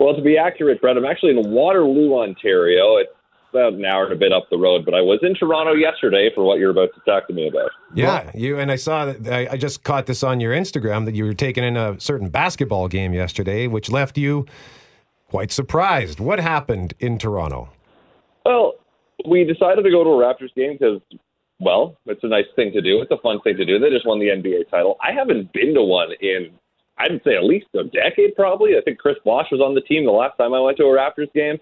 Well, 0.00 0.16
to 0.16 0.22
be 0.22 0.36
accurate, 0.36 0.80
Brett, 0.80 0.96
I'm 0.96 1.04
actually 1.04 1.38
in 1.38 1.52
Waterloo, 1.52 2.14
Ontario. 2.14 2.96
It's 2.96 3.12
about 3.52 3.74
an 3.74 3.84
hour 3.84 4.04
and 4.04 4.12
a 4.12 4.16
bit 4.16 4.32
up 4.32 4.48
the 4.50 4.56
road, 4.56 4.84
but 4.84 4.94
I 4.94 5.00
was 5.00 5.20
in 5.22 5.34
Toronto 5.34 5.74
yesterday 5.74 6.30
for 6.34 6.42
what 6.42 6.58
you're 6.58 6.70
about 6.70 6.88
to 6.94 7.00
talk 7.00 7.26
to 7.28 7.34
me 7.34 7.48
about. 7.48 7.70
Yeah, 7.94 8.30
you 8.34 8.58
and 8.58 8.72
I 8.72 8.76
saw 8.76 9.06
that. 9.06 9.32
I, 9.32 9.52
I 9.52 9.56
just 9.56 9.84
caught 9.84 10.06
this 10.06 10.22
on 10.22 10.40
your 10.40 10.54
Instagram 10.54 11.04
that 11.04 11.14
you 11.14 11.24
were 11.24 11.34
taking 11.34 11.62
in 11.62 11.76
a 11.76 12.00
certain 12.00 12.30
basketball 12.30 12.88
game 12.88 13.12
yesterday, 13.12 13.66
which 13.66 13.90
left 13.90 14.16
you 14.16 14.46
quite 15.28 15.52
surprised. 15.52 16.18
What 16.18 16.40
happened 16.40 16.94
in 16.98 17.18
Toronto? 17.18 17.70
Well, 18.44 18.74
we 19.28 19.44
decided 19.44 19.82
to 19.82 19.90
go 19.90 20.02
to 20.02 20.10
a 20.10 20.14
Raptors 20.14 20.54
game 20.54 20.76
because, 20.78 21.00
well, 21.60 21.96
it's 22.06 22.24
a 22.24 22.28
nice 22.28 22.46
thing 22.56 22.72
to 22.72 22.80
do. 22.80 23.02
It's 23.02 23.10
a 23.10 23.18
fun 23.18 23.40
thing 23.42 23.56
to 23.56 23.64
do. 23.64 23.78
They 23.78 23.90
just 23.90 24.06
won 24.06 24.18
the 24.18 24.26
NBA 24.26 24.70
title. 24.70 24.96
I 25.02 25.12
haven't 25.12 25.52
been 25.52 25.74
to 25.74 25.82
one 25.82 26.08
in, 26.20 26.50
I'd 26.98 27.20
say, 27.24 27.36
at 27.36 27.44
least 27.44 27.66
a 27.74 27.84
decade, 27.84 28.34
probably. 28.34 28.76
I 28.76 28.80
think 28.82 28.98
Chris 28.98 29.16
Bosh 29.24 29.46
was 29.52 29.60
on 29.60 29.74
the 29.74 29.82
team 29.82 30.04
the 30.04 30.10
last 30.10 30.36
time 30.38 30.54
I 30.54 30.60
went 30.60 30.78
to 30.78 30.84
a 30.84 30.86
Raptors 30.86 31.32
game 31.32 31.58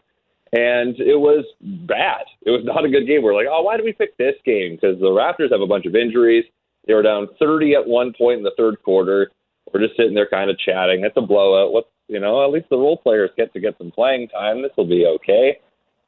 and 0.53 0.99
it 0.99 1.19
was 1.19 1.45
bad. 1.61 2.27
It 2.43 2.51
was 2.51 2.63
not 2.65 2.85
a 2.85 2.89
good 2.89 3.07
game. 3.07 3.23
We're 3.23 3.35
like, 3.35 3.47
oh, 3.51 3.63
why 3.63 3.77
did 3.77 3.85
we 3.85 3.93
pick 3.93 4.17
this 4.17 4.35
game? 4.45 4.75
Because 4.75 4.99
the 4.99 5.07
Raptors 5.07 5.53
have 5.53 5.61
a 5.61 5.67
bunch 5.67 5.87
of 5.87 5.95
injuries. 5.95 6.45
They 6.87 6.95
were 6.95 7.03
down 7.03 7.29
30 7.39 7.75
at 7.75 7.87
one 7.87 8.13
point 8.17 8.39
in 8.39 8.43
the 8.43 8.55
third 8.57 8.83
quarter. 8.83 9.31
We're 9.73 9.81
just 9.81 9.97
sitting 9.97 10.15
there 10.15 10.27
kind 10.27 10.51
of 10.51 10.59
chatting. 10.59 11.05
It's 11.05 11.17
a 11.17 11.21
blowout. 11.21 11.73
What 11.73 11.91
you 12.09 12.19
know? 12.19 12.45
At 12.45 12.51
least 12.51 12.69
the 12.71 12.77
role 12.77 12.97
players 12.97 13.31
get 13.37 13.53
to 13.53 13.61
get 13.61 13.79
some 13.79 13.93
playing 13.93 14.29
time. 14.29 14.63
This 14.63 14.73
will 14.77 14.89
be 14.89 15.07
okay. 15.07 15.59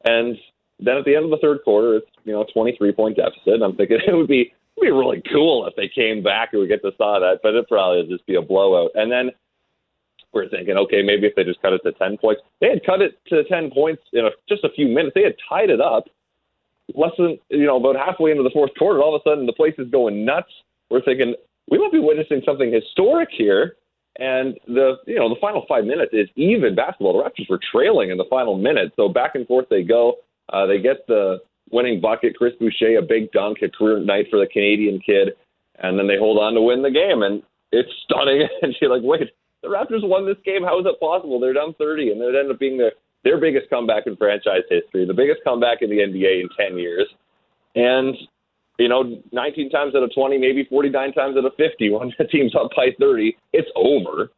And 0.05 0.37
then 0.81 0.97
at 0.97 1.05
the 1.05 1.15
end 1.15 1.27
of 1.27 1.31
the 1.31 1.39
third 1.41 1.59
quarter, 1.65 1.97
it's 1.97 2.11
you 2.25 2.33
know 2.33 2.45
23 2.53 2.93
point 2.93 3.17
deficit. 3.17 3.63
I'm 3.63 3.77
thinking 3.77 3.99
it 4.07 4.15
would 4.15 4.27
be 4.27 4.51
it 4.51 4.81
would 4.81 4.87
be 4.87 4.91
really 4.91 5.23
cool 5.31 5.67
if 5.67 5.77
they 5.77 5.89
came 5.89 6.23
back 6.23 6.51
and 6.53 6.63
we 6.63 6.67
get 6.67 6.83
to 6.83 6.91
saw 6.99 7.21
that, 7.21 7.39
but 7.43 7.55
it 7.55 7.69
probably 7.69 8.03
would 8.03 8.11
just 8.11 8.27
be 8.27 8.35
a 8.35 8.43
blowout. 8.43 8.91
And 8.95 9.13
then 9.13 9.31
we're 10.33 10.49
thinking, 10.49 10.77
okay, 10.77 11.03
maybe 11.03 11.27
if 11.27 11.35
they 11.35 11.45
just 11.45 11.61
cut 11.61 11.73
it 11.73 11.83
to 11.85 11.93
10 11.93 12.19
points. 12.19 12.43
They 12.61 12.69
had 12.69 12.85
cut 12.85 13.03
it 13.03 13.19
to 13.29 13.45
10 13.45 13.71
points 13.71 14.03
in 14.13 14.25
a, 14.25 14.31
just 14.49 14.65
a 14.65 14.71
few 14.75 14.89
minutes. 14.89 15.13
They 15.15 15.23
had 15.25 15.37
tied 15.49 15.71
it 15.71 15.81
up 15.81 16.05
less 16.95 17.13
than, 17.19 17.39
you 17.51 17.67
know, 17.67 17.77
about 17.77 17.97
halfway 17.97 18.31
into 18.31 18.43
the 18.43 18.51
fourth 18.51 18.71
quarter. 18.79 19.03
All 19.03 19.15
of 19.15 19.23
a 19.25 19.29
sudden, 19.29 19.47
the 19.47 19.53
place 19.53 19.75
is 19.79 19.91
going 19.91 20.25
nuts. 20.25 20.51
We're 20.91 21.03
thinking, 21.03 21.35
we 21.71 21.79
might 21.79 21.93
be 21.93 21.99
witnessing 21.99 22.43
something 22.45 22.73
historic 22.73 23.29
here. 23.37 23.77
And 24.19 24.59
the, 24.67 24.97
you 25.07 25.17
know, 25.17 25.29
the 25.29 25.41
final 25.41 25.65
five 25.69 25.85
minutes 25.85 26.13
is 26.13 26.29
even 26.37 26.75
basketball. 26.75 27.15
The 27.15 27.25
Raptors 27.25 27.49
were 27.49 27.61
trailing 27.73 28.11
in 28.11 28.19
the 28.19 28.27
final 28.29 28.59
minute. 28.59 28.93
So 28.97 29.09
back 29.09 29.35
and 29.35 29.47
forth 29.47 29.67
they 29.71 29.83
go. 29.83 30.17
Uh, 30.53 30.67
they 30.67 30.81
get 30.81 31.07
the 31.09 31.39
winning 31.71 32.01
bucket. 32.01 32.37
Chris 32.37 32.53
Boucher, 32.61 32.99
a 32.99 33.03
big 33.03 33.33
dunk, 33.33 33.59
a 33.63 33.71
career 33.71 34.01
night 34.01 34.27
for 34.31 34.39
the 34.39 34.47
Canadian 34.47 35.01
kid. 35.01 35.31
And 35.79 35.99
then 35.99 36.07
they 36.07 36.19
hold 36.19 36.39
on 36.39 36.53
to 36.55 36.61
win 36.61 36.83
the 36.83 36.91
game. 36.91 37.23
And 37.23 37.43
it's 37.71 37.91
stunning. 38.05 38.47
and 38.63 38.75
you're 38.81 38.95
like, 38.95 39.03
wait, 39.03 39.31
the 39.63 39.69
Raptors 39.69 40.07
won 40.07 40.27
this 40.27 40.37
game. 40.45 40.63
How 40.63 40.79
is 40.81 40.87
it 40.87 41.01
possible? 41.01 41.41
They're 41.41 41.55
down 41.55 41.75
30, 41.79 42.13
and 42.13 42.21
it 42.21 42.35
ended 42.35 42.51
up 42.51 42.59
being 42.59 42.79
their 42.79 42.93
their 43.25 43.39
biggest 43.39 43.71
comeback 43.71 44.07
in 44.07 44.17
franchise 44.17 44.67
history, 44.69 45.07
the 45.07 45.15
biggest 45.15 45.41
comeback 45.45 45.79
in 45.81 45.91
the 45.91 45.99
NBA 45.99 46.43
in 46.43 46.49
10 46.59 46.77
years. 46.77 47.07
And 47.77 48.17
you 48.79 48.89
know, 48.89 49.23
19 49.31 49.71
times 49.71 49.95
out 49.95 50.03
of 50.03 50.13
20, 50.13 50.39
maybe 50.39 50.65
49 50.65 51.13
times 51.13 51.37
out 51.37 51.45
of 51.45 51.53
50, 51.57 51.91
when 51.93 52.13
the 52.19 52.25
team's 52.25 52.55
up 52.57 52.71
by 52.77 52.89
30, 52.99 53.37
it's 53.53 53.69
over. 53.77 54.31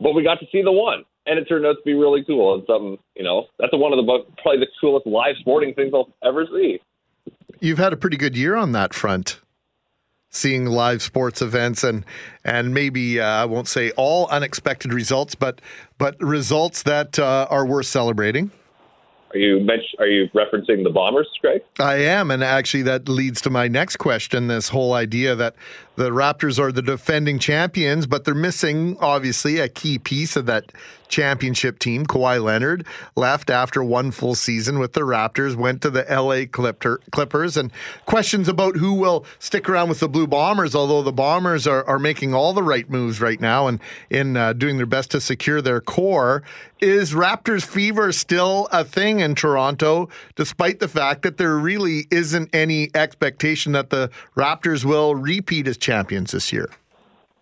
But 0.00 0.14
we 0.14 0.24
got 0.24 0.40
to 0.40 0.46
see 0.50 0.62
the 0.62 0.72
one, 0.72 1.04
and 1.26 1.38
it 1.38 1.44
turned 1.44 1.64
out 1.64 1.74
to 1.74 1.82
be 1.84 1.94
really 1.94 2.24
cool 2.24 2.54
and 2.54 2.64
something. 2.66 2.98
You 3.14 3.22
know, 3.22 3.46
that's 3.60 3.72
one 3.72 3.92
of 3.92 4.04
the 4.04 4.24
probably 4.42 4.60
the 4.60 4.68
coolest 4.80 5.06
live 5.06 5.36
sporting 5.38 5.74
things 5.74 5.92
I'll 5.94 6.12
ever 6.24 6.46
see. 6.46 6.80
You've 7.60 7.78
had 7.78 7.92
a 7.92 7.96
pretty 7.96 8.16
good 8.16 8.36
year 8.36 8.56
on 8.56 8.72
that 8.72 8.92
front 8.92 9.38
seeing 10.32 10.66
live 10.66 11.02
sports 11.02 11.40
events 11.40 11.84
and 11.84 12.04
and 12.44 12.74
maybe 12.74 13.20
uh, 13.20 13.24
I 13.24 13.44
won't 13.44 13.68
say 13.68 13.92
all 13.92 14.26
unexpected 14.28 14.92
results, 14.92 15.34
but 15.36 15.60
but 15.98 16.20
results 16.20 16.82
that 16.82 17.18
uh, 17.18 17.46
are 17.48 17.64
worth 17.64 17.86
celebrating. 17.86 18.50
Are 19.32 19.38
you 19.38 19.66
are 19.98 20.06
you 20.06 20.28
referencing 20.34 20.82
the 20.82 20.90
Bombers, 20.90 21.28
Greg? 21.40 21.62
I 21.78 21.94
am, 21.96 22.30
and 22.30 22.44
actually 22.44 22.82
that 22.82 23.08
leads 23.08 23.40
to 23.42 23.50
my 23.50 23.68
next 23.68 23.96
question. 23.96 24.48
This 24.48 24.68
whole 24.68 24.92
idea 24.92 25.34
that 25.36 25.54
the 25.96 26.10
Raptors 26.10 26.58
are 26.58 26.72
the 26.72 26.82
defending 26.82 27.38
champions, 27.38 28.06
but 28.06 28.24
they're 28.24 28.34
missing 28.34 28.96
obviously 29.00 29.58
a 29.58 29.68
key 29.68 29.98
piece 29.98 30.36
of 30.36 30.46
that 30.46 30.72
championship 31.12 31.78
team. 31.78 32.06
Kawhi 32.06 32.42
Leonard 32.42 32.86
left 33.14 33.50
after 33.50 33.84
one 33.84 34.10
full 34.10 34.34
season 34.34 34.78
with 34.78 34.94
the 34.94 35.02
Raptors, 35.02 35.54
went 35.54 35.82
to 35.82 35.90
the 35.90 36.04
LA 36.08 36.46
Clippers, 36.50 37.56
and 37.56 37.70
questions 38.06 38.48
about 38.48 38.76
who 38.76 38.94
will 38.94 39.24
stick 39.38 39.68
around 39.68 39.90
with 39.90 40.00
the 40.00 40.08
Blue 40.08 40.26
Bombers, 40.26 40.74
although 40.74 41.02
the 41.02 41.12
Bombers 41.12 41.66
are, 41.66 41.84
are 41.84 41.98
making 41.98 42.34
all 42.34 42.54
the 42.54 42.62
right 42.62 42.88
moves 42.88 43.20
right 43.20 43.40
now 43.40 43.66
and 43.66 43.78
in 44.08 44.36
uh, 44.36 44.54
doing 44.54 44.78
their 44.78 44.86
best 44.86 45.10
to 45.10 45.20
secure 45.20 45.60
their 45.60 45.80
core. 45.80 46.42
Is 46.80 47.12
Raptors 47.12 47.64
fever 47.64 48.10
still 48.10 48.66
a 48.72 48.82
thing 48.82 49.20
in 49.20 49.36
Toronto, 49.36 50.08
despite 50.34 50.80
the 50.80 50.88
fact 50.88 51.22
that 51.22 51.36
there 51.36 51.56
really 51.56 52.08
isn't 52.10 52.52
any 52.52 52.90
expectation 52.92 53.70
that 53.72 53.90
the 53.90 54.10
Raptors 54.34 54.84
will 54.84 55.14
repeat 55.14 55.68
as 55.68 55.76
champions 55.82 56.32
this 56.32 56.52
year? 56.52 56.68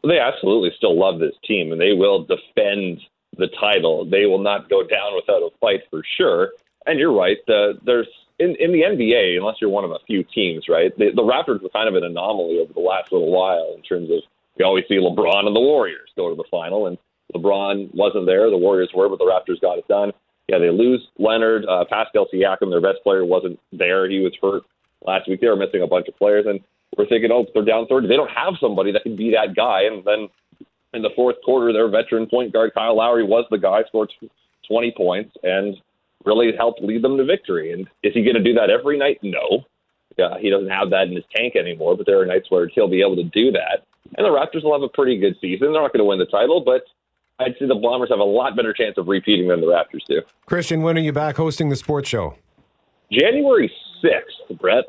They 0.03 0.19
absolutely 0.19 0.71
still 0.77 0.99
love 0.99 1.21
this 1.21 1.35
team, 1.45 1.73
and 1.73 1.81
they 1.81 1.93
will 1.93 2.25
defend 2.25 3.01
the 3.37 3.49
title. 3.61 4.05
They 4.05 4.27
will 4.27 4.43
not 4.43 4.69
go 4.69 4.83
down 4.83 5.15
without 5.15 5.43
a 5.43 5.51
fight 5.61 5.83
for 5.91 6.03
sure. 6.17 6.51
And 6.87 6.99
you're 6.99 7.15
right. 7.15 7.37
The, 7.47 7.79
there's 7.85 8.09
in, 8.39 8.57
in 8.59 8.73
the 8.73 8.81
NBA, 8.81 9.37
unless 9.37 9.57
you're 9.61 9.71
one 9.71 9.85
of 9.85 9.91
a 9.91 9.99
few 10.07 10.25
teams, 10.25 10.65
right? 10.69 10.97
The, 10.97 11.11
the 11.15 11.23
Raptors 11.23 11.63
were 11.63 11.69
kind 11.69 11.89
of 11.89 11.95
an 11.95 12.05
anomaly 12.05 12.59
over 12.59 12.73
the 12.73 12.81
last 12.81 13.13
little 13.13 13.31
while 13.31 13.75
in 13.77 13.83
terms 13.83 14.11
of 14.11 14.21
you 14.59 14.65
always 14.65 14.85
see 14.89 14.97
LeBron 14.97 15.47
and 15.47 15.55
the 15.55 15.61
Warriors 15.61 16.11
go 16.17 16.31
to 16.31 16.37
the 16.37 16.49
final, 16.51 16.87
and 16.87 16.99
LeBron 17.35 17.95
wasn't 17.95 18.27
there. 18.27 18.51
The 18.51 18.57
Warriors 18.57 18.91
were, 18.95 19.09
but 19.09 19.19
the 19.19 19.25
Raptors 19.25 19.61
got 19.61 19.79
it 19.79 19.87
done. 19.89 20.13
Yeah, 20.49 20.59
they 20.59 20.71
lose 20.71 21.07
Leonard. 21.19 21.65
Uh, 21.67 21.85
Pascal 21.89 22.27
Siakam, 22.33 22.71
their 22.71 22.81
best 22.81 23.03
player, 23.05 23.25
wasn't 23.25 23.61
there. 23.73 24.09
He 24.11 24.19
was 24.21 24.33
hurt 24.43 24.65
last 25.07 25.29
week. 25.29 25.41
They 25.41 25.47
were 25.47 25.57
missing 25.57 25.83
a 25.83 25.87
bunch 25.87 26.09
of 26.09 26.17
players, 26.17 26.47
and 26.47 26.61
we're 26.97 27.07
thinking, 27.07 27.31
oh, 27.33 27.47
they're 27.55 27.65
down 27.65 27.87
30. 27.87 28.09
They 28.09 28.17
don't 28.17 28.31
have 28.31 28.55
somebody 28.61 28.93
that 28.93 29.03
can 29.03 29.17
be 29.17 29.31
that 29.31 29.55
guy. 29.55 29.83
And 29.85 30.05
then 30.05 30.29
in 30.93 31.03
the 31.03 31.11
fourth 31.15 31.37
quarter, 31.45 31.73
their 31.73 31.89
veteran 31.89 32.27
point 32.27 32.53
guard, 32.53 32.73
Kyle 32.75 32.97
Lowry, 32.97 33.25
was 33.25 33.45
the 33.51 33.59
guy, 33.59 33.83
scored 33.89 34.13
20 34.69 34.95
points, 34.97 35.37
and 35.43 35.77
really 36.25 36.53
helped 36.57 36.83
lead 36.83 37.03
them 37.03 37.17
to 37.17 37.25
victory. 37.25 37.73
And 37.73 37.89
is 38.03 38.13
he 38.13 38.25
going 38.25 38.37
to 38.37 38.43
do 38.43 38.55
that 38.55 38.71
every 38.71 38.99
night? 38.99 39.19
No. 39.23 39.65
Yeah, 40.19 40.39
he 40.39 40.51
doesn't 40.51 40.69
have 40.69 40.91
that 40.91 41.07
in 41.07 41.15
his 41.15 41.25
tank 41.35 41.57
anymore, 41.57 41.97
but 41.97 42.07
there 42.07 42.21
are 42.21 42.27
nights 42.27 42.51
where 42.51 42.69
he'll 42.69 42.89
be 42.89 43.01
able 43.01 43.17
to 43.17 43.25
do 43.25 43.53
that. 43.53 43.87
And 44.19 44.25
the 44.27 44.31
Raptors 44.31 44.65
will 44.65 44.73
have 44.73 44.83
a 44.83 44.89
pretty 44.89 45.19
good 45.19 45.37
season. 45.41 45.73
They're 45.73 45.81
not 45.81 45.93
going 45.93 46.01
to 46.01 46.05
win 46.05 46.19
the 46.19 46.27
title, 46.27 46.61
but 46.61 46.83
I'd 47.39 47.55
say 47.59 47.67
the 47.67 47.77
Bombers 47.77 48.11
have 48.11 48.19
a 48.19 48.25
lot 48.25 48.57
better 48.57 48.73
chance 48.73 48.99
of 48.99 49.07
repeating 49.07 49.49
than 49.49 49.61
the 49.61 49.69
Raptors 49.69 50.05
do. 50.09 50.21
Christian, 50.47 50.83
when 50.83 50.99
are 50.99 51.01
you 51.01 51.13
back 51.13 51.37
hosting 51.37 51.69
the 51.69 51.77
sports 51.77 52.09
show? 52.09 52.35
January 53.11 53.73
6th, 54.05 54.59
Brett. 54.59 54.85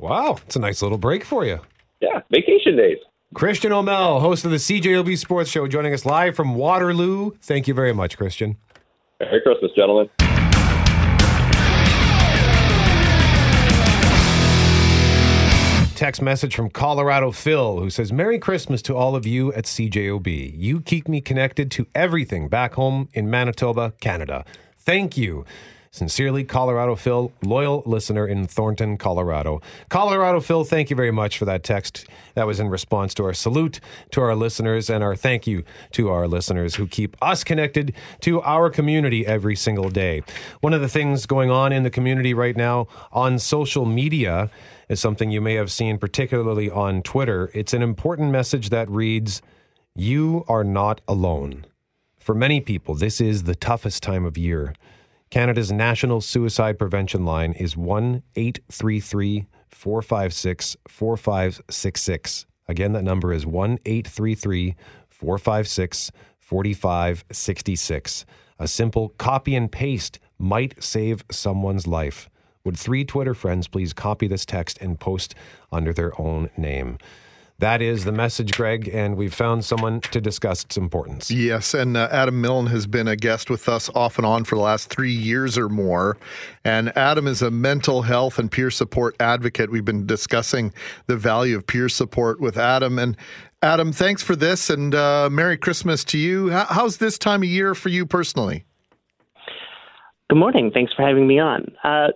Wow, 0.00 0.38
it's 0.46 0.56
a 0.56 0.60
nice 0.60 0.80
little 0.80 0.96
break 0.96 1.24
for 1.24 1.44
you. 1.44 1.60
Yeah, 2.00 2.20
vacation 2.30 2.74
days. 2.74 2.96
Christian 3.34 3.70
Aumell, 3.70 4.22
host 4.22 4.46
of 4.46 4.50
the 4.50 4.56
CJOB 4.56 5.18
Sports 5.18 5.50
Show, 5.50 5.68
joining 5.68 5.92
us 5.92 6.06
live 6.06 6.34
from 6.34 6.54
Waterloo. 6.54 7.32
Thank 7.42 7.68
you 7.68 7.74
very 7.74 7.92
much, 7.92 8.16
Christian. 8.16 8.56
Merry 9.20 9.42
Christmas, 9.42 9.70
gentlemen. 9.76 10.08
Text 15.94 16.22
message 16.22 16.56
from 16.56 16.70
Colorado 16.70 17.30
Phil, 17.30 17.80
who 17.80 17.90
says, 17.90 18.10
Merry 18.10 18.38
Christmas 18.38 18.80
to 18.80 18.96
all 18.96 19.14
of 19.14 19.26
you 19.26 19.52
at 19.52 19.66
CJOB. 19.66 20.54
You 20.56 20.80
keep 20.80 21.08
me 21.08 21.20
connected 21.20 21.70
to 21.72 21.86
everything 21.94 22.48
back 22.48 22.72
home 22.72 23.10
in 23.12 23.28
Manitoba, 23.28 23.92
Canada. 24.00 24.46
Thank 24.78 25.18
you. 25.18 25.44
Sincerely, 25.92 26.44
Colorado 26.44 26.94
Phil, 26.94 27.32
loyal 27.42 27.82
listener 27.84 28.24
in 28.24 28.46
Thornton, 28.46 28.96
Colorado. 28.96 29.60
Colorado 29.88 30.38
Phil, 30.38 30.62
thank 30.62 30.88
you 30.88 30.94
very 30.94 31.10
much 31.10 31.36
for 31.36 31.46
that 31.46 31.64
text. 31.64 32.06
That 32.34 32.46
was 32.46 32.60
in 32.60 32.68
response 32.68 33.12
to 33.14 33.24
our 33.24 33.34
salute 33.34 33.80
to 34.12 34.20
our 34.20 34.36
listeners 34.36 34.88
and 34.88 35.02
our 35.02 35.16
thank 35.16 35.48
you 35.48 35.64
to 35.92 36.08
our 36.10 36.28
listeners 36.28 36.76
who 36.76 36.86
keep 36.86 37.16
us 37.20 37.42
connected 37.42 37.92
to 38.20 38.40
our 38.42 38.70
community 38.70 39.26
every 39.26 39.56
single 39.56 39.90
day. 39.90 40.22
One 40.60 40.74
of 40.74 40.80
the 40.80 40.88
things 40.88 41.26
going 41.26 41.50
on 41.50 41.72
in 41.72 41.82
the 41.82 41.90
community 41.90 42.34
right 42.34 42.56
now 42.56 42.86
on 43.10 43.40
social 43.40 43.84
media 43.84 44.48
is 44.88 45.00
something 45.00 45.32
you 45.32 45.40
may 45.40 45.54
have 45.54 45.72
seen, 45.72 45.98
particularly 45.98 46.70
on 46.70 47.02
Twitter. 47.02 47.50
It's 47.52 47.74
an 47.74 47.82
important 47.82 48.30
message 48.30 48.70
that 48.70 48.88
reads, 48.88 49.42
You 49.96 50.44
are 50.46 50.62
not 50.62 51.00
alone. 51.08 51.66
For 52.20 52.32
many 52.32 52.60
people, 52.60 52.94
this 52.94 53.20
is 53.20 53.42
the 53.42 53.56
toughest 53.56 54.04
time 54.04 54.24
of 54.24 54.38
year. 54.38 54.72
Canada's 55.30 55.70
national 55.70 56.20
suicide 56.20 56.76
prevention 56.76 57.24
line 57.24 57.52
is 57.52 57.76
1 57.76 58.24
833 58.34 59.46
456 59.68 60.76
4566. 60.88 62.46
Again, 62.66 62.92
that 62.94 63.04
number 63.04 63.32
is 63.32 63.46
1 63.46 63.78
833 63.86 64.74
456 65.08 66.10
4566. 66.40 68.26
A 68.58 68.66
simple 68.68 69.10
copy 69.10 69.54
and 69.54 69.70
paste 69.70 70.18
might 70.36 70.82
save 70.82 71.24
someone's 71.30 71.86
life. 71.86 72.28
Would 72.64 72.76
three 72.76 73.04
Twitter 73.04 73.32
friends 73.32 73.68
please 73.68 73.92
copy 73.92 74.26
this 74.26 74.44
text 74.44 74.78
and 74.80 74.98
post 74.98 75.36
under 75.70 75.92
their 75.92 76.20
own 76.20 76.50
name? 76.56 76.98
That 77.60 77.82
is 77.82 78.06
the 78.06 78.12
message, 78.12 78.52
Greg, 78.52 78.88
and 78.88 79.18
we've 79.18 79.34
found 79.34 79.66
someone 79.66 80.00
to 80.00 80.18
discuss 80.18 80.64
its 80.64 80.78
importance. 80.78 81.30
Yes, 81.30 81.74
and 81.74 81.94
uh, 81.94 82.08
Adam 82.10 82.40
Milne 82.40 82.68
has 82.68 82.86
been 82.86 83.06
a 83.06 83.16
guest 83.16 83.50
with 83.50 83.68
us 83.68 83.90
off 83.94 84.16
and 84.16 84.24
on 84.24 84.44
for 84.44 84.54
the 84.54 84.62
last 84.62 84.88
three 84.88 85.12
years 85.12 85.58
or 85.58 85.68
more. 85.68 86.16
And 86.64 86.96
Adam 86.96 87.26
is 87.26 87.42
a 87.42 87.50
mental 87.50 88.00
health 88.00 88.38
and 88.38 88.50
peer 88.50 88.70
support 88.70 89.14
advocate. 89.20 89.70
We've 89.70 89.84
been 89.84 90.06
discussing 90.06 90.72
the 91.06 91.18
value 91.18 91.54
of 91.54 91.66
peer 91.66 91.90
support 91.90 92.40
with 92.40 92.56
Adam. 92.56 92.98
And 92.98 93.14
Adam, 93.60 93.92
thanks 93.92 94.22
for 94.22 94.34
this, 94.34 94.70
and 94.70 94.94
uh, 94.94 95.28
Merry 95.30 95.58
Christmas 95.58 96.02
to 96.04 96.18
you. 96.18 96.48
How's 96.48 96.96
this 96.96 97.18
time 97.18 97.42
of 97.42 97.48
year 97.50 97.74
for 97.74 97.90
you 97.90 98.06
personally? 98.06 98.64
Good 100.30 100.38
morning. 100.38 100.70
Thanks 100.72 100.94
for 100.94 101.06
having 101.06 101.26
me 101.26 101.38
on. 101.38 101.70
Uh, 101.84 102.08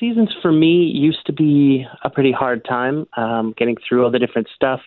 seasons 0.00 0.34
for 0.42 0.52
me 0.52 0.90
used 0.94 1.24
to 1.26 1.32
be 1.32 1.84
a 2.04 2.10
pretty 2.10 2.32
hard 2.32 2.64
time 2.64 3.06
um, 3.16 3.54
getting 3.56 3.76
through 3.86 4.04
all 4.04 4.10
the 4.10 4.18
different 4.18 4.48
stuff. 4.54 4.80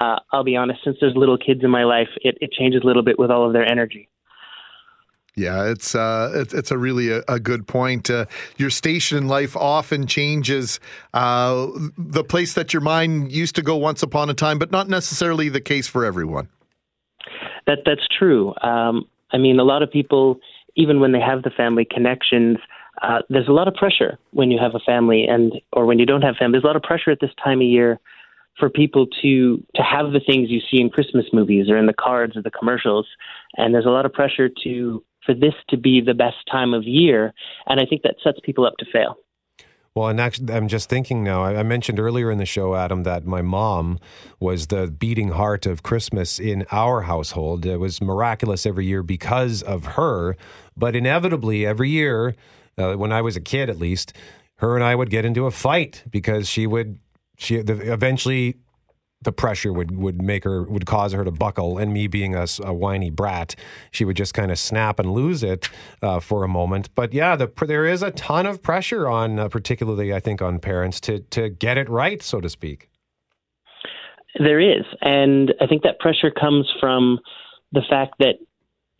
Uh, 0.00 0.16
I'll 0.32 0.44
be 0.44 0.56
honest, 0.56 0.80
since 0.84 0.96
there's 1.00 1.14
little 1.16 1.36
kids 1.36 1.62
in 1.62 1.70
my 1.70 1.84
life, 1.84 2.08
it, 2.22 2.38
it 2.40 2.52
changes 2.52 2.82
a 2.82 2.86
little 2.86 3.02
bit 3.02 3.18
with 3.18 3.30
all 3.30 3.46
of 3.46 3.52
their 3.52 3.66
energy. 3.66 4.08
Yeah, 5.36 5.70
it's 5.70 5.94
uh, 5.94 6.32
it's, 6.34 6.52
it's 6.52 6.70
a 6.70 6.78
really 6.78 7.10
a, 7.10 7.22
a 7.28 7.38
good 7.38 7.66
point. 7.66 8.10
Uh, 8.10 8.26
your 8.56 8.68
station 8.68 9.16
in 9.16 9.28
life 9.28 9.56
often 9.56 10.06
changes 10.06 10.80
uh, 11.14 11.68
the 11.96 12.24
place 12.24 12.54
that 12.54 12.72
your 12.72 12.82
mind 12.82 13.30
used 13.30 13.54
to 13.54 13.62
go 13.62 13.76
once 13.76 14.02
upon 14.02 14.28
a 14.28 14.34
time, 14.34 14.58
but 14.58 14.72
not 14.72 14.88
necessarily 14.88 15.48
the 15.48 15.60
case 15.60 15.86
for 15.86 16.04
everyone. 16.04 16.48
That 17.66 17.78
that's 17.86 18.06
true. 18.18 18.54
Um, 18.62 19.04
I 19.32 19.38
mean, 19.38 19.60
a 19.60 19.64
lot 19.64 19.82
of 19.82 19.90
people, 19.90 20.40
even 20.74 20.98
when 20.98 21.12
they 21.12 21.20
have 21.20 21.42
the 21.42 21.50
family 21.50 21.86
connections, 21.88 22.58
uh, 23.02 23.20
there's 23.28 23.48
a 23.48 23.52
lot 23.52 23.68
of 23.68 23.74
pressure 23.74 24.18
when 24.32 24.50
you 24.50 24.58
have 24.60 24.74
a 24.74 24.80
family 24.80 25.26
and 25.28 25.54
or 25.72 25.86
when 25.86 25.98
you 25.98 26.06
don't 26.06 26.22
have 26.22 26.36
family. 26.36 26.52
There's 26.52 26.64
a 26.64 26.66
lot 26.66 26.76
of 26.76 26.82
pressure 26.82 27.10
at 27.10 27.18
this 27.20 27.30
time 27.42 27.60
of 27.60 27.66
year 27.66 27.98
for 28.58 28.68
people 28.68 29.06
to 29.22 29.56
to 29.74 29.82
have 29.82 30.12
the 30.12 30.20
things 30.20 30.50
you 30.50 30.60
see 30.70 30.80
in 30.80 30.90
Christmas 30.90 31.26
movies 31.32 31.70
or 31.70 31.76
in 31.76 31.86
the 31.86 31.94
cards 31.94 32.36
or 32.36 32.42
the 32.42 32.50
commercials, 32.50 33.06
and 33.56 33.74
there's 33.74 33.86
a 33.86 33.90
lot 33.90 34.06
of 34.06 34.12
pressure 34.12 34.50
to 34.64 35.02
for 35.24 35.34
this 35.34 35.54
to 35.68 35.76
be 35.76 36.00
the 36.00 36.14
best 36.14 36.36
time 36.50 36.74
of 36.74 36.84
year, 36.84 37.32
and 37.66 37.80
I 37.80 37.86
think 37.86 38.02
that 38.02 38.16
sets 38.22 38.38
people 38.42 38.66
up 38.66 38.76
to 38.78 38.86
fail. 38.92 39.16
Well, 39.94 40.08
and 40.08 40.20
actually, 40.20 40.54
I'm 40.54 40.68
just 40.68 40.88
thinking 40.88 41.24
now. 41.24 41.42
I 41.42 41.64
mentioned 41.64 41.98
earlier 41.98 42.30
in 42.30 42.38
the 42.38 42.46
show, 42.46 42.76
Adam, 42.76 43.02
that 43.02 43.26
my 43.26 43.42
mom 43.42 43.98
was 44.38 44.68
the 44.68 44.86
beating 44.86 45.30
heart 45.30 45.66
of 45.66 45.82
Christmas 45.82 46.38
in 46.38 46.64
our 46.70 47.02
household. 47.02 47.66
It 47.66 47.78
was 47.78 48.00
miraculous 48.00 48.66
every 48.66 48.86
year 48.86 49.02
because 49.02 49.62
of 49.62 49.84
her, 49.96 50.36
but 50.76 50.94
inevitably, 50.94 51.66
every 51.66 51.90
year, 51.90 52.36
uh, 52.78 52.94
when 52.94 53.12
I 53.12 53.22
was 53.22 53.36
a 53.36 53.40
kid, 53.40 53.68
at 53.70 53.78
least, 53.78 54.12
her 54.56 54.74
and 54.74 54.84
I 54.84 54.94
would 54.94 55.10
get 55.10 55.24
into 55.24 55.46
a 55.46 55.50
fight 55.50 56.04
because 56.10 56.48
she 56.48 56.66
would 56.66 56.98
she 57.38 57.62
the, 57.62 57.92
eventually 57.92 58.56
the 59.22 59.32
pressure 59.32 59.72
would 59.72 59.96
would 59.96 60.22
make 60.22 60.44
her 60.44 60.62
would 60.64 60.86
cause 60.86 61.12
her 61.12 61.24
to 61.24 61.30
buckle. 61.30 61.78
And 61.78 61.92
me 61.92 62.06
being 62.06 62.34
a, 62.34 62.46
a 62.62 62.72
whiny 62.72 63.10
brat 63.10 63.54
she 63.90 64.04
would 64.04 64.16
just 64.16 64.34
kind 64.34 64.50
of 64.50 64.58
snap 64.58 64.98
and 64.98 65.12
lose 65.12 65.42
it 65.42 65.68
uh, 66.02 66.20
for 66.20 66.44
a 66.44 66.48
moment. 66.48 66.94
But 66.94 67.12
yeah 67.12 67.36
the, 67.36 67.50
there 67.66 67.86
is 67.86 68.02
a 68.02 68.10
ton 68.10 68.46
of 68.46 68.62
pressure 68.62 69.08
on 69.08 69.38
uh, 69.38 69.48
particularly 69.48 70.12
i 70.12 70.20
think 70.20 70.42
on 70.42 70.58
parents 70.58 71.00
to 71.02 71.20
to 71.20 71.48
get 71.48 71.78
it 71.78 71.88
right 71.88 72.22
so 72.22 72.40
to 72.40 72.48
speak. 72.48 72.90
There 74.38 74.60
is. 74.60 74.84
And 75.00 75.54
i 75.60 75.66
think 75.66 75.82
that 75.82 75.98
pressure 75.98 76.30
comes 76.30 76.70
from 76.78 77.18
the 77.72 77.82
fact 77.88 78.14
that 78.18 78.36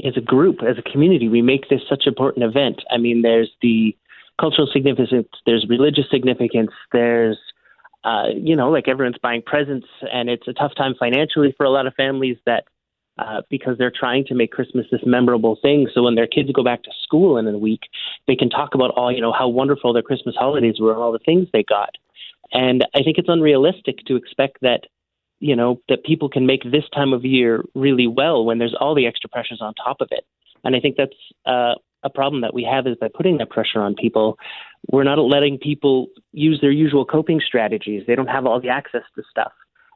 as 0.04 0.16
a 0.16 0.20
group, 0.20 0.58
as 0.62 0.78
a 0.78 0.82
community, 0.90 1.28
we 1.28 1.42
make 1.42 1.68
this 1.68 1.80
such 1.88 2.02
an 2.06 2.12
important 2.12 2.44
event. 2.44 2.82
I 2.90 2.98
mean, 2.98 3.22
there's 3.22 3.50
the 3.62 3.96
cultural 4.40 4.68
significance, 4.72 5.28
there's 5.46 5.66
religious 5.68 6.06
significance, 6.10 6.70
there's 6.92 7.38
uh, 8.02 8.28
you 8.34 8.56
know, 8.56 8.70
like 8.70 8.88
everyone's 8.88 9.18
buying 9.22 9.42
presents, 9.42 9.86
and 10.10 10.30
it's 10.30 10.48
a 10.48 10.54
tough 10.54 10.72
time 10.74 10.94
financially 10.98 11.54
for 11.56 11.64
a 11.64 11.70
lot 11.70 11.86
of 11.86 11.94
families 11.94 12.38
that 12.46 12.64
uh, 13.18 13.42
because 13.50 13.76
they're 13.76 13.92
trying 13.94 14.24
to 14.24 14.34
make 14.34 14.50
Christmas 14.50 14.86
this 14.90 15.02
memorable 15.04 15.58
thing. 15.60 15.86
So 15.92 16.02
when 16.04 16.14
their 16.14 16.26
kids 16.26 16.50
go 16.52 16.64
back 16.64 16.82
to 16.84 16.90
school 17.02 17.36
in 17.36 17.46
a 17.46 17.58
week, 17.58 17.82
they 18.26 18.36
can 18.36 18.48
talk 18.48 18.74
about 18.74 18.92
all 18.92 19.12
you 19.12 19.20
know 19.20 19.32
how 19.32 19.48
wonderful 19.48 19.92
their 19.92 20.02
Christmas 20.02 20.34
holidays 20.34 20.76
were 20.80 20.92
and 20.92 21.02
all 21.02 21.12
the 21.12 21.18
things 21.18 21.48
they 21.52 21.62
got. 21.62 21.90
And 22.52 22.86
I 22.94 23.02
think 23.02 23.18
it's 23.18 23.28
unrealistic 23.28 23.98
to 24.06 24.16
expect 24.16 24.58
that 24.62 24.86
you 25.40 25.56
know, 25.56 25.80
that 25.88 26.04
people 26.04 26.28
can 26.28 26.46
make 26.46 26.62
this 26.64 26.84
time 26.94 27.12
of 27.12 27.24
year 27.24 27.64
really 27.74 28.06
well 28.06 28.44
when 28.44 28.58
there's 28.58 28.76
all 28.78 28.94
the 28.94 29.06
extra 29.06 29.28
pressures 29.28 29.60
on 29.60 29.74
top 29.74 30.00
of 30.00 30.08
it. 30.10 30.24
And 30.64 30.76
I 30.76 30.80
think 30.80 30.96
that's 30.96 31.16
uh, 31.46 31.74
a 32.02 32.10
problem 32.10 32.42
that 32.42 32.54
we 32.54 32.62
have 32.64 32.86
is 32.86 32.96
by 33.00 33.08
putting 33.12 33.38
that 33.38 33.50
pressure 33.50 33.80
on 33.80 33.94
people, 33.94 34.38
we're 34.90 35.04
not 35.04 35.18
letting 35.18 35.58
people 35.58 36.08
use 36.32 36.60
their 36.60 36.70
usual 36.70 37.04
coping 37.04 37.40
strategies. 37.44 38.04
They 38.06 38.14
don't 38.14 38.28
have 38.28 38.46
all 38.46 38.60
the 38.60 38.68
access 38.68 39.02
to 39.16 39.22
stuff. 39.30 39.52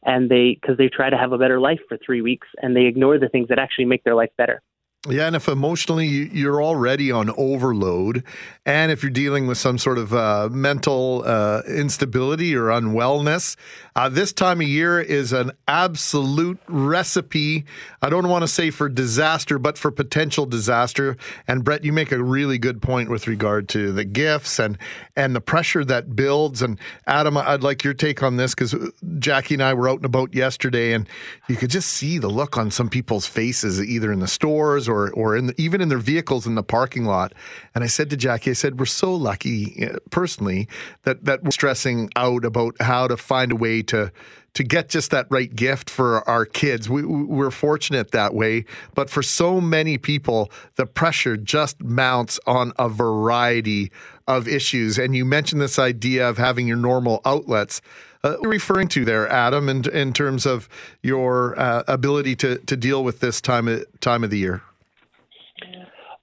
And 0.07 0.31
they, 0.31 0.59
because 0.61 0.77
they 0.77 0.89
try 0.89 1.09
to 1.09 1.17
have 1.17 1.33
a 1.33 1.39
better 1.39 1.61
life 1.61 1.81
for 1.89 1.99
three 2.05 2.21
weeks 2.21 2.49
and 2.63 2.77
they 2.77 2.85
ignore 2.85 3.19
the 3.19 3.29
things 3.29 3.49
that 3.49 3.59
actually 3.59 3.87
make 3.87 4.05
their 4.05 4.15
life 4.15 4.31
better. 4.37 4.61
Yeah, 5.07 5.27
and 5.27 5.37
if 5.37 5.49
emotionally 5.49 6.07
you're 6.07 6.63
already 6.63 7.13
on 7.13 7.29
overload, 7.37 8.25
and 8.65 8.91
if 8.91 9.03
you're 9.03 9.11
dealing 9.11 9.47
with 9.47 9.59
some 9.59 9.77
sort 9.77 9.99
of 9.99 10.15
uh, 10.15 10.49
mental 10.51 11.23
uh, 11.27 11.61
instability 11.69 12.57
or 12.57 12.69
unwellness, 12.69 13.57
uh, 13.97 14.09
this 14.09 14.33
time 14.33 14.63
of 14.63 14.67
year 14.67 14.99
is 14.99 15.35
an 15.35 15.53
absolute 15.69 16.59
recipe. 16.69 17.67
I 18.01 18.09
don't 18.09 18.29
want 18.31 18.45
to 18.45 18.49
say 18.49 18.71
for 18.71 18.89
disaster, 18.89 19.59
but 19.59 19.77
for 19.77 19.91
potential 19.91 20.47
disaster. 20.47 21.19
And 21.47 21.65
Brett, 21.65 21.85
you 21.85 21.93
make 21.93 22.11
a 22.11 22.23
really 22.23 22.57
good 22.57 22.81
point 22.81 23.11
with 23.11 23.27
regard 23.27 23.69
to 23.71 23.93
the 23.93 24.07
gifts 24.07 24.59
and 24.59 24.79
and 25.17 25.37
the 25.37 25.41
pressure 25.43 25.85
that 25.85 26.17
builds. 26.17 26.63
And 26.63 26.81
Adam, 27.07 27.37
I'd 27.37 27.63
like 27.63 27.85
your 27.85 27.95
take 27.95 28.23
on 28.23 28.39
this 28.39 28.55
because 28.55 28.75
Jackie 29.19 29.55
and 29.55 29.63
I 29.63 29.75
were 29.75 29.91
out 29.91 29.97
and 29.97 30.07
about 30.07 30.35
yesterday, 30.35 30.95
and 30.95 31.07
you 31.47 31.57
could 31.57 31.71
just 31.71 31.91
see 31.91 32.17
the 32.17 32.29
look 32.29 32.57
on 32.57 32.71
some 32.71 32.89
people's 32.89 33.27
faces, 33.27 33.83
either 33.83 34.11
in 34.11 34.21
the 34.21 34.29
stores 34.29 34.89
or 34.89 34.94
or 35.11 35.37
in 35.37 35.47
the, 35.47 35.55
even 35.61 35.81
in 35.81 35.89
their 35.89 35.99
vehicles 35.99 36.47
in 36.47 36.55
the 36.55 36.63
parking 36.63 37.05
lot. 37.05 37.33
And 37.75 37.85
I 37.85 37.89
said 37.89 38.11
to 38.11 38.17
Jackie, 38.17 38.51
I 38.51 38.55
said, 38.55 38.79
we're 38.79 38.87
so 38.87 39.15
lucky 39.15 39.87
uh, 39.87 39.99
personally 40.11 40.69
that 41.03 41.25
that 41.25 41.43
we're 41.43 41.51
stressing 41.51 42.11
out 42.17 42.45
about 42.45 42.75
how 42.81 43.09
to 43.09 43.17
find 43.17 43.53
a 43.53 43.57
way 43.57 43.83
to 43.83 44.13
to 44.55 44.63
get 44.63 44.89
just 44.89 45.11
that 45.11 45.27
right 45.31 45.55
gift 45.55 45.91
for 45.91 46.27
our 46.29 46.47
kids. 46.47 46.89
We, 46.89 47.05
we're 47.05 47.51
fortunate 47.51 48.13
that 48.13 48.35
way. 48.35 48.65
But 48.95 49.11
for 49.11 49.23
so 49.23 49.61
many 49.61 49.99
people, 49.99 50.51
the 50.77 50.87
pressure 50.87 51.37
just 51.37 51.83
mounts 51.83 52.41
on 52.47 52.73
a 52.79 52.89
variety 52.89 53.91
of 54.27 54.49
issues. 54.49 54.97
And 54.99 55.15
you 55.15 55.25
mentioned 55.25 55.61
this 55.61 55.79
idea 55.79 56.29
of 56.29 56.39
having 56.39 56.67
your 56.67 56.77
normal 56.77 57.21
outlets. 57.25 57.83
Uh, 58.23 58.39
referring 58.41 58.89
to 58.89 59.05
there, 59.05 59.29
Adam, 59.29 59.69
in, 59.69 59.87
in 59.91 60.11
terms 60.15 60.47
of 60.47 60.67
your 61.03 61.59
uh, 61.59 61.83
ability 61.87 62.35
to, 62.35 62.57
to 62.61 62.75
deal 62.75 63.05
with 63.05 63.21
this 63.21 63.39
time 63.39 63.69
of, 63.69 63.85
time 64.01 64.25
of 64.25 64.31
the 64.31 64.39
year? 64.39 64.63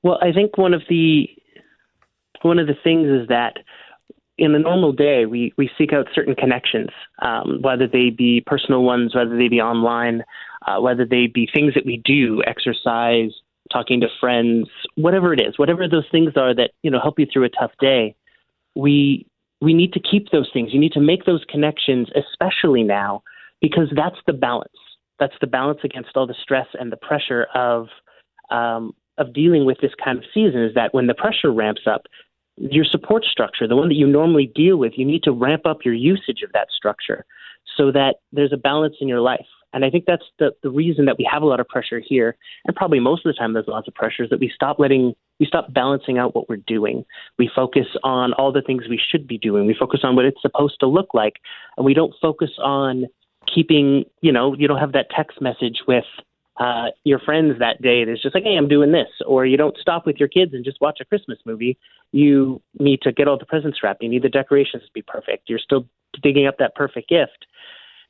Well, 0.03 0.19
I 0.21 0.31
think 0.31 0.57
one 0.57 0.73
of 0.73 0.81
the 0.89 1.29
one 2.41 2.59
of 2.59 2.67
the 2.67 2.75
things 2.83 3.07
is 3.07 3.27
that 3.27 3.57
in 4.37 4.55
a 4.55 4.59
normal 4.59 4.91
day, 4.91 5.27
we, 5.27 5.53
we 5.57 5.69
seek 5.77 5.93
out 5.93 6.07
certain 6.15 6.33
connections, 6.33 6.89
um, 7.21 7.59
whether 7.61 7.87
they 7.87 8.09
be 8.09 8.41
personal 8.43 8.83
ones, 8.83 9.13
whether 9.13 9.37
they 9.37 9.47
be 9.47 9.61
online, 9.61 10.23
uh, 10.65 10.79
whether 10.79 11.05
they 11.05 11.27
be 11.27 11.47
things 11.53 11.75
that 11.75 11.85
we 11.85 12.01
do, 12.03 12.41
exercise, 12.47 13.29
talking 13.71 14.01
to 14.01 14.07
friends, 14.19 14.67
whatever 14.95 15.31
it 15.33 15.39
is, 15.39 15.59
whatever 15.59 15.87
those 15.87 16.07
things 16.11 16.33
are 16.35 16.55
that 16.55 16.71
you 16.81 16.89
know 16.89 16.99
help 16.99 17.19
you 17.19 17.27
through 17.31 17.43
a 17.43 17.49
tough 17.49 17.71
day. 17.79 18.15
We 18.75 19.27
we 19.61 19.73
need 19.73 19.93
to 19.93 19.99
keep 19.99 20.31
those 20.31 20.49
things. 20.51 20.73
You 20.73 20.79
need 20.79 20.93
to 20.93 21.01
make 21.01 21.25
those 21.25 21.45
connections, 21.47 22.07
especially 22.15 22.83
now, 22.83 23.23
because 23.61 23.89
that's 23.95 24.17
the 24.25 24.33
balance. 24.33 24.69
That's 25.19 25.35
the 25.39 25.47
balance 25.47 25.79
against 25.83 26.09
all 26.15 26.25
the 26.25 26.35
stress 26.41 26.67
and 26.79 26.91
the 26.91 26.97
pressure 26.97 27.45
of 27.53 27.87
um, 28.49 28.93
of 29.17 29.33
dealing 29.33 29.65
with 29.65 29.79
this 29.81 29.93
kind 30.03 30.17
of 30.17 30.25
season. 30.33 30.63
Is 30.63 30.73
that 30.75 30.93
when 30.93 31.07
the 31.07 31.13
pressure 31.13 31.51
ramps 31.51 31.81
up, 31.85 32.03
your 32.57 32.85
support 32.85 33.23
structure, 33.23 33.67
the 33.67 33.75
one 33.75 33.89
that 33.89 33.95
you 33.95 34.07
normally 34.07 34.51
deal 34.53 34.77
with, 34.77 34.93
you 34.95 35.05
need 35.05 35.23
to 35.23 35.31
ramp 35.31 35.65
up 35.65 35.79
your 35.83 35.93
usage 35.93 36.43
of 36.43 36.51
that 36.53 36.67
structure 36.75 37.25
so 37.77 37.91
that 37.91 38.15
there's 38.31 38.53
a 38.53 38.57
balance 38.57 38.95
in 38.99 39.07
your 39.07 39.21
life. 39.21 39.45
And 39.73 39.85
I 39.85 39.89
think 39.89 40.03
that's 40.05 40.25
the, 40.37 40.51
the 40.63 40.69
reason 40.69 41.05
that 41.05 41.17
we 41.17 41.27
have 41.31 41.43
a 41.43 41.45
lot 41.45 41.61
of 41.61 41.67
pressure 41.67 42.01
here, 42.05 42.35
and 42.65 42.75
probably 42.75 42.99
most 42.99 43.25
of 43.25 43.33
the 43.33 43.39
time 43.39 43.53
there's 43.53 43.67
lots 43.67 43.87
of 43.87 43.95
pressure, 43.95 44.23
is 44.23 44.29
that 44.29 44.39
we 44.39 44.51
stop 44.53 44.79
letting, 44.79 45.13
we 45.39 45.45
stop 45.45 45.73
balancing 45.73 46.17
out 46.17 46.35
what 46.35 46.49
we're 46.49 46.57
doing. 46.57 47.05
We 47.39 47.49
focus 47.55 47.87
on 48.03 48.33
all 48.33 48.51
the 48.51 48.61
things 48.61 48.89
we 48.89 48.99
should 48.99 49.27
be 49.27 49.37
doing. 49.37 49.65
We 49.65 49.73
focus 49.73 50.01
on 50.03 50.15
what 50.17 50.25
it's 50.25 50.41
supposed 50.41 50.75
to 50.81 50.87
look 50.87 51.13
like, 51.13 51.35
and 51.77 51.85
we 51.85 51.93
don't 51.93 52.13
focus 52.21 52.49
on 52.61 53.05
keeping, 53.53 54.03
you 54.21 54.31
know, 54.31 54.53
you 54.53 54.67
don't 54.67 54.79
have 54.79 54.91
that 54.91 55.07
text 55.15 55.41
message 55.41 55.79
with 55.87 56.05
uh, 56.61 56.91
your 57.03 57.17
friends 57.17 57.57
that 57.57 57.81
day 57.81 58.05
that's 58.05 58.21
just 58.21 58.35
like, 58.35 58.43
hey, 58.43 58.55
I'm 58.55 58.67
doing 58.67 58.91
this. 58.91 59.07
Or 59.25 59.47
you 59.47 59.57
don't 59.57 59.75
stop 59.81 60.05
with 60.05 60.17
your 60.17 60.27
kids 60.27 60.53
and 60.53 60.63
just 60.63 60.79
watch 60.79 60.99
a 61.01 61.05
Christmas 61.05 61.39
movie. 61.43 61.75
You 62.11 62.61
need 62.79 63.01
to 63.01 63.11
get 63.11 63.27
all 63.27 63.39
the 63.39 63.45
presents 63.47 63.79
wrapped. 63.81 64.03
You 64.03 64.09
need 64.09 64.21
the 64.21 64.29
decorations 64.29 64.83
to 64.83 64.91
be 64.93 65.01
perfect. 65.01 65.49
You're 65.49 65.57
still 65.57 65.87
digging 66.21 66.45
up 66.45 66.59
that 66.59 66.75
perfect 66.75 67.09
gift. 67.09 67.47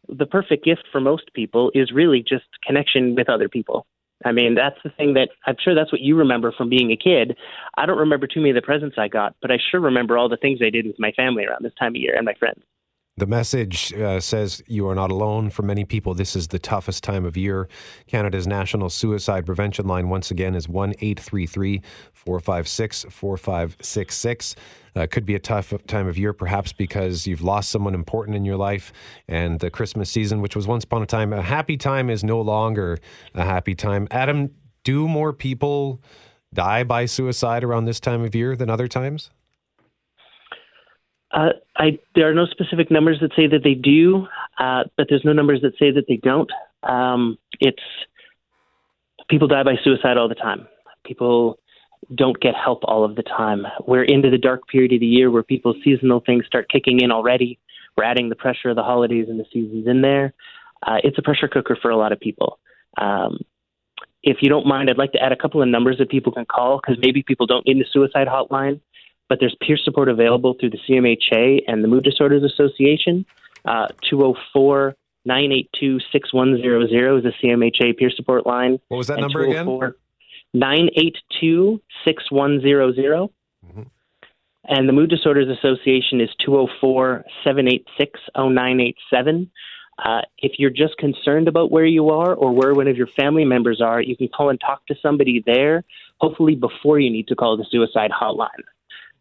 The 0.10 0.26
perfect 0.26 0.66
gift 0.66 0.84
for 0.92 1.00
most 1.00 1.34
people 1.34 1.72
is 1.74 1.94
really 1.94 2.20
just 2.28 2.44
connection 2.68 3.16
with 3.16 3.30
other 3.30 3.48
people. 3.48 3.86
I 4.26 4.34
mean, 4.34 4.54
that's 4.54 4.78
the 4.84 4.90
thing 4.90 5.14
that 5.14 5.30
I'm 5.46 5.56
sure 5.64 5.74
that's 5.74 5.92
what 5.92 6.02
you 6.02 6.18
remember 6.18 6.52
from 6.52 6.70
being 6.70 6.92
a 6.92 6.98
kid. 6.98 7.38
I 7.78 7.86
don't 7.86 7.98
remember 7.98 8.28
too 8.28 8.42
many 8.42 8.50
of 8.50 8.56
the 8.56 8.62
presents 8.62 8.98
I 9.00 9.08
got, 9.08 9.34
but 9.42 9.50
I 9.50 9.60
sure 9.72 9.80
remember 9.80 10.18
all 10.18 10.28
the 10.28 10.38
things 10.38 10.60
I 10.62 10.70
did 10.70 10.86
with 10.86 11.00
my 11.00 11.12
family 11.14 11.46
around 11.46 11.64
this 11.64 11.74
time 11.80 11.94
of 11.94 12.02
year 12.02 12.16
and 12.18 12.26
my 12.26 12.34
friends. 12.34 12.62
The 13.18 13.28
message 13.28 13.94
uh, 13.94 14.20
says 14.22 14.64
you 14.68 14.88
are 14.88 14.96
not 14.96 15.12
alone. 15.12 15.50
For 15.50 15.64
many 15.64 15.84
people, 15.84 16.14
this 16.14 16.36
is 16.36 16.48
the 16.48 16.60
toughest 16.60 17.04
time 17.04 17.26
of 17.26 17.36
year. 17.36 17.68
Canada's 18.08 18.48
National 18.48 18.90
Suicide 18.90 19.46
Prevention 19.46 19.86
Line, 19.86 20.08
once 20.08 20.32
again, 20.32 20.56
is 20.56 20.70
1 20.70 20.92
833 21.00 21.82
456 22.14 23.06
4566. 23.10 24.56
Uh, 24.96 25.08
could 25.12 25.26
be 25.26 25.36
a 25.36 25.40
tough 25.40 25.74
time 25.88 26.08
of 26.08 26.18
year, 26.18 26.32
perhaps 26.34 26.72
because 26.72 27.28
you've 27.28 27.44
lost 27.44 27.70
someone 27.70 27.94
important 27.94 28.36
in 28.36 28.46
your 28.46 28.58
life, 28.58 28.94
and 29.28 29.60
the 29.60 29.70
Christmas 29.70 30.10
season, 30.10 30.42
which 30.42 30.56
was 30.56 30.66
once 30.66 30.86
upon 30.86 31.04
a 31.04 31.06
time 31.06 31.34
a 31.34 31.42
happy 31.42 31.78
time, 31.78 32.10
is 32.10 32.24
no 32.24 32.40
longer 32.40 32.98
a 33.36 33.44
happy 33.44 33.76
time. 33.76 34.08
Adam, 34.10 34.50
do 34.84 35.08
more 35.08 35.34
people 35.34 36.02
die 36.54 36.84
by 36.84 37.06
suicide 37.06 37.64
around 37.64 37.86
this 37.86 38.00
time 38.00 38.24
of 38.24 38.34
year 38.34 38.56
than 38.56 38.70
other 38.70 38.88
times? 38.88 39.32
Uh, 41.34 41.50
I 41.78 42.00
there 42.16 42.30
are 42.30 42.34
no 42.34 42.46
specific 42.46 42.92
numbers 42.92 43.20
that 43.22 43.32
say 43.36 43.48
that 43.48 43.64
they 43.64 43.74
do, 43.74 44.28
uh, 44.60 44.84
but 44.98 45.08
there's 45.10 45.24
no 45.24 45.34
numbers 45.34 45.62
that 45.62 45.74
say 45.80 45.92
that 45.92 46.06
they 46.08 46.18
don't. 46.18 46.52
Um, 46.84 47.38
it's 47.60 47.82
people 49.30 49.48
die 49.48 49.64
by 49.64 49.76
suicide 49.84 50.18
all 50.18 50.28
the 50.28 50.36
time. 50.36 50.68
People 51.06 51.58
don't 52.16 52.40
get 52.42 52.54
help 52.56 52.82
all 52.84 53.06
of 53.06 53.16
the 53.16 53.24
time. 53.24 53.66
We're 53.88 54.04
into 54.04 54.30
the 54.30 54.38
dark 54.38 54.68
period 54.68 54.94
of 54.94 55.00
the 55.00 55.06
year 55.06 55.32
where 55.32 55.44
people's 55.44 55.78
seasonal 55.84 56.22
things 56.26 56.46
start 56.46 56.70
kicking 56.70 57.00
in 57.00 57.12
already. 57.12 57.60
We're 57.96 58.04
adding 58.04 58.30
the 58.30 58.36
pressure 58.36 58.70
of 58.70 58.76
the 58.76 58.84
holidays 58.84 59.28
and 59.30 59.40
the 59.40 59.46
seasons 59.54 59.88
in 59.88 60.02
there. 60.02 60.34
Uh, 60.86 60.98
it's 61.04 61.18
a 61.18 61.22
pressure 61.22 61.48
cooker 61.48 61.78
for 61.82 61.92
a 61.92 61.98
lot 61.98 62.12
of 62.12 62.20
people. 62.20 62.60
Um, 62.98 63.40
if 64.24 64.38
you 64.42 64.50
don't 64.50 64.68
mind, 64.68 64.90
I'd 64.90 64.98
like 64.98 65.14
to 65.14 65.24
add 65.24 65.32
a 65.32 65.36
couple 65.36 65.62
of 65.62 65.68
numbers 65.68 65.98
that 66.00 66.10
people 66.10 66.32
can 66.32 66.46
call 66.46 66.80
because 66.80 67.02
maybe 67.02 67.24
people 67.24 67.46
don't 67.46 67.66
need 67.66 67.78
a 67.78 67.90
suicide 67.92 68.28
hotline 68.28 68.82
but 69.32 69.40
there's 69.40 69.56
peer 69.62 69.78
support 69.78 70.10
available 70.10 70.58
through 70.60 70.72
the 70.72 70.80
CMHA 70.90 71.62
and 71.66 71.82
the 71.82 71.88
Mood 71.88 72.04
Disorders 72.04 72.44
Association. 72.44 73.26
Uh, 73.64 73.88
204 74.10 74.94
982 75.24 76.00
6100 76.12 77.18
is 77.18 77.24
the 77.24 77.32
CMHA 77.42 77.98
peer 77.98 78.10
support 78.14 78.46
line. 78.46 78.78
What 78.90 78.98
was 78.98 79.08
that 79.08 79.22
number 79.22 79.46
again? 79.46 79.66
982 80.54 81.82
6100. 82.04 83.30
Mm-hmm. 83.66 83.82
And 84.66 84.90
the 84.90 84.92
Mood 84.92 85.10
Disorders 85.10 85.48
Association 85.48 86.20
is 86.20 86.30
204 86.46 87.24
786 87.46 88.20
0987. 88.36 89.50
Uh, 89.98 90.22
if 90.40 90.60
you're 90.60 90.70
just 90.70 90.98
concerned 90.98 91.48
about 91.48 91.72
where 91.72 91.86
you 91.86 92.10
are 92.10 92.34
or 92.34 92.52
where 92.52 92.74
one 92.74 92.90
of 92.90 92.98
your 92.98 93.08
family 93.08 93.46
members 93.46 93.80
are, 93.80 94.02
you 94.02 94.18
can 94.18 94.28
call 94.28 94.50
and 94.50 94.60
talk 94.60 94.86
to 94.88 94.96
somebody 95.02 95.42
there, 95.46 95.86
hopefully 96.18 96.56
before 96.56 97.00
you 97.00 97.10
need 97.10 97.30
to 97.30 97.36
call 97.38 97.56
the 97.56 97.66
suicide 97.72 98.12
hotline 98.12 98.66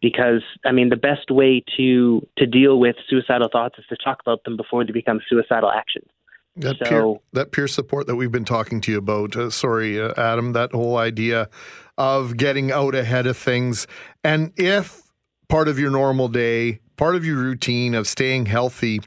because 0.01 0.43
I 0.65 0.73
mean 0.73 0.89
the 0.89 0.97
best 0.97 1.31
way 1.31 1.63
to 1.77 2.27
to 2.39 2.47
deal 2.47 2.79
with 2.79 2.97
suicidal 3.09 3.49
thoughts 3.51 3.79
is 3.79 3.85
to 3.89 3.97
talk 3.97 4.19
about 4.21 4.45
them 4.45 4.57
before 4.57 4.85
they 4.85 4.93
become 4.93 5.21
suicidal 5.29 5.71
actions. 5.71 6.09
That 6.57 6.79
so, 6.79 6.85
peer 6.85 7.15
that 7.33 7.53
peer 7.53 7.69
support 7.69 8.07
that 8.07 8.17
we've 8.17 8.33
been 8.33 8.45
talking 8.45 8.81
to 8.83 8.93
you 8.93 8.99
about, 8.99 9.37
uh, 9.37 9.51
sorry, 9.51 10.01
uh, 10.01 10.13
Adam, 10.17 10.53
that 10.53 10.73
whole 10.73 10.97
idea 10.97 11.49
of 11.97 12.37
getting 12.37 12.73
out 12.73 12.95
ahead 12.95 13.27
of 13.27 13.37
things, 13.37 13.87
and 14.25 14.53
if 14.57 15.03
part 15.49 15.69
of 15.69 15.79
your 15.79 15.91
normal 15.91 16.29
day, 16.29 16.81
part 16.97 17.15
of 17.15 17.25
your 17.25 17.37
routine 17.37 17.95
of 17.95 18.07
staying 18.07 18.47
healthy 18.47 19.01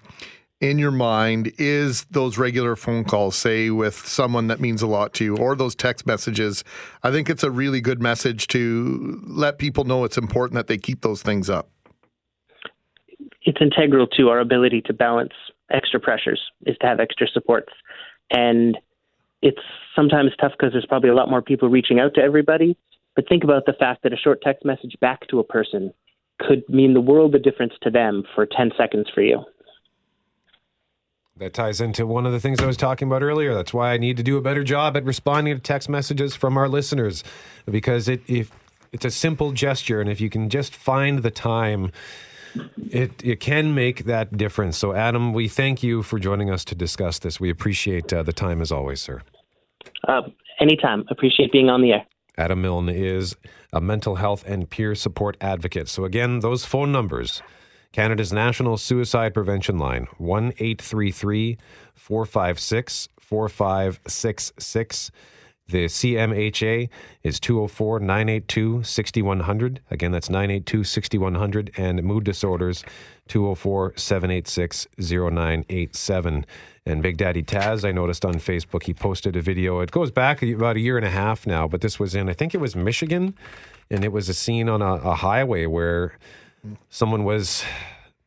in 0.64 0.80
your 0.80 0.92
mind 0.92 1.52
is 1.58 2.06
those 2.06 2.38
regular 2.38 2.78
phone 2.78 3.04
calls, 3.04 3.36
say 3.36 3.70
with 3.70 3.96
someone 3.96 4.48
that 4.48 4.62
means 4.62 4.82
a 4.82 4.88
lot 4.88 5.14
to 5.16 5.26
you, 5.26 5.36
or 5.36 5.58
those 5.58 5.76
text 5.76 6.08
messages. 6.08 6.64
I 7.04 7.12
think 7.12 7.30
it's 7.30 7.44
a 7.44 7.52
really 7.52 7.82
good 7.82 8.02
message 8.02 8.48
to 8.48 9.22
let 9.28 9.58
people 9.58 9.84
know 9.84 10.06
it's 10.06 10.18
important 10.18 10.56
that 10.56 10.68
they 10.68 10.78
keep 10.78 11.02
those 11.02 11.22
things 11.22 11.50
up. 11.50 11.70
It's 13.42 13.60
integral 13.60 14.08
to 14.16 14.30
our 14.30 14.40
ability 14.40 14.82
to 14.86 14.94
balance 14.94 15.34
extra 15.70 16.00
pressures, 16.00 16.40
is 16.66 16.78
to 16.80 16.88
have 16.88 17.02
extra 17.02 17.28
supports. 17.28 17.74
And 18.32 18.78
it's 19.42 19.60
sometimes 19.94 20.32
tough 20.40 20.54
because 20.58 20.72
there's 20.72 20.86
probably 20.86 21.10
a 21.10 21.16
lot 21.16 21.30
more 21.30 21.42
people 21.42 21.68
reaching 21.68 22.00
out 22.00 22.14
to 22.16 22.22
everybody. 22.22 22.78
But 23.18 23.28
think 23.28 23.44
about 23.44 23.66
the 23.66 23.74
fact 23.74 24.04
that 24.04 24.14
a 24.14 24.18
short 24.18 24.42
text 24.42 24.64
message 24.64 24.96
back 25.02 25.28
to 25.28 25.40
a 25.40 25.44
person 25.44 25.94
could 26.40 26.64
mean 26.70 26.94
the 26.94 27.02
world 27.02 27.36
of 27.36 27.44
difference 27.44 27.74
to 27.82 27.90
them 27.90 28.24
for 28.34 28.46
10 28.46 28.72
seconds 28.78 29.08
for 29.14 29.22
you. 29.22 29.44
That 31.44 31.54
ties 31.54 31.82
into 31.82 32.08
one 32.08 32.26
of 32.26 32.32
the 32.32 32.40
things 32.40 32.62
I 32.62 32.66
was 32.66 32.78
talking 32.78 33.08
about 33.08 33.22
earlier. 33.22 33.54
That's 33.54 33.74
why 33.74 33.92
I 33.92 33.98
need 33.98 34.16
to 34.16 34.24
do 34.24 34.38
a 34.38 34.42
better 34.42 34.64
job 34.64 34.96
at 34.96 35.04
responding 35.04 35.54
to 35.54 35.62
text 35.62 35.90
messages 35.90 36.36
from 36.36 36.58
our 36.58 36.70
listeners 36.70 37.24
because 37.70 38.08
it 38.08 38.22
if 38.28 38.50
it's 38.94 39.04
a 39.04 39.12
simple 39.12 39.52
gesture 39.52 40.00
and 40.00 40.10
if 40.10 40.22
you 40.22 40.30
can 40.30 40.50
just 40.50 40.74
find 40.74 41.20
the 41.20 41.32
time 41.32 41.92
it 42.90 43.12
it 43.24 43.42
can 43.42 43.76
make 43.76 44.06
that 44.06 44.38
difference. 44.38 44.78
So 44.78 44.94
Adam, 44.94 45.34
we 45.34 45.50
thank 45.50 45.84
you 45.84 46.02
for 46.02 46.18
joining 46.18 46.50
us 46.50 46.64
to 46.66 46.76
discuss 46.76 47.20
this. 47.20 47.40
We 47.40 47.50
appreciate 47.50 48.14
uh, 48.14 48.24
the 48.24 48.34
time 48.34 48.62
as 48.62 48.72
always, 48.72 49.02
sir. 49.02 49.22
Uh, 50.08 50.22
anytime. 50.62 51.04
Appreciate 51.10 51.52
being 51.52 51.70
on 51.70 51.82
the 51.82 51.92
air. 51.92 52.06
Adam 52.38 52.62
Milne 52.62 52.90
is 52.90 53.36
a 53.72 53.82
mental 53.82 54.16
health 54.16 54.44
and 54.48 54.70
peer 54.70 54.96
support 54.96 55.38
advocate. 55.42 55.88
So, 55.88 56.04
again, 56.04 56.40
those 56.40 56.66
phone 56.66 56.92
numbers 56.92 57.44
Canada's 57.94 58.34
National 58.34 58.76
Suicide 58.76 59.36
Prevention 59.36 59.78
Line, 59.78 60.08
1 60.18 60.54
833 60.58 61.58
456 61.94 63.10
4566. 63.20 65.12
The 65.68 65.86
CMHA 65.86 66.90
is 67.24 67.40
204 67.40 68.00
982 68.00 68.84
6100. 68.84 69.80
Again, 69.92 70.12
that's 70.12 70.30
982 70.30 70.84
6100. 70.84 71.72
And 71.78 72.04
mood 72.04 72.24
disorders, 72.26 72.84
204 73.28 73.94
786 73.96 74.88
0987. 74.98 76.46
And 76.86 77.04
Big 77.04 77.18
Daddy 77.18 77.44
Taz, 77.44 77.88
I 77.88 77.92
noticed 77.92 78.26
on 78.26 78.34
Facebook, 78.36 78.84
he 78.84 78.94
posted 78.94 79.36
a 79.36 79.42
video. 79.42 79.80
It 79.80 79.92
goes 79.92 80.12
back 80.12 80.42
about 80.42 80.76
a 80.76 80.82
year 80.82 80.98
and 80.98 81.06
a 81.06 81.12
half 81.12 81.48
now, 81.48 81.68
but 81.68 81.82
this 81.82 82.00
was 82.00 82.14
in, 82.14 82.28
I 82.28 82.34
think 82.34 82.54
it 82.54 82.60
was 82.60 82.76
Michigan. 82.76 83.36
And 83.90 84.04
it 84.04 84.12
was 84.12 84.28
a 84.30 84.34
scene 84.34 84.68
on 84.68 84.82
a, 84.82 84.96
a 84.96 85.16
highway 85.16 85.68
where 85.68 86.18
someone 86.90 87.24
was 87.24 87.64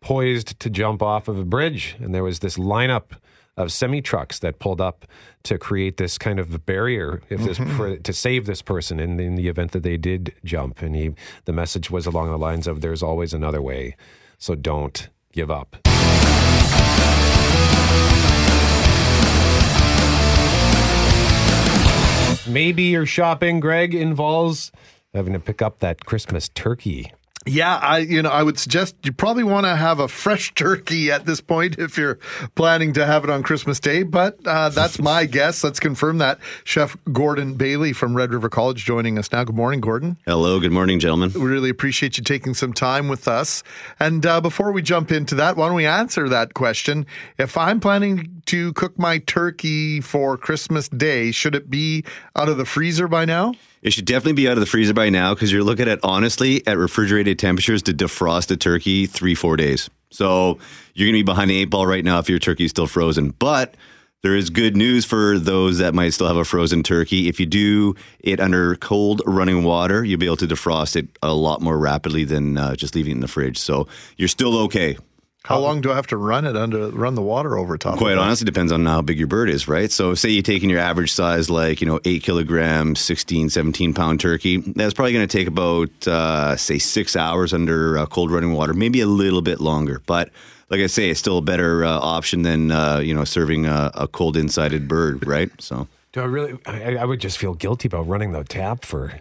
poised 0.01 0.59
to 0.61 0.71
jump 0.71 1.03
off 1.03 1.29
of 1.29 1.39
a 1.39 1.45
bridge. 1.45 1.97
And 1.99 2.15
there 2.15 2.25
was 2.25 2.41
this 2.41 2.57
lineup 2.57 3.13
of 3.57 3.73
semi 3.73 4.03
trucks 4.03 4.39
that 4.41 4.59
pulled 4.59 4.81
up 4.81 5.07
to 5.45 5.59
create 5.59 5.97
this 5.97 6.19
kind 6.19 6.39
of 6.39 6.67
barrier 6.67 7.23
if 7.29 7.41
this 7.41 7.59
mm-hmm. 7.59 7.77
for, 7.77 7.97
to 7.97 8.13
save 8.13 8.47
this 8.47 8.63
person 8.63 9.01
in, 9.01 9.19
in 9.19 9.35
the 9.35 9.49
event 9.49 9.73
that 9.73 9.83
they 9.83 9.97
did 9.97 10.35
jump. 10.45 10.83
And 10.83 10.95
he, 10.95 11.15
the 11.45 11.53
message 11.53 11.91
was 11.91 12.07
along 12.07 12.31
the 12.31 12.39
lines 12.39 12.67
of 12.67 12.81
"There's 12.81 13.03
always 13.03 13.33
another 13.33 13.63
way, 13.63 13.97
so 14.39 14.55
don't 14.55 15.09
give 15.33 15.51
up." 15.51 15.77
Maybe 22.49 22.85
your 22.85 23.07
shopping, 23.07 23.59
Greg, 23.59 23.93
involves 23.93 24.71
having 25.13 25.33
to 25.33 25.41
pick 25.41 25.63
up 25.63 25.81
that 25.81 26.05
Christmas 26.05 26.49
turkey. 26.51 27.13
Yeah, 27.47 27.77
I 27.77 27.99
you 27.99 28.23
know 28.23 28.31
I 28.31 28.43
would 28.43 28.59
suggest 28.59 28.97
you 29.05 29.13
probably 29.13 29.45
want 29.45 29.67
to 29.67 29.77
have 29.77 30.01
a 30.01 30.09
fresh 30.09 30.53
turkey 30.57 31.13
at 31.13 31.27
this 31.27 31.41
point 31.41 31.79
if 31.79 31.97
you're 31.97 32.19
planning 32.57 32.93
to 32.95 33.07
have 33.07 33.23
it 33.23 33.31
on 33.31 33.45
Christmas 33.45 33.79
Day. 33.79 34.03
But 34.03 34.39
uh, 34.45 34.71
that's 34.71 34.99
my 34.99 35.25
guess. 35.37 35.63
Let's 35.63 35.79
confirm 35.79 36.19
that. 36.19 36.41
Chef 36.65 36.97
Gordon 37.13 37.55
Bailey 37.55 37.93
from 37.93 38.17
Red 38.17 38.33
River 38.33 38.49
College 38.49 38.85
joining 38.85 39.17
us 39.17 39.31
now. 39.31 39.45
Good 39.45 39.55
morning, 39.55 39.81
Gordon. 39.81 40.17
Hello, 40.27 40.59
good 40.59 40.73
morning, 40.73 40.99
gentlemen. 40.99 41.33
We 41.35 41.43
really 41.43 41.71
appreciate 41.71 42.19
you 42.19 42.25
taking 42.25 42.53
some 42.53 42.73
time 42.73 43.07
with 43.07 43.29
us. 43.29 43.63
And 44.01 44.27
uh, 44.27 44.41
before 44.41 44.73
we 44.73 44.83
jump 44.83 45.13
into 45.13 45.37
that, 45.37 45.57
why 45.57 45.69
don't 45.69 45.77
we 45.77 45.87
answer 45.87 46.29
that 46.29 46.55
question? 46.55 47.07
If 47.39 47.57
I'm 47.57 47.79
planning 47.79 48.36
to 48.47 48.73
cook 48.73 48.99
my 48.99 49.19
turkey 49.19 50.01
for 50.01 50.37
Christmas 50.37 50.89
Day, 50.89 51.31
should 51.31 51.55
it 51.55 51.71
be 51.71 52.05
out 52.35 52.49
of 52.49 52.57
the 52.57 52.65
freezer 52.65 53.09
by 53.09 53.25
now? 53.25 53.55
It 53.83 53.93
should 53.93 54.05
definitely 54.05 54.33
be 54.33 54.49
out 54.49 54.55
of 54.55 54.61
the 54.61 54.67
freezer 54.67 54.95
by 54.95 55.11
now 55.11 55.35
because 55.35 55.53
you're 55.53 55.63
looking 55.63 55.89
at 55.89 56.01
honestly 56.03 56.67
at 56.67 56.79
refrigerated 56.79 57.39
temperatures 57.39 57.83
to 57.85 57.93
defrost 57.93 58.51
a 58.51 58.57
turkey 58.57 59.07
three, 59.07 59.35
four 59.35 59.57
days. 59.57 59.89
So 60.11 60.59
you're 60.95 61.07
going 61.07 61.21
to 61.21 61.25
be 61.25 61.33
behind 61.33 61.51
the 61.51 61.59
eight 61.59 61.71
ball 61.71 61.87
right 61.87 62.05
now 62.05 62.19
if 62.19 62.29
your 62.29 62.39
turkey 62.39 62.65
is 62.65 62.71
still 62.71 62.87
frozen. 62.87 63.31
But 63.31 63.75
there 64.23 64.35
is 64.35 64.51
good 64.51 64.77
news 64.77 65.05
for 65.05 65.39
those 65.39 65.79
that 65.79 65.95
might 65.95 66.11
still 66.11 66.27
have 66.27 66.37
a 66.37 66.45
frozen 66.45 66.83
turkey. 66.83 67.29
If 67.29 67.39
you 67.39 67.47
do 67.47 67.95
it 68.21 68.41
under 68.41 68.75
cold 68.77 69.23
running 69.25 69.63
water, 69.63 70.05
you'll 70.05 70.19
be 70.19 70.27
able 70.27 70.37
to 70.39 70.49
defrost 70.49 70.97
it 70.97 71.07
a 71.23 71.33
lot 71.33 71.61
more 71.61 71.79
rapidly 71.79 72.25
than 72.25 72.59
uh, 72.59 72.75
just 72.75 72.95
leaving 72.95 73.13
it 73.13 73.15
in 73.17 73.21
the 73.21 73.29
fridge. 73.29 73.59
So 73.59 73.87
you're 74.17 74.29
still 74.29 74.59
okay. 74.63 74.97
How 75.47 75.61
long 75.61 75.81
do 75.81 75.93
I 75.93 75.95
have 75.95 76.09
to 76.09 76.17
run 76.17 76.45
it 76.45 76.57
under 76.57 76.89
run 76.91 77.15
the 77.15 77.23
water 77.23 77.57
over 77.57 77.79
top? 77.79 77.99
Quite 77.99 78.13
of 78.13 78.19
it? 78.19 78.23
honestly, 78.23 78.45
depends 78.45 78.73
on 78.73 78.85
how 78.85 79.01
big 79.01 79.17
your 79.19 79.29
bird 79.29 79.49
is, 79.49 79.69
right? 79.69 79.93
So, 79.93 80.15
say 80.15 80.31
you're 80.31 80.43
taking 80.43 80.69
your 80.69 80.81
average 80.81 81.13
size, 81.13 81.49
like, 81.49 81.81
you 81.81 81.87
know, 81.87 82.01
8 82.05 82.23
kilogram, 82.23 82.97
16, 82.97 83.51
17 83.51 83.95
pound 83.95 84.21
turkey. 84.21 84.57
That's 84.57 84.93
probably 84.93 85.13
going 85.13 85.29
to 85.29 85.39
take 85.39 85.47
about, 85.47 86.09
uh, 86.09 86.57
say, 86.57 86.79
six 86.79 87.15
hours 87.15 87.55
under 87.55 87.97
uh, 87.97 88.07
cold 88.07 88.33
running 88.33 88.53
water, 88.55 88.75
maybe 88.75 89.01
a 89.01 89.07
little 89.07 89.41
bit 89.41 89.61
longer. 89.61 90.03
But 90.07 90.31
like 90.69 90.81
I 90.81 90.89
say, 90.89 91.11
it's 91.11 91.21
still 91.21 91.39
a 91.39 91.43
better 91.43 91.85
uh, 91.85 91.91
option 91.91 92.43
than, 92.43 92.73
uh, 92.73 92.99
you 92.99 93.15
know, 93.15 93.23
serving 93.23 93.67
a, 93.67 93.93
a 93.95 94.09
cold 94.09 94.37
insided 94.37 94.89
bird, 94.89 95.25
right? 95.27 95.51
So, 95.61 95.87
Do 96.13 96.23
I 96.23 96.25
really? 96.25 96.59
I, 96.67 96.97
I 96.97 97.05
would 97.05 97.21
just 97.21 97.39
feel 97.39 97.55
guilty 97.55 97.87
about 97.87 98.09
running 98.09 98.33
the 98.33 98.43
tap 98.43 98.85
for 98.85 99.13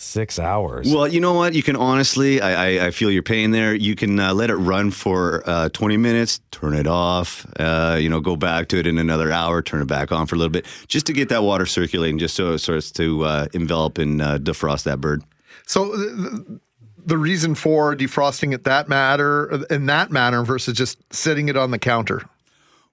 six 0.00 0.38
hours. 0.38 0.92
Well, 0.92 1.06
you 1.06 1.20
know 1.20 1.34
what? 1.34 1.54
You 1.54 1.62
can 1.62 1.76
honestly, 1.76 2.40
I, 2.40 2.52
I, 2.78 2.86
I 2.86 2.90
feel 2.90 3.10
your 3.10 3.22
pain 3.22 3.50
there. 3.50 3.74
You 3.74 3.94
can 3.94 4.18
uh, 4.18 4.34
let 4.34 4.50
it 4.50 4.56
run 4.56 4.90
for 4.90 5.42
uh, 5.46 5.68
20 5.68 5.96
minutes, 5.96 6.40
turn 6.50 6.74
it 6.74 6.86
off, 6.86 7.46
uh, 7.58 7.98
you 8.00 8.08
know, 8.08 8.20
go 8.20 8.36
back 8.36 8.68
to 8.68 8.78
it 8.78 8.86
in 8.86 8.98
another 8.98 9.30
hour, 9.30 9.62
turn 9.62 9.82
it 9.82 9.88
back 9.88 10.10
on 10.10 10.26
for 10.26 10.36
a 10.36 10.38
little 10.38 10.50
bit, 10.50 10.66
just 10.88 11.06
to 11.06 11.12
get 11.12 11.28
that 11.28 11.42
water 11.42 11.66
circulating, 11.66 12.18
just 12.18 12.34
so 12.34 12.52
it 12.52 12.58
starts 12.58 12.90
to 12.92 13.24
uh, 13.24 13.46
envelop 13.52 13.98
and 13.98 14.22
uh, 14.22 14.38
defrost 14.38 14.84
that 14.84 15.00
bird. 15.00 15.22
So 15.66 15.96
the, 15.96 16.60
the 17.04 17.18
reason 17.18 17.54
for 17.54 17.94
defrosting 17.94 18.54
it 18.54 18.64
that 18.64 18.88
matter 18.88 19.64
in 19.70 19.86
that 19.86 20.10
manner 20.10 20.42
versus 20.44 20.76
just 20.76 20.98
sitting 21.12 21.48
it 21.48 21.56
on 21.56 21.70
the 21.70 21.78
counter. 21.78 22.22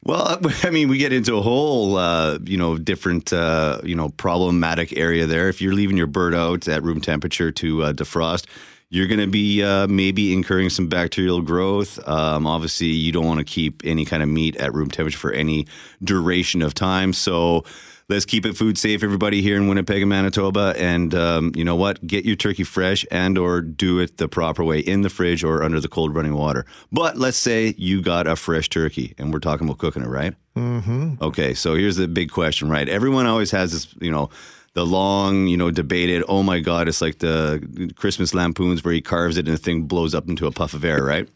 Well, 0.04 0.40
I 0.64 0.70
mean, 0.70 0.90
we 0.90 0.98
get 0.98 1.14
into 1.14 1.36
a 1.36 1.42
whole, 1.42 1.98
uh, 1.98 2.40
you 2.44 2.58
know, 2.58 2.78
different, 2.78 3.34
uh, 3.34 3.82
you 3.84 3.96
know, 3.96 4.10
problematic 4.10 4.98
area 4.98 5.26
there. 5.26 5.50
If 5.50 5.62
you're 5.62 5.74
leaving 5.74 5.98
your 5.98 6.08
bird 6.08 6.34
out 6.34 6.68
at 6.68 6.84
room 6.84 7.02
temperature 7.02 7.52
to 7.52 7.84
uh, 7.84 7.94
defrost, 7.94 8.46
you're 8.90 9.08
going 9.08 9.20
to 9.20 9.28
be 9.28 9.64
uh, 9.64 9.86
maybe 9.88 10.34
incurring 10.34 10.70
some 10.70 10.88
bacterial 10.88 11.42
growth. 11.42 12.00
Um, 12.08 12.48
obviously, 12.48 12.88
you 12.88 13.12
don't 13.12 13.26
want 13.26 13.40
to 13.40 13.44
keep 13.44 13.82
any 13.84 14.06
kind 14.06 14.24
of 14.24 14.30
meat 14.30 14.56
at 14.58 14.74
room 14.74 14.90
temperature 14.90 15.18
for 15.18 15.32
any 15.34 15.68
duration 16.02 16.62
of 16.62 16.74
time. 16.74 17.12
So 17.12 17.66
let's 18.10 18.26
keep 18.26 18.46
it 18.46 18.56
food 18.56 18.78
safe, 18.78 19.04
everybody 19.04 19.42
here 19.42 19.58
in 19.58 19.68
Winnipeg 19.68 20.02
and 20.02 20.10
Manitoba. 20.10 20.74
And 20.78 21.14
um, 21.14 21.52
you 21.56 21.64
know 21.64 21.76
what? 21.76 22.06
Get 22.06 22.26
your 22.26 22.36
turkey 22.36 22.64
fresh 22.64 23.06
and 23.12 23.38
or 23.38 23.62
do 23.62 24.00
it 24.00 24.18
the 24.18 24.28
proper 24.28 24.64
way 24.64 24.80
in 24.80 25.02
the 25.02 25.10
fridge 25.10 25.44
or 25.44 25.64
under 25.64 25.80
the 25.80 25.88
cold 25.88 26.16
running 26.16 26.34
water. 26.34 26.66
But 26.92 27.18
let's 27.18 27.38
say 27.38 27.76
you 27.78 28.02
got 28.02 28.28
a 28.28 28.36
fresh 28.36 28.70
turkey, 28.70 29.14
and 29.18 29.34
we're 29.34 29.40
talking 29.40 29.68
about 29.68 29.80
cooking 29.80 30.04
it, 30.04 30.08
right? 30.08 30.34
Mm-hmm. 30.56 31.16
Okay, 31.22 31.54
so 31.54 31.76
here's 31.76 31.98
the 31.98 32.08
big 32.08 32.32
question, 32.32 32.70
right? 32.70 32.88
Everyone 32.88 33.26
always 33.26 33.52
has 33.52 33.72
this, 33.72 33.96
you 34.00 34.12
know 34.12 34.30
the 34.74 34.86
long, 34.86 35.48
you 35.48 35.58
know, 35.58 35.72
debated, 35.72 36.24
oh 36.28 36.44
my 36.44 36.60
God, 36.60 36.88
it's 36.88 37.02
like 37.02 37.18
the 37.18 37.92
Christmas 37.96 38.36
lampoons 38.36 38.84
where 38.84 38.94
he 38.94 39.02
carves 39.02 39.36
it 39.36 39.48
and 39.48 39.58
the 39.58 39.60
thing 39.60 39.84
blows 39.84 40.14
up 40.14 40.30
into 40.30 40.46
a 40.46 40.52
puff 40.52 40.76
of 40.76 40.86
air, 40.86 41.04
right? 41.04 41.28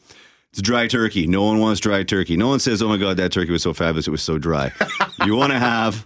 It's 0.51 0.61
dry 0.61 0.85
turkey. 0.87 1.25
No 1.25 1.41
one 1.41 1.57
wants 1.57 1.79
dry 1.79 2.03
turkey. 2.03 2.37
No 2.37 2.49
one 2.49 2.59
says, 2.59 2.83
oh 2.83 2.87
my 2.87 2.97
God, 2.97 3.17
that 3.17 3.31
turkey 3.31 3.51
was 3.51 3.63
so 3.63 3.73
fabulous, 3.73 4.07
it 4.07 4.11
was 4.11 4.21
so 4.21 4.37
dry. 4.37 4.71
you 5.25 5.35
want 5.35 5.53
to 5.53 5.57
have 5.57 6.05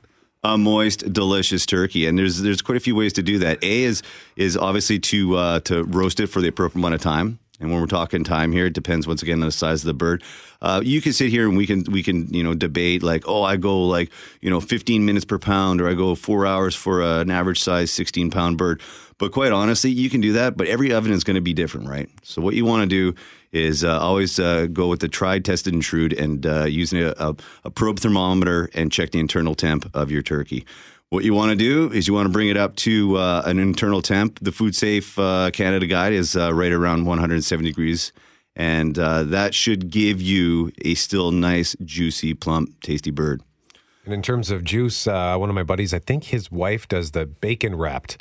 a 0.54 0.58
moist, 0.58 1.12
delicious 1.12 1.66
turkey, 1.66 2.06
and 2.06 2.18
there's 2.18 2.42
there's 2.42 2.62
quite 2.62 2.78
a 2.78 2.82
few 2.82 2.96
ways 2.96 3.14
to 3.14 3.24
do 3.24 3.40
that. 3.40 3.64
A 3.64 3.84
is 3.84 4.04
is 4.36 4.56
obviously 4.56 5.00
to 5.00 5.36
uh, 5.36 5.60
to 5.62 5.84
roast 5.84 6.20
it 6.20 6.28
for 6.28 6.42
the 6.42 6.48
appropriate 6.48 6.80
amount 6.80 6.94
of 6.94 7.02
time. 7.02 7.40
And 7.60 7.72
when 7.72 7.80
we're 7.80 7.88
talking 7.88 8.24
time 8.26 8.52
here, 8.52 8.66
it 8.66 8.74
depends 8.74 9.08
once 9.08 9.24
again 9.24 9.40
on 9.40 9.46
the 9.46 9.52
size 9.52 9.82
of 9.82 9.88
the 9.88 9.94
bird. 9.94 10.22
Uh, 10.62 10.82
you 10.84 11.02
can 11.02 11.14
sit 11.14 11.30
here 11.30 11.48
and 11.48 11.58
we 11.58 11.66
can 11.66 11.84
we 11.86 12.04
can 12.04 12.32
you 12.34 12.44
know 12.44 12.54
debate 12.54 13.02
like, 13.02 13.28
oh, 13.28 13.44
I 13.44 13.56
go 13.56 13.84
like 13.84 14.12
you 14.42 14.50
know 14.50 14.60
15 14.60 15.06
minutes 15.06 15.26
per 15.26 15.40
pound, 15.40 15.82
or 15.82 15.90
I 15.90 15.94
go 15.94 16.16
four 16.16 16.46
hours 16.46 16.76
for 16.76 17.02
an 17.02 17.32
average 17.32 17.62
size 17.62 17.92
16 17.92 18.30
pound 18.30 18.58
bird. 18.58 18.82
But 19.18 19.32
quite 19.32 19.52
honestly, 19.52 19.92
you 19.92 20.10
can 20.10 20.22
do 20.22 20.34
that. 20.34 20.58
But 20.58 20.68
every 20.68 20.94
oven 20.94 21.12
is 21.12 21.24
going 21.24 21.36
to 21.36 21.42
be 21.42 21.54
different, 21.54 21.88
right? 21.88 22.10
So 22.24 22.42
what 22.42 22.54
you 22.54 22.66
want 22.66 22.82
to 22.82 22.88
do 22.88 23.18
is 23.52 23.84
uh, 23.84 24.00
always 24.00 24.40
uh, 24.40 24.68
go 24.68 24.88
with 24.88 25.00
the 25.00 25.08
tried, 25.08 25.46
tested, 25.46 25.74
and 25.74 25.82
true, 25.82 26.10
and 26.18 26.46
uh, 26.46 26.66
using 26.66 27.02
a, 27.02 27.14
a, 27.18 27.36
a 27.64 27.72
probe 27.72 28.00
thermometer 28.00 28.70
and 28.74 28.92
check 28.92 29.12
the 29.12 29.20
internal 29.20 29.56
temp 29.56 29.90
of 29.94 30.12
your 30.12 30.22
turkey. 30.22 30.66
What 31.10 31.24
you 31.24 31.34
want 31.34 31.52
to 31.52 31.56
do 31.56 31.92
is 31.94 32.08
you 32.08 32.14
want 32.14 32.26
to 32.26 32.32
bring 32.32 32.50
it 32.50 32.58
up 32.58 32.76
to 32.78 33.16
uh, 33.16 33.44
an 33.46 33.60
internal 33.60 34.02
temp. 34.02 34.40
The 34.42 34.52
Food 34.52 34.76
Safe 34.76 35.18
uh, 35.18 35.52
Canada 35.54 35.88
guide 35.88 36.12
is 36.12 36.36
uh, 36.36 36.54
right 36.54 36.72
around 36.72 37.06
170 37.06 37.70
degrees, 37.70 38.12
and 38.56 38.98
uh, 39.00 39.24
that 39.24 39.54
should 39.54 39.90
give 39.90 40.22
you 40.22 40.74
a 40.84 40.96
still 40.96 41.32
nice, 41.32 41.76
juicy, 41.86 42.34
plump, 42.34 42.82
tasty 42.82 43.12
bird. 43.12 43.42
And 44.04 44.14
in 44.14 44.22
terms 44.22 44.52
of 44.52 44.64
juice, 44.64 45.08
uh, 45.08 45.38
one 45.38 45.50
of 45.50 45.56
my 45.56 45.64
buddies, 45.64 45.94
I 45.94 46.00
think 46.00 46.26
his 46.26 46.52
wife 46.52 46.88
does 46.88 47.12
the 47.12 47.26
bacon 47.26 47.76
wrapped 47.76 48.18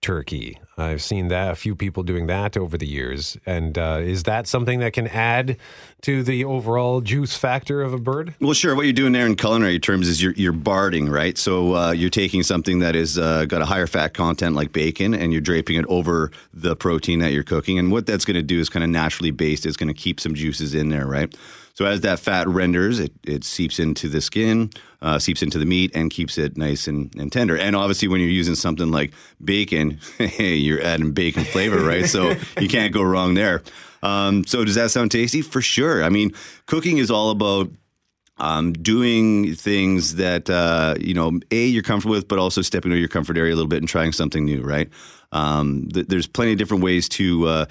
turkey. 0.00 0.58
I've 0.76 1.02
seen 1.02 1.28
that 1.28 1.50
a 1.50 1.54
few 1.56 1.74
people 1.74 2.04
doing 2.04 2.28
that 2.28 2.56
over 2.56 2.78
the 2.78 2.86
years. 2.86 3.36
And 3.44 3.76
uh, 3.76 3.98
is 4.00 4.22
that 4.24 4.46
something 4.46 4.78
that 4.78 4.92
can 4.92 5.08
add 5.08 5.56
to 6.02 6.22
the 6.22 6.44
overall 6.44 7.00
juice 7.00 7.36
factor 7.36 7.82
of 7.82 7.92
a 7.92 7.98
bird? 7.98 8.34
Well, 8.40 8.52
sure. 8.52 8.76
What 8.76 8.84
you're 8.84 8.92
doing 8.92 9.12
there 9.12 9.26
in 9.26 9.34
culinary 9.34 9.80
terms 9.80 10.08
is 10.08 10.22
you're, 10.22 10.34
you're 10.34 10.52
barding, 10.52 11.08
right? 11.08 11.36
So 11.36 11.74
uh, 11.74 11.90
you're 11.90 12.10
taking 12.10 12.44
something 12.44 12.78
that 12.78 12.94
is 12.94 13.18
uh, 13.18 13.46
got 13.46 13.60
a 13.60 13.64
higher 13.64 13.88
fat 13.88 14.14
content 14.14 14.54
like 14.54 14.72
bacon, 14.72 15.14
and 15.14 15.32
you're 15.32 15.40
draping 15.40 15.76
it 15.76 15.86
over 15.88 16.30
the 16.54 16.76
protein 16.76 17.18
that 17.18 17.32
you're 17.32 17.42
cooking. 17.42 17.78
And 17.78 17.90
what 17.90 18.06
that's 18.06 18.24
going 18.24 18.36
to 18.36 18.42
do 18.42 18.60
is 18.60 18.68
kind 18.68 18.84
of 18.84 18.90
naturally 18.90 19.32
based. 19.32 19.66
It's 19.66 19.76
going 19.76 19.88
to 19.88 20.00
keep 20.00 20.20
some 20.20 20.34
juices 20.34 20.74
in 20.74 20.90
there, 20.90 21.06
right? 21.06 21.34
So 21.78 21.84
as 21.84 22.00
that 22.00 22.18
fat 22.18 22.48
renders, 22.48 22.98
it, 22.98 23.12
it 23.24 23.44
seeps 23.44 23.78
into 23.78 24.08
the 24.08 24.20
skin, 24.20 24.70
uh, 25.00 25.20
seeps 25.20 25.44
into 25.44 25.60
the 25.60 25.64
meat, 25.64 25.92
and 25.94 26.10
keeps 26.10 26.36
it 26.36 26.56
nice 26.56 26.88
and, 26.88 27.14
and 27.14 27.30
tender. 27.30 27.56
And 27.56 27.76
obviously, 27.76 28.08
when 28.08 28.20
you're 28.20 28.28
using 28.28 28.56
something 28.56 28.90
like 28.90 29.12
bacon, 29.44 30.00
hey, 30.18 30.56
you're 30.56 30.82
adding 30.82 31.12
bacon 31.12 31.44
flavor, 31.44 31.80
right? 31.80 32.04
So 32.04 32.34
you 32.60 32.66
can't 32.66 32.92
go 32.92 33.00
wrong 33.00 33.34
there. 33.34 33.62
Um, 34.02 34.44
so 34.44 34.64
does 34.64 34.74
that 34.74 34.90
sound 34.90 35.12
tasty? 35.12 35.40
For 35.40 35.62
sure. 35.62 36.02
I 36.02 36.08
mean, 36.08 36.32
cooking 36.66 36.98
is 36.98 37.12
all 37.12 37.30
about 37.30 37.70
um, 38.38 38.72
doing 38.72 39.54
things 39.54 40.16
that 40.16 40.50
uh, 40.50 40.96
you 40.98 41.14
know 41.14 41.38
a 41.52 41.64
you're 41.64 41.84
comfortable 41.84 42.16
with, 42.16 42.26
but 42.26 42.40
also 42.40 42.60
stepping 42.60 42.90
out 42.90 42.94
of 42.94 43.00
your 43.00 43.08
comfort 43.08 43.38
area 43.38 43.54
a 43.54 43.54
little 43.54 43.68
bit 43.68 43.78
and 43.78 43.88
trying 43.88 44.10
something 44.10 44.44
new. 44.44 44.62
Right? 44.62 44.88
Um, 45.30 45.90
th- 45.94 46.08
there's 46.08 46.26
plenty 46.26 46.50
of 46.50 46.58
different 46.58 46.82
ways 46.82 47.08
to. 47.10 47.46
Uh, 47.46 47.66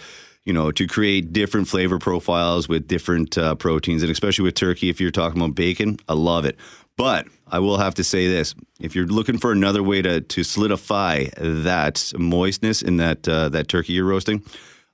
you 0.47 0.53
know, 0.53 0.71
to 0.71 0.87
create 0.87 1.33
different 1.33 1.67
flavor 1.67 1.99
profiles 1.99 2.69
with 2.69 2.87
different 2.87 3.37
uh, 3.37 3.53
proteins, 3.55 4.01
and 4.01 4.09
especially 4.09 4.43
with 4.43 4.55
turkey, 4.55 4.89
if 4.89 5.01
you're 5.01 5.11
talking 5.11 5.41
about 5.41 5.55
bacon, 5.55 5.99
I 6.07 6.13
love 6.13 6.45
it. 6.45 6.55
But 6.95 7.27
I 7.47 7.59
will 7.59 7.77
have 7.77 7.95
to 7.95 8.03
say 8.03 8.29
this: 8.29 8.55
if 8.79 8.95
you're 8.95 9.07
looking 9.07 9.39
for 9.39 9.51
another 9.51 9.83
way 9.83 10.01
to 10.01 10.21
to 10.21 10.43
solidify 10.45 11.25
that 11.35 12.13
moistness 12.17 12.81
in 12.81 12.95
that 12.95 13.27
uh, 13.27 13.49
that 13.49 13.67
turkey 13.67 13.91
you're 13.91 14.05
roasting, 14.05 14.41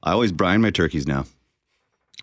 I 0.01 0.13
always 0.13 0.31
brine 0.31 0.59
my 0.59 0.71
turkeys 0.71 1.05
now. 1.05 1.25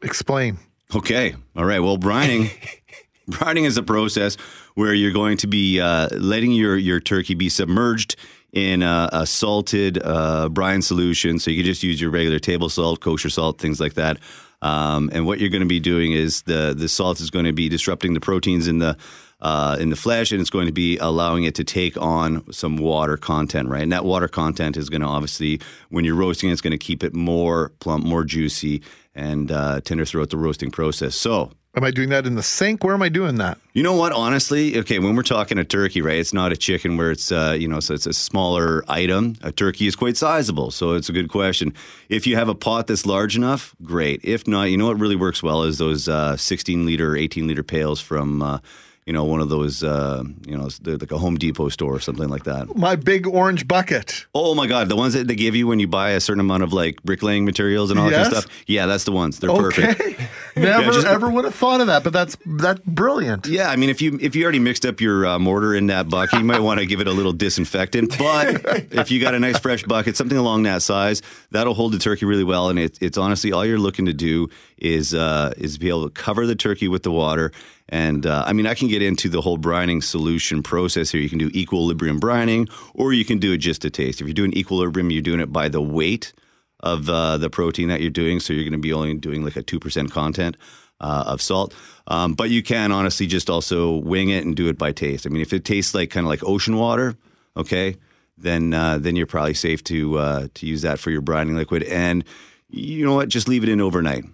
Explain. 0.02 0.58
Okay. 0.92 1.36
All 1.54 1.64
right. 1.64 1.78
Well, 1.78 1.98
brining, 1.98 2.50
brining 3.30 3.64
is 3.64 3.76
a 3.76 3.82
process 3.84 4.34
where 4.74 4.92
you're 4.92 5.12
going 5.12 5.36
to 5.36 5.46
be 5.46 5.80
uh, 5.80 6.08
letting 6.18 6.50
your 6.50 6.76
your 6.76 6.98
turkey 6.98 7.34
be 7.34 7.48
submerged 7.48 8.16
in 8.52 8.82
a, 8.82 9.08
a 9.12 9.26
salted 9.26 10.00
uh, 10.04 10.48
brine 10.48 10.82
solution. 10.82 11.38
So 11.38 11.50
you 11.50 11.58
can 11.58 11.66
just 11.66 11.82
use 11.82 12.00
your 12.00 12.10
regular 12.10 12.38
table 12.38 12.68
salt, 12.68 13.00
kosher 13.00 13.30
salt, 13.30 13.58
things 13.60 13.80
like 13.80 13.94
that. 13.94 14.18
Um, 14.62 15.10
and 15.12 15.26
what 15.26 15.40
you're 15.40 15.48
going 15.48 15.62
to 15.62 15.66
be 15.68 15.80
doing 15.80 16.12
is 16.12 16.42
the 16.42 16.74
the 16.76 16.88
salt 16.88 17.20
is 17.20 17.30
going 17.30 17.46
to 17.46 17.52
be 17.52 17.68
disrupting 17.68 18.12
the 18.12 18.20
proteins 18.20 18.68
in 18.68 18.78
the 18.78 18.96
uh, 19.40 19.76
in 19.80 19.88
the 19.88 19.96
flesh, 19.96 20.32
and 20.32 20.40
it's 20.40 20.50
going 20.50 20.66
to 20.66 20.72
be 20.72 20.98
allowing 20.98 21.44
it 21.44 21.54
to 21.54 21.64
take 21.64 21.96
on 21.96 22.50
some 22.52 22.76
water 22.76 23.16
content, 23.16 23.70
right? 23.70 23.82
And 23.82 23.92
that 23.92 24.04
water 24.04 24.28
content 24.28 24.76
is 24.76 24.90
going 24.90 25.00
to 25.00 25.06
obviously, 25.06 25.60
when 25.88 26.04
you're 26.04 26.14
roasting, 26.14 26.50
it, 26.50 26.52
it's 26.52 26.60
going 26.60 26.72
to 26.72 26.78
keep 26.78 27.02
it 27.02 27.14
more 27.14 27.70
plump, 27.80 28.04
more 28.04 28.22
juicy, 28.22 28.82
and 29.14 29.50
uh, 29.50 29.80
tender 29.80 30.04
throughout 30.04 30.28
the 30.28 30.36
roasting 30.36 30.70
process. 30.70 31.14
So 31.14 31.52
Am 31.76 31.84
I 31.84 31.92
doing 31.92 32.08
that 32.08 32.26
in 32.26 32.34
the 32.34 32.42
sink? 32.42 32.82
Where 32.82 32.94
am 32.94 33.02
I 33.02 33.08
doing 33.08 33.36
that? 33.36 33.56
you 33.74 33.84
know 33.84 33.94
what? 33.94 34.10
Honestly, 34.12 34.76
okay, 34.78 34.98
when 34.98 35.14
we're 35.14 35.22
talking 35.22 35.56
a 35.56 35.64
turkey, 35.64 36.02
right? 36.02 36.18
It's 36.18 36.32
not 36.32 36.50
a 36.50 36.56
chicken 36.56 36.96
where 36.96 37.12
it's 37.12 37.30
uh, 37.30 37.56
you 37.58 37.68
know, 37.68 37.78
so 37.78 37.94
it's 37.94 38.06
a 38.06 38.12
smaller 38.12 38.84
item. 38.88 39.36
A 39.42 39.52
turkey 39.52 39.86
is 39.86 39.94
quite 39.94 40.16
sizable, 40.16 40.72
so 40.72 40.94
it's 40.94 41.08
a 41.08 41.12
good 41.12 41.28
question. 41.28 41.72
If 42.08 42.26
you 42.26 42.34
have 42.34 42.48
a 42.48 42.56
pot 42.56 42.88
that's 42.88 43.06
large 43.06 43.36
enough, 43.36 43.76
great. 43.84 44.20
If 44.24 44.48
not, 44.48 44.64
you 44.64 44.76
know 44.76 44.86
what 44.86 44.98
really 44.98 45.14
works 45.14 45.44
well 45.44 45.62
is 45.62 45.78
those 45.78 46.08
uh, 46.08 46.36
16 46.36 46.86
liter, 46.86 47.16
18 47.16 47.46
liter 47.46 47.62
pails 47.62 48.00
from. 48.00 48.42
Uh, 48.42 48.58
you 49.06 49.12
know, 49.12 49.24
one 49.24 49.40
of 49.40 49.48
those, 49.48 49.82
uh, 49.82 50.22
you 50.46 50.56
know, 50.56 50.68
like 50.84 51.10
a 51.10 51.18
Home 51.18 51.36
Depot 51.36 51.68
store 51.70 51.94
or 51.94 52.00
something 52.00 52.28
like 52.28 52.44
that. 52.44 52.76
My 52.76 52.96
big 52.96 53.26
orange 53.26 53.66
bucket. 53.66 54.26
Oh 54.34 54.54
my 54.54 54.66
God, 54.66 54.88
the 54.88 54.96
ones 54.96 55.14
that 55.14 55.26
they 55.26 55.34
give 55.34 55.56
you 55.56 55.66
when 55.66 55.80
you 55.80 55.88
buy 55.88 56.10
a 56.10 56.20
certain 56.20 56.40
amount 56.40 56.62
of 56.62 56.72
like 56.72 57.02
bricklaying 57.02 57.44
materials 57.44 57.90
and 57.90 57.98
all 57.98 58.10
that 58.10 58.24
kind 58.24 58.26
of 58.34 58.42
stuff. 58.42 58.64
Yeah, 58.66 58.86
that's 58.86 59.04
the 59.04 59.12
ones. 59.12 59.38
They're 59.38 59.50
perfect. 59.50 60.00
Okay. 60.00 60.28
Never 60.56 60.92
just- 60.92 61.06
ever 61.06 61.30
would 61.30 61.44
have 61.44 61.54
thought 61.54 61.80
of 61.80 61.86
that, 61.88 62.04
but 62.04 62.12
that's 62.12 62.36
that's 62.44 62.80
brilliant. 62.86 63.46
Yeah, 63.46 63.70
I 63.70 63.76
mean, 63.76 63.88
if 63.90 64.02
you 64.02 64.18
if 64.20 64.36
you 64.36 64.42
already 64.44 64.58
mixed 64.58 64.84
up 64.84 65.00
your 65.00 65.26
uh, 65.26 65.38
mortar 65.38 65.74
in 65.74 65.86
that 65.88 66.08
bucket, 66.08 66.38
you 66.38 66.44
might 66.44 66.60
want 66.60 66.80
to 66.80 66.86
give 66.86 67.00
it 67.00 67.06
a 67.06 67.12
little 67.12 67.32
disinfectant. 67.32 68.16
But 68.18 68.64
if 68.92 69.10
you 69.10 69.20
got 69.20 69.34
a 69.34 69.40
nice 69.40 69.58
fresh 69.58 69.82
bucket, 69.84 70.16
something 70.16 70.38
along 70.38 70.64
that 70.64 70.82
size, 70.82 71.22
that'll 71.50 71.74
hold 71.74 71.92
the 71.92 71.98
turkey 71.98 72.26
really 72.26 72.44
well. 72.44 72.68
And 72.68 72.78
it, 72.78 72.98
it's 73.00 73.16
honestly 73.18 73.52
all 73.52 73.64
you're 73.64 73.78
looking 73.78 74.06
to 74.06 74.12
do 74.12 74.50
is 74.78 75.14
uh, 75.14 75.52
is 75.56 75.78
be 75.78 75.88
able 75.88 76.04
to 76.08 76.10
cover 76.10 76.46
the 76.46 76.54
turkey 76.56 76.88
with 76.88 77.02
the 77.02 77.10
water. 77.12 77.52
And 77.90 78.24
uh, 78.24 78.44
I 78.46 78.52
mean, 78.52 78.66
I 78.66 78.74
can 78.74 78.88
get 78.88 79.02
into 79.02 79.28
the 79.28 79.40
whole 79.40 79.58
brining 79.58 80.02
solution 80.02 80.62
process 80.62 81.10
here. 81.10 81.20
You 81.20 81.28
can 81.28 81.38
do 81.38 81.50
equilibrium 81.52 82.20
brining, 82.20 82.70
or 82.94 83.12
you 83.12 83.24
can 83.24 83.38
do 83.38 83.52
it 83.52 83.58
just 83.58 83.82
to 83.82 83.90
taste. 83.90 84.20
If 84.20 84.28
you're 84.28 84.34
doing 84.34 84.56
equilibrium, 84.56 85.10
you're 85.10 85.22
doing 85.22 85.40
it 85.40 85.52
by 85.52 85.68
the 85.68 85.82
weight 85.82 86.32
of 86.78 87.10
uh, 87.10 87.36
the 87.36 87.50
protein 87.50 87.88
that 87.88 88.00
you're 88.00 88.10
doing. 88.10 88.40
So 88.40 88.52
you're 88.52 88.64
going 88.64 88.72
to 88.72 88.78
be 88.78 88.92
only 88.92 89.14
doing 89.14 89.44
like 89.44 89.56
a 89.56 89.62
2% 89.62 90.10
content 90.10 90.56
uh, 91.00 91.24
of 91.26 91.42
salt. 91.42 91.74
Um, 92.06 92.34
but 92.34 92.50
you 92.50 92.62
can 92.62 92.92
honestly 92.92 93.26
just 93.26 93.50
also 93.50 93.96
wing 93.96 94.28
it 94.28 94.44
and 94.44 94.54
do 94.54 94.68
it 94.68 94.78
by 94.78 94.92
taste. 94.92 95.26
I 95.26 95.30
mean, 95.30 95.42
if 95.42 95.52
it 95.52 95.64
tastes 95.64 95.94
like 95.94 96.10
kind 96.10 96.24
of 96.24 96.28
like 96.28 96.44
ocean 96.44 96.76
water, 96.76 97.16
okay, 97.56 97.96
then 98.38 98.72
uh, 98.72 98.98
then 98.98 99.16
you're 99.16 99.26
probably 99.26 99.54
safe 99.54 99.84
to 99.84 100.18
uh, 100.18 100.48
to 100.54 100.66
use 100.66 100.82
that 100.82 100.98
for 100.98 101.10
your 101.10 101.22
brining 101.22 101.56
liquid. 101.56 101.82
And 101.84 102.24
you 102.68 103.04
know 103.04 103.14
what? 103.14 103.28
Just 103.28 103.48
leave 103.48 103.62
it 103.62 103.68
in 103.68 103.80
overnight, 103.80 104.24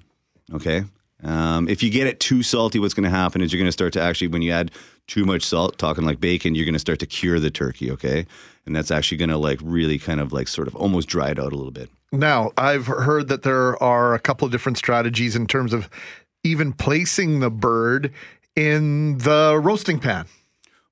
okay? 0.52 0.84
Um, 1.26 1.68
if 1.68 1.82
you 1.82 1.90
get 1.90 2.06
it 2.06 2.20
too 2.20 2.42
salty, 2.42 2.78
what's 2.78 2.94
going 2.94 3.04
to 3.04 3.10
happen 3.10 3.40
is 3.40 3.52
you're 3.52 3.58
going 3.58 3.68
to 3.68 3.72
start 3.72 3.92
to 3.94 4.00
actually, 4.00 4.28
when 4.28 4.42
you 4.42 4.52
add 4.52 4.70
too 5.08 5.24
much 5.24 5.42
salt, 5.42 5.76
talking 5.76 6.04
like 6.04 6.20
bacon, 6.20 6.54
you're 6.54 6.64
going 6.64 6.74
to 6.74 6.78
start 6.78 7.00
to 7.00 7.06
cure 7.06 7.40
the 7.40 7.50
turkey, 7.50 7.90
okay? 7.90 8.26
And 8.64 8.74
that's 8.74 8.90
actually 8.90 9.18
going 9.18 9.30
to 9.30 9.36
like 9.36 9.58
really 9.62 9.98
kind 9.98 10.20
of 10.20 10.32
like 10.32 10.46
sort 10.46 10.68
of 10.68 10.76
almost 10.76 11.08
dry 11.08 11.30
it 11.30 11.38
out 11.38 11.52
a 11.52 11.56
little 11.56 11.72
bit. 11.72 11.90
Now, 12.12 12.52
I've 12.56 12.86
heard 12.86 13.28
that 13.28 13.42
there 13.42 13.80
are 13.82 14.14
a 14.14 14.20
couple 14.20 14.46
of 14.46 14.52
different 14.52 14.78
strategies 14.78 15.34
in 15.34 15.46
terms 15.46 15.72
of 15.72 15.90
even 16.44 16.72
placing 16.72 17.40
the 17.40 17.50
bird 17.50 18.12
in 18.54 19.18
the 19.18 19.60
roasting 19.60 19.98
pan. 19.98 20.26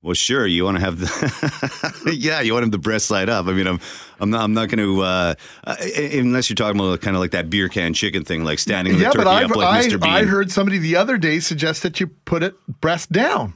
Well, 0.05 0.13
sure. 0.13 0.45
You 0.45 0.65
want 0.65 0.77
to 0.77 0.81
have 0.81 0.99
the 0.99 2.15
yeah. 2.15 2.39
You 2.39 2.53
want 2.53 2.63
him 2.63 2.69
the 2.69 2.77
breast 2.77 3.07
side 3.07 3.27
up. 3.27 3.47
I 3.47 3.53
mean, 3.53 3.65
I'm 3.65 3.79
I'm 4.19 4.29
not 4.29 4.43
I'm 4.43 4.53
not 4.53 4.69
going 4.69 4.77
to 4.77 5.01
uh, 5.01 5.33
unless 5.65 6.47
you're 6.47 6.55
talking 6.55 6.79
about 6.79 7.01
kind 7.01 7.15
of 7.15 7.21
like 7.21 7.31
that 7.31 7.49
beer 7.49 7.69
can 7.69 7.95
chicken 7.95 8.23
thing, 8.23 8.43
like 8.43 8.59
standing 8.59 8.93
the 8.93 8.99
yeah, 8.99 9.09
turkey 9.09 9.23
but 9.23 9.27
I've, 9.27 9.49
up 9.49 9.57
like 9.57 9.83
I, 9.83 9.87
Mr. 9.87 9.99
Bean. 9.99 10.11
I 10.11 10.23
heard 10.25 10.51
somebody 10.51 10.77
the 10.77 10.95
other 10.95 11.17
day 11.17 11.39
suggest 11.39 11.81
that 11.81 11.99
you 11.99 12.05
put 12.05 12.43
it 12.43 12.53
breast 12.81 13.11
down. 13.11 13.55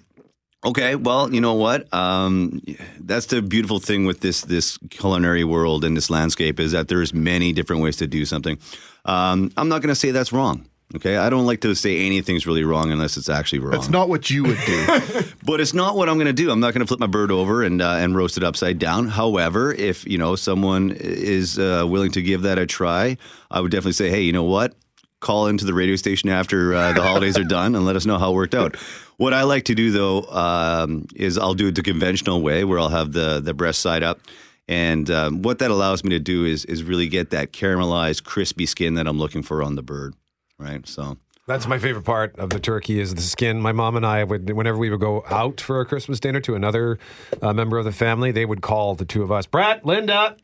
Okay, 0.66 0.96
well, 0.96 1.32
you 1.32 1.40
know 1.40 1.54
what? 1.54 1.94
Um, 1.94 2.64
that's 3.00 3.28
the 3.28 3.44
beautiful 3.44 3.80
thing 3.80 4.06
with 4.06 4.22
this 4.22 4.42
this 4.42 4.80
culinary 4.90 5.44
world 5.44 5.86
and 5.86 5.96
this 5.96 6.10
landscape 6.10 6.60
is 6.60 6.72
that 6.72 6.88
there's 6.88 7.14
many 7.14 7.54
different 7.54 7.84
ways 7.84 7.98
to 7.98 8.08
do 8.08 8.26
something. 8.26 8.58
Um, 9.06 9.52
I'm 9.56 9.70
not 9.70 9.84
going 9.84 9.90
to 9.90 9.96
say 9.96 10.10
that's 10.10 10.34
wrong. 10.34 10.66
Okay, 10.96 11.18
I 11.18 11.30
don't 11.30 11.46
like 11.46 11.62
to 11.62 11.76
say 11.76 12.08
anything's 12.08 12.48
really 12.48 12.64
wrong 12.64 12.92
unless 12.92 13.18
it's 13.18 13.30
actually 13.30 13.60
wrong. 13.60 13.74
That's 13.74 13.90
not 13.90 14.10
what 14.10 14.32
you 14.32 14.46
would 14.46 14.58
do. 14.66 14.86
But 15.50 15.62
it's 15.62 15.74
not 15.74 15.96
what 15.96 16.08
I'm 16.10 16.18
going 16.18 16.28
to 16.28 16.34
do. 16.34 16.52
I'm 16.52 16.60
not 16.60 16.76
going 16.76 16.82
to 16.82 16.86
flip 16.86 17.00
my 17.00 17.08
bird 17.08 17.32
over 17.32 17.64
and 17.64 17.82
uh, 17.82 17.94
and 17.94 18.16
roast 18.16 18.38
it 18.38 18.44
upside 18.44 18.78
down. 18.78 19.08
However, 19.08 19.74
if 19.74 20.06
you 20.06 20.20
know 20.20 20.36
someone 20.36 20.92
is 20.92 21.58
uh, 21.58 21.88
willing 21.90 22.12
to 22.12 22.22
give 22.22 22.44
that 22.44 22.60
a 22.60 22.68
try, 22.68 23.18
I 23.50 23.60
would 23.60 23.72
definitely 23.72 23.94
say, 23.94 24.12
hey, 24.12 24.22
you 24.22 24.32
know 24.32 24.44
what? 24.44 24.76
Call 25.22 25.48
into 25.48 25.66
the 25.66 25.74
radio 25.74 25.96
station 25.96 26.30
after 26.30 26.76
uh, 26.76 26.94
the 26.94 27.02
holidays 27.02 27.36
are 27.36 27.44
done 27.44 27.74
and 27.74 27.84
let 27.84 27.96
us 27.96 28.06
know 28.06 28.20
how 28.20 28.30
it 28.30 28.36
worked 28.36 28.54
out. 28.54 28.76
What 29.18 29.34
I 29.34 29.42
like 29.42 29.66
to 29.66 29.74
do 29.74 29.90
though 29.90 30.22
um, 30.26 31.08
is 31.16 31.36
I'll 31.36 31.56
do 31.56 31.70
it 31.70 31.74
the 31.74 31.82
conventional 31.82 32.44
way, 32.44 32.64
where 32.64 32.78
I'll 32.78 32.90
have 32.90 33.14
the 33.14 33.40
the 33.40 33.56
breast 33.56 33.80
side 33.80 34.04
up. 34.04 34.20
And 34.68 35.10
um, 35.10 35.42
what 35.42 35.58
that 35.60 35.72
allows 35.72 36.04
me 36.04 36.12
to 36.12 36.20
do 36.20 36.46
is 36.46 36.64
is 36.66 36.84
really 36.84 37.08
get 37.08 37.32
that 37.32 37.54
caramelized, 37.54 38.24
crispy 38.24 38.68
skin 38.68 38.94
that 38.94 39.08
I'm 39.08 39.18
looking 39.18 39.42
for 39.42 39.64
on 39.64 39.74
the 39.74 39.82
bird, 39.82 40.14
right? 40.60 40.88
So 40.88 41.18
That's 41.50 41.66
my 41.66 41.80
favorite 41.80 42.04
part 42.04 42.38
of 42.38 42.52
the 42.52 42.60
turkey 42.60 43.00
is 43.00 43.16
the 43.16 43.24
skin. 43.24 43.60
My 43.60 43.72
mom 43.72 43.96
and 43.96 44.06
I 44.06 44.24
would, 44.24 44.52
whenever 44.52 44.78
we 44.78 44.92
would 44.92 45.00
go 45.00 45.24
out 45.32 45.60
for 45.60 45.82
a 45.82 45.86
Christmas 45.86 46.20
dinner 46.20 46.40
to 46.42 46.54
another 46.54 47.00
uh, 47.42 47.54
member 47.54 47.80
of 47.80 47.86
the 47.86 47.92
family, 47.92 48.32
they 48.32 48.46
would 48.46 48.62
call 48.62 48.94
the 48.94 49.04
two 49.04 49.24
of 49.24 49.32
us, 49.32 49.48
Brett, 49.48 49.84
Linda, 49.84 50.38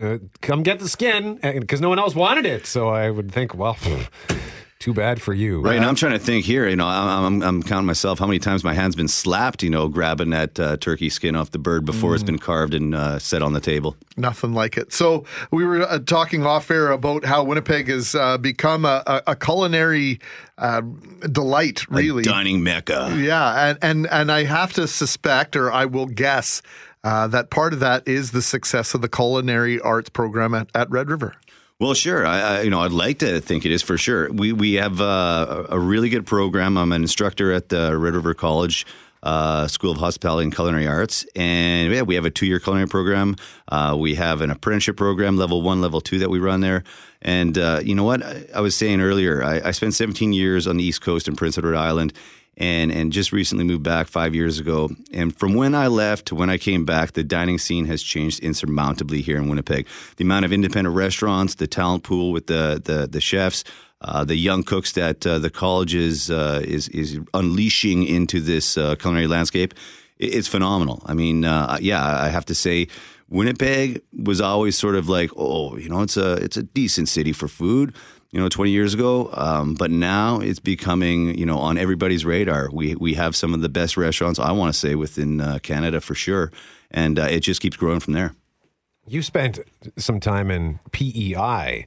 uh, 0.00 0.18
come 0.40 0.62
get 0.62 0.78
the 0.78 0.88
skin, 0.88 1.40
because 1.42 1.80
no 1.80 1.88
one 1.88 1.98
else 1.98 2.14
wanted 2.14 2.46
it. 2.46 2.66
So 2.66 2.90
I 2.90 3.10
would 3.10 3.32
think, 3.32 3.56
well, 3.56 3.76
too 4.82 4.92
bad 4.92 5.22
for 5.22 5.32
you. 5.32 5.60
Right, 5.60 5.76
and 5.76 5.84
I'm 5.84 5.94
trying 5.94 6.12
to 6.12 6.18
think 6.18 6.44
here. 6.44 6.68
You 6.68 6.76
know, 6.76 6.86
I'm, 6.86 7.24
I'm, 7.24 7.42
I'm 7.42 7.62
counting 7.62 7.86
myself 7.86 8.18
how 8.18 8.26
many 8.26 8.40
times 8.40 8.64
my 8.64 8.74
hand's 8.74 8.96
been 8.96 9.08
slapped. 9.08 9.62
You 9.62 9.70
know, 9.70 9.88
grabbing 9.88 10.30
that 10.30 10.58
uh, 10.58 10.76
turkey 10.76 11.08
skin 11.08 11.36
off 11.36 11.52
the 11.52 11.58
bird 11.58 11.84
before 11.84 12.14
it's 12.14 12.24
been 12.24 12.38
carved 12.38 12.74
and 12.74 12.94
uh, 12.94 13.18
set 13.18 13.42
on 13.42 13.52
the 13.52 13.60
table. 13.60 13.96
Nothing 14.16 14.52
like 14.52 14.76
it. 14.76 14.92
So 14.92 15.24
we 15.50 15.64
were 15.64 15.82
uh, 15.82 16.00
talking 16.00 16.44
off 16.44 16.70
air 16.70 16.90
about 16.90 17.24
how 17.24 17.44
Winnipeg 17.44 17.88
has 17.88 18.14
uh, 18.14 18.38
become 18.38 18.84
a, 18.84 19.02
a, 19.06 19.22
a 19.28 19.36
culinary 19.36 20.20
uh, 20.58 20.82
delight, 21.30 21.88
really. 21.88 22.22
A 22.22 22.24
dining 22.24 22.62
mecca. 22.62 23.16
Yeah, 23.16 23.68
and, 23.68 23.78
and 23.82 24.06
and 24.10 24.32
I 24.32 24.44
have 24.44 24.72
to 24.74 24.88
suspect, 24.88 25.54
or 25.54 25.70
I 25.70 25.84
will 25.84 26.06
guess, 26.06 26.60
uh, 27.04 27.28
that 27.28 27.50
part 27.50 27.72
of 27.72 27.80
that 27.80 28.06
is 28.08 28.32
the 28.32 28.42
success 28.42 28.94
of 28.94 29.00
the 29.00 29.08
culinary 29.08 29.80
arts 29.80 30.10
program 30.10 30.54
at, 30.54 30.68
at 30.74 30.90
Red 30.90 31.08
River. 31.08 31.34
Well, 31.82 31.94
sure. 31.94 32.24
I, 32.24 32.40
I, 32.40 32.60
you 32.60 32.70
know, 32.70 32.82
I'd 32.82 32.92
like 32.92 33.18
to 33.18 33.40
think 33.40 33.66
it 33.66 33.72
is 33.72 33.82
for 33.82 33.98
sure. 33.98 34.32
We 34.32 34.52
we 34.52 34.74
have 34.74 35.00
uh, 35.00 35.66
a 35.68 35.80
really 35.80 36.10
good 36.10 36.24
program. 36.24 36.78
I'm 36.78 36.92
an 36.92 37.02
instructor 37.02 37.52
at 37.52 37.70
the 37.70 37.98
Red 37.98 38.14
River 38.14 38.34
College 38.34 38.86
uh, 39.24 39.66
School 39.66 39.90
of 39.90 39.96
Hospitality 39.96 40.44
and 40.44 40.54
Culinary 40.54 40.86
Arts, 40.86 41.26
and 41.34 41.92
yeah, 41.92 42.02
we 42.02 42.14
have 42.14 42.24
a 42.24 42.30
two 42.30 42.46
year 42.46 42.60
culinary 42.60 42.86
program. 42.86 43.34
Uh, 43.66 43.96
we 43.98 44.14
have 44.14 44.42
an 44.42 44.50
apprenticeship 44.52 44.96
program, 44.96 45.36
level 45.36 45.60
one, 45.60 45.80
level 45.80 46.00
two, 46.00 46.20
that 46.20 46.30
we 46.30 46.38
run 46.38 46.60
there. 46.60 46.84
And 47.20 47.58
uh, 47.58 47.80
you 47.82 47.96
know 47.96 48.04
what? 48.04 48.22
I, 48.22 48.44
I 48.54 48.60
was 48.60 48.76
saying 48.76 49.00
earlier, 49.00 49.42
I, 49.42 49.60
I 49.64 49.70
spent 49.72 49.94
17 49.94 50.32
years 50.32 50.68
on 50.68 50.76
the 50.76 50.84
East 50.84 51.02
Coast 51.02 51.26
in 51.26 51.34
Prince 51.34 51.58
Edward 51.58 51.74
Island 51.74 52.12
and 52.56 52.92
and 52.92 53.12
just 53.12 53.32
recently 53.32 53.64
moved 53.64 53.82
back 53.82 54.08
five 54.08 54.34
years 54.34 54.58
ago. 54.58 54.90
And 55.12 55.34
from 55.36 55.54
when 55.54 55.74
I 55.74 55.88
left 55.88 56.26
to 56.26 56.34
when 56.34 56.50
I 56.50 56.58
came 56.58 56.84
back, 56.84 57.12
the 57.12 57.24
dining 57.24 57.58
scene 57.58 57.86
has 57.86 58.02
changed 58.02 58.40
insurmountably 58.42 59.22
here 59.22 59.38
in 59.38 59.48
Winnipeg. 59.48 59.86
The 60.16 60.24
amount 60.24 60.44
of 60.44 60.52
independent 60.52 60.96
restaurants, 60.96 61.54
the 61.54 61.66
talent 61.66 62.02
pool 62.02 62.32
with 62.32 62.46
the 62.46 62.80
the, 62.84 63.06
the 63.06 63.20
chefs. 63.20 63.64
uh, 64.02 64.24
the 64.24 64.36
young 64.36 64.62
cooks 64.62 64.92
that 64.92 65.26
uh, 65.26 65.38
the 65.38 65.50
college 65.50 65.94
is, 65.94 66.30
uh, 66.30 66.60
is 66.64 66.88
is 66.88 67.20
unleashing 67.34 68.04
into 68.04 68.40
this 68.40 68.76
uh, 68.76 68.96
culinary 68.96 69.28
landscape, 69.28 69.74
it's 70.18 70.48
phenomenal. 70.48 71.02
I 71.06 71.14
mean, 71.14 71.44
uh, 71.44 71.78
yeah, 71.80 72.04
I 72.04 72.28
have 72.28 72.44
to 72.46 72.54
say, 72.54 72.88
Winnipeg 73.28 74.02
was 74.12 74.40
always 74.40 74.76
sort 74.76 74.94
of 74.96 75.08
like, 75.08 75.30
oh, 75.36 75.76
you 75.76 75.88
know, 75.88 76.02
it's 76.02 76.16
a 76.16 76.34
it's 76.34 76.56
a 76.56 76.62
decent 76.64 77.08
city 77.08 77.32
for 77.32 77.48
food. 77.48 77.94
You 78.32 78.40
know, 78.40 78.48
20 78.48 78.70
years 78.70 78.94
ago, 78.94 79.28
um, 79.34 79.74
but 79.74 79.90
now 79.90 80.40
it's 80.40 80.58
becoming, 80.58 81.36
you 81.38 81.44
know, 81.44 81.58
on 81.58 81.76
everybody's 81.76 82.24
radar. 82.24 82.70
We 82.72 82.94
we 82.94 83.12
have 83.12 83.36
some 83.36 83.52
of 83.52 83.60
the 83.60 83.68
best 83.68 83.98
restaurants, 83.98 84.38
I 84.38 84.52
want 84.52 84.72
to 84.72 84.78
say, 84.78 84.94
within 84.94 85.40
uh, 85.40 85.58
Canada 85.62 86.00
for 86.00 86.14
sure, 86.14 86.50
and 86.90 87.18
uh, 87.18 87.24
it 87.24 87.40
just 87.40 87.60
keeps 87.60 87.76
growing 87.76 88.00
from 88.00 88.14
there. 88.14 88.34
You 89.06 89.20
spent 89.20 89.58
some 89.98 90.18
time 90.18 90.50
in 90.50 90.78
PEI, 90.92 91.84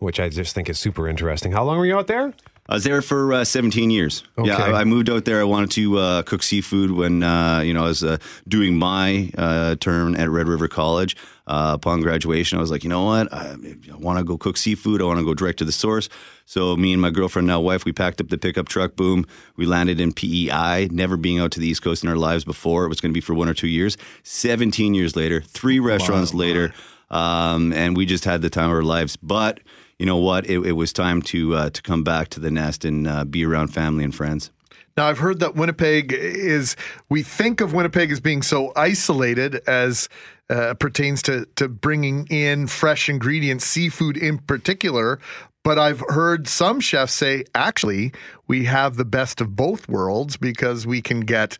which 0.00 0.20
I 0.20 0.28
just 0.28 0.54
think 0.54 0.68
is 0.68 0.78
super 0.78 1.08
interesting. 1.08 1.52
How 1.52 1.64
long 1.64 1.78
were 1.78 1.86
you 1.86 1.96
out 1.96 2.08
there? 2.08 2.34
I 2.70 2.74
was 2.74 2.84
there 2.84 3.02
for 3.02 3.32
uh, 3.32 3.44
17 3.44 3.90
years. 3.90 4.22
Yeah, 4.40 4.56
I, 4.56 4.80
I 4.80 4.84
moved 4.84 5.10
out 5.10 5.24
there. 5.24 5.40
I 5.40 5.44
wanted 5.44 5.72
to 5.72 5.98
uh, 5.98 6.22
cook 6.22 6.42
seafood 6.42 6.92
when 6.92 7.22
uh, 7.22 7.60
you 7.60 7.74
know 7.74 7.84
I 7.84 7.88
was 7.88 8.04
uh, 8.04 8.18
doing 8.46 8.76
my 8.76 9.30
uh, 9.36 9.74
term 9.76 10.14
at 10.14 10.28
Red 10.30 10.46
River 10.46 10.68
College. 10.68 11.16
Uh, 11.50 11.74
upon 11.74 12.00
graduation, 12.00 12.58
I 12.58 12.60
was 12.60 12.70
like, 12.70 12.84
you 12.84 12.88
know 12.88 13.02
what? 13.02 13.32
I, 13.34 13.56
I 13.92 13.96
want 13.96 14.18
to 14.18 14.24
go 14.24 14.38
cook 14.38 14.56
seafood. 14.56 15.02
I 15.02 15.04
want 15.04 15.18
to 15.18 15.24
go 15.24 15.34
direct 15.34 15.58
to 15.58 15.64
the 15.64 15.72
source. 15.72 16.08
So 16.44 16.76
me 16.76 16.92
and 16.92 17.02
my 17.02 17.10
girlfriend, 17.10 17.48
now 17.48 17.60
wife, 17.60 17.84
we 17.84 17.92
packed 17.92 18.20
up 18.20 18.28
the 18.28 18.38
pickup 18.38 18.68
truck. 18.68 18.94
Boom, 18.94 19.26
we 19.56 19.66
landed 19.66 20.00
in 20.00 20.12
PEI. 20.12 20.88
Never 20.92 21.16
being 21.16 21.40
out 21.40 21.50
to 21.50 21.60
the 21.60 21.66
East 21.66 21.82
Coast 21.82 22.04
in 22.04 22.08
our 22.08 22.14
lives 22.14 22.44
before. 22.44 22.84
It 22.84 22.88
was 22.88 23.00
going 23.00 23.10
to 23.10 23.14
be 23.14 23.20
for 23.20 23.34
one 23.34 23.48
or 23.48 23.54
two 23.54 23.66
years. 23.66 23.96
17 24.22 24.94
years 24.94 25.16
later, 25.16 25.40
three 25.40 25.80
restaurants 25.80 26.32
later, 26.32 26.72
um, 27.10 27.72
and 27.72 27.96
we 27.96 28.06
just 28.06 28.24
had 28.24 28.42
the 28.42 28.50
time 28.50 28.66
of 28.70 28.76
our 28.76 28.84
lives. 28.84 29.16
But 29.16 29.58
you 29.98 30.06
know 30.06 30.18
what? 30.18 30.48
It, 30.48 30.64
it 30.64 30.72
was 30.72 30.92
time 30.92 31.20
to 31.22 31.56
uh, 31.56 31.70
to 31.70 31.82
come 31.82 32.04
back 32.04 32.28
to 32.28 32.38
the 32.38 32.52
nest 32.52 32.84
and 32.84 33.08
uh, 33.08 33.24
be 33.24 33.44
around 33.44 33.74
family 33.74 34.04
and 34.04 34.14
friends. 34.14 34.52
Now, 34.96 35.06
I've 35.06 35.18
heard 35.18 35.40
that 35.40 35.54
Winnipeg 35.54 36.12
is, 36.12 36.76
we 37.08 37.22
think 37.22 37.60
of 37.60 37.72
Winnipeg 37.72 38.10
as 38.10 38.20
being 38.20 38.42
so 38.42 38.72
isolated 38.76 39.62
as 39.66 40.08
uh, 40.50 40.74
pertains 40.74 41.22
to, 41.22 41.46
to 41.56 41.68
bringing 41.68 42.26
in 42.28 42.66
fresh 42.66 43.08
ingredients, 43.08 43.64
seafood 43.64 44.16
in 44.16 44.38
particular. 44.38 45.18
But 45.62 45.78
I've 45.78 46.02
heard 46.08 46.48
some 46.48 46.80
chefs 46.80 47.14
say, 47.14 47.44
actually, 47.54 48.12
we 48.48 48.64
have 48.64 48.96
the 48.96 49.04
best 49.04 49.40
of 49.40 49.54
both 49.56 49.88
worlds 49.88 50.36
because 50.36 50.86
we 50.86 51.00
can 51.02 51.20
get 51.20 51.58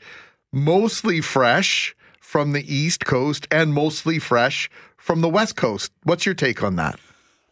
mostly 0.52 1.20
fresh 1.20 1.94
from 2.20 2.52
the 2.52 2.64
East 2.74 3.04
Coast 3.04 3.46
and 3.50 3.72
mostly 3.74 4.18
fresh 4.18 4.70
from 4.96 5.20
the 5.20 5.28
West 5.28 5.56
Coast. 5.56 5.92
What's 6.04 6.24
your 6.26 6.34
take 6.34 6.62
on 6.62 6.76
that? 6.76 6.98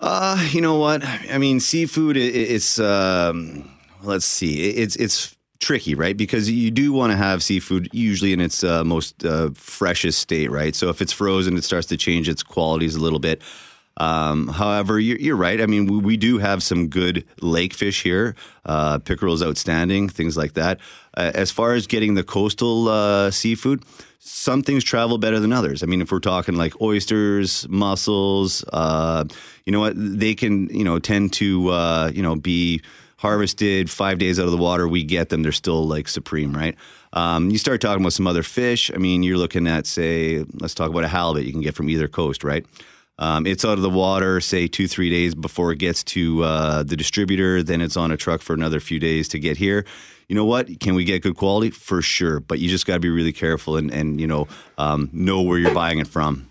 Uh, 0.01 0.43
you 0.51 0.61
know 0.61 0.77
what? 0.79 1.05
I 1.05 1.39
mean, 1.39 1.61
seafood. 1.61 2.17
It's 2.17 2.79
um, 2.79 3.69
let's 4.03 4.25
see. 4.27 4.69
It- 4.71 4.79
It's 4.79 4.97
it's 4.97 5.37
tricky, 5.61 5.95
right? 5.95 6.17
Because 6.17 6.51
you 6.51 6.71
do 6.71 6.93
want 6.93 7.11
to 7.13 7.17
have 7.17 7.43
seafood 7.43 7.89
usually 7.93 8.33
in 8.33 8.41
its 8.41 8.63
uh, 8.63 8.85
most 8.85 9.25
uh, 9.25 9.51
freshest 9.55 10.21
state, 10.21 10.51
right? 10.51 10.75
So 10.75 10.89
if 10.89 11.03
it's 11.03 11.13
frozen, 11.13 11.57
it 11.57 11.65
starts 11.65 11.87
to 11.89 11.97
change 11.97 12.29
its 12.29 12.43
qualities 12.43 12.95
a 12.95 13.01
little 13.01 13.19
bit. 13.19 13.43
Um, 13.97 14.47
however, 14.47 15.01
you're, 15.01 15.19
you're 15.19 15.37
right. 15.37 15.61
I 15.61 15.67
mean, 15.67 15.87
we, 15.87 15.99
we 15.99 16.17
do 16.17 16.39
have 16.39 16.63
some 16.63 16.87
good 16.89 17.25
lake 17.41 17.75
fish 17.75 18.05
here. 18.05 18.37
Uh, 18.65 18.99
pickerel's 18.99 19.43
outstanding, 19.43 20.09
things 20.09 20.37
like 20.37 20.55
that. 20.55 20.79
Uh, 21.17 21.33
as 21.35 21.51
far 21.51 21.75
as 21.75 21.89
getting 21.89 22.15
the 22.15 22.23
coastal 22.23 22.89
uh, 22.89 23.33
seafood, 23.33 23.83
some 24.21 24.63
things 24.63 24.85
travel 24.85 25.19
better 25.19 25.41
than 25.41 25.53
others. 25.53 25.83
I 25.83 25.87
mean, 25.87 26.01
if 26.01 26.13
we're 26.13 26.21
talking 26.21 26.55
like 26.55 26.81
oysters, 26.81 27.69
mussels, 27.69 28.65
uh, 28.73 29.25
you 29.65 29.73
know 29.73 29.81
what, 29.81 29.95
they 29.97 30.35
can, 30.35 30.69
you 30.69 30.85
know, 30.85 31.01
tend 31.01 31.33
to, 31.35 31.69
uh, 31.71 32.13
you 32.15 32.23
know, 32.23 32.37
be 32.37 32.81
harvested 33.19 33.91
five 33.91 34.19
days 34.19 34.41
out 34.41 34.47
of 34.47 34.53
the 34.53 34.57
water. 34.57 34.89
We 34.89 35.05
get 35.05 35.29
them; 35.29 35.43
they're 35.43 35.53
still 35.53 35.87
like 35.87 36.09
supreme, 36.09 36.53
right? 36.53 36.75
Um, 37.13 37.51
you 37.51 37.59
start 37.59 37.81
talking 37.81 38.03
about 38.03 38.13
some 38.13 38.27
other 38.27 38.43
fish. 38.43 38.91
I 38.93 38.99
mean, 38.99 39.23
you're 39.23 39.39
looking 39.39 39.67
at, 39.67 39.87
say, 39.87 40.45
let's 40.61 40.75
talk 40.75 40.91
about 40.91 41.05
a 41.05 41.09
halibut 41.09 41.45
you 41.45 41.53
can 41.53 41.63
get 41.63 41.75
from 41.75 41.89
either 41.89 42.09
coast, 42.09 42.45
right? 42.45 42.67
Um, 43.19 43.47
it's 43.47 43.65
out 43.65 43.73
of 43.73 43.83
the 43.83 43.91
water, 43.91 44.41
say 44.41 44.69
two, 44.69 44.87
three 44.87 45.11
days 45.11 45.35
before 45.35 45.73
it 45.73 45.79
gets 45.79 46.05
to 46.05 46.45
uh, 46.45 46.83
the 46.85 46.97
distributor. 46.97 47.63
Then 47.63 47.81
it's 47.81 47.97
on 47.97 48.13
a 48.13 48.17
truck 48.17 48.43
for 48.43 48.55
another 48.55 48.79
few 48.79 49.01
days 49.01 49.29
to 49.29 49.39
get 49.39 49.57
here. 49.57 49.85
You 50.29 50.37
know 50.37 50.45
what? 50.45 50.79
Can 50.79 50.95
we 50.95 51.05
get 51.05 51.23
good 51.23 51.37
quality? 51.37 51.71
For 51.71 52.03
sure. 52.03 52.39
But 52.39 52.59
you 52.59 52.69
just 52.69 52.87
got 52.87 52.95
to 52.95 53.01
be 53.01 53.09
really 53.09 53.33
careful 53.33 53.77
and, 53.77 53.91
and 53.91 54.21
you 54.21 54.27
know, 54.27 54.47
um, 54.77 55.09
know 55.13 55.43
where 55.43 55.59
you're 55.59 55.75
buying 55.75 55.99
it 55.99 56.07
from. 56.07 56.48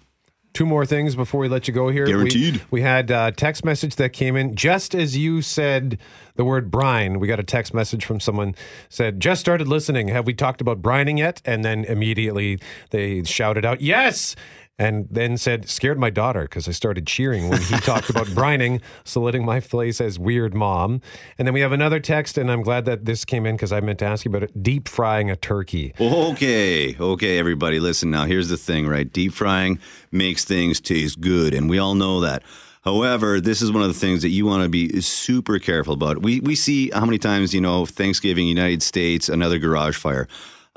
Two 0.58 0.66
more 0.66 0.88
things 0.88 1.16
before 1.16 1.40
we 1.40 1.48
let 1.48 1.68
you 1.68 1.74
go 1.76 1.90
here. 1.90 2.06
We- 2.06 2.12
Guaranteed. 2.14 2.62
We, 2.72 2.82
had 2.82 3.12
a 3.12 3.32
text 3.32 3.64
message 3.64 3.96
that 3.98 4.12
came 4.12 4.36
in 4.36 4.56
just 4.56 4.96
as 4.96 5.16
you 5.16 5.44
said 5.44 6.00
the 6.36 6.44
word 6.44 6.72
brine. 6.72 7.20
We 7.20 7.28
got 7.28 7.40
a 7.40 7.44
text 7.44 7.76
message 7.76 8.04
from 8.04 8.20
someone 8.20 8.56
said, 8.90 9.20
"Just 9.20 9.40
started 9.40 9.68
listening. 9.68 10.08
Have 10.08 10.26
we 10.26 10.34
talked 10.34 10.60
about 10.60 10.82
brining 10.82 11.20
yet?" 11.20 11.44
And 11.46 11.64
then 11.64 11.86
immediately 11.86 12.58
they 12.90 13.24
shouted 13.24 13.66
out, 13.66 13.82
"Yes!" 13.82 14.36
And 14.80 15.08
then 15.10 15.38
said, 15.38 15.68
"Scared 15.68 15.98
my 15.98 16.12
daughter 16.12 16.44
because 16.44 16.68
I 16.68 16.72
started 16.72 17.08
cheering 17.08 17.50
when 17.50 17.62
he 17.62 17.76
talked 17.82 18.10
about 18.12 18.28
brining, 18.28 18.82
saluting 19.04 19.44
my 19.44 19.60
place 19.60 20.00
as 20.00 20.20
weird 20.20 20.54
mom." 20.54 21.02
And 21.38 21.48
then 21.48 21.54
we 21.54 21.62
have 21.62 21.72
another 21.72 22.00
text, 22.00 22.38
and 22.38 22.52
I'm 22.52 22.62
glad 22.62 22.86
that 22.86 23.06
this 23.06 23.26
came 23.26 23.46
in 23.48 23.56
because 23.56 23.72
I 23.72 23.80
meant 23.80 24.00
to 24.00 24.06
ask 24.06 24.24
you 24.24 24.30
about 24.30 24.44
it. 24.44 24.62
Deep 24.62 24.88
frying 24.88 25.32
a 25.32 25.36
turkey. 25.36 25.94
Okay, 26.00 26.96
okay, 27.00 27.40
everybody, 27.40 27.80
listen 27.80 28.12
now. 28.12 28.26
Here's 28.26 28.50
the 28.50 28.58
thing, 28.58 28.88
right? 28.88 29.12
Deep 29.12 29.34
frying 29.34 29.80
makes 30.12 30.46
things 30.46 30.80
taste 30.80 31.22
good, 31.22 31.56
and 31.56 31.70
we 31.70 31.80
all 31.80 31.96
know 31.96 32.22
that. 32.22 32.44
However, 32.88 33.42
this 33.42 33.62
is 33.62 33.70
one 33.70 33.82
of 33.82 33.90
the 33.90 34.00
things 34.00 34.22
that 34.22 34.30
you 34.30 34.46
want 34.46 34.64
to 34.64 34.70
be 34.70 35.02
super 35.02 35.60
careful 35.60 35.96
about. 35.96 36.22
We 36.22 36.40
we 36.40 36.56
see 36.56 36.90
how 36.92 37.04
many 37.04 37.18
times 37.18 37.54
you 37.54 37.60
know 37.60 37.86
Thanksgiving, 37.86 38.48
United 38.48 38.82
States, 38.82 39.28
another 39.28 39.58
garage 39.58 39.98
fire, 39.98 40.26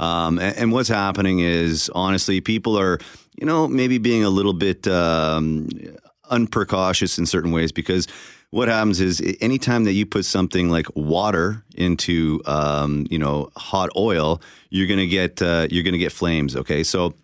um, 0.00 0.38
and, 0.38 0.56
and 0.56 0.72
what's 0.72 0.88
happening 0.88 1.40
is 1.40 1.90
honestly, 1.94 2.40
people 2.40 2.76
are 2.78 2.98
you 3.38 3.46
know 3.46 3.68
maybe 3.68 3.98
being 3.98 4.24
a 4.24 4.30
little 4.30 4.54
bit 4.54 4.88
um, 4.88 5.68
unprecautious 6.30 7.18
in 7.18 7.26
certain 7.26 7.52
ways 7.52 7.70
because 7.70 8.08
what 8.48 8.68
happens 8.68 9.00
is 9.00 9.22
anytime 9.40 9.84
that 9.84 9.92
you 9.92 10.06
put 10.06 10.24
something 10.24 10.70
like 10.70 10.86
water 10.96 11.62
into 11.76 12.40
um, 12.46 13.06
you 13.10 13.18
know 13.18 13.50
hot 13.56 13.90
oil, 13.94 14.40
you're 14.70 14.88
gonna 14.88 15.06
get 15.06 15.42
uh, 15.42 15.68
you're 15.70 15.84
gonna 15.84 15.98
get 15.98 16.12
flames. 16.12 16.56
Okay, 16.56 16.82
so. 16.82 17.14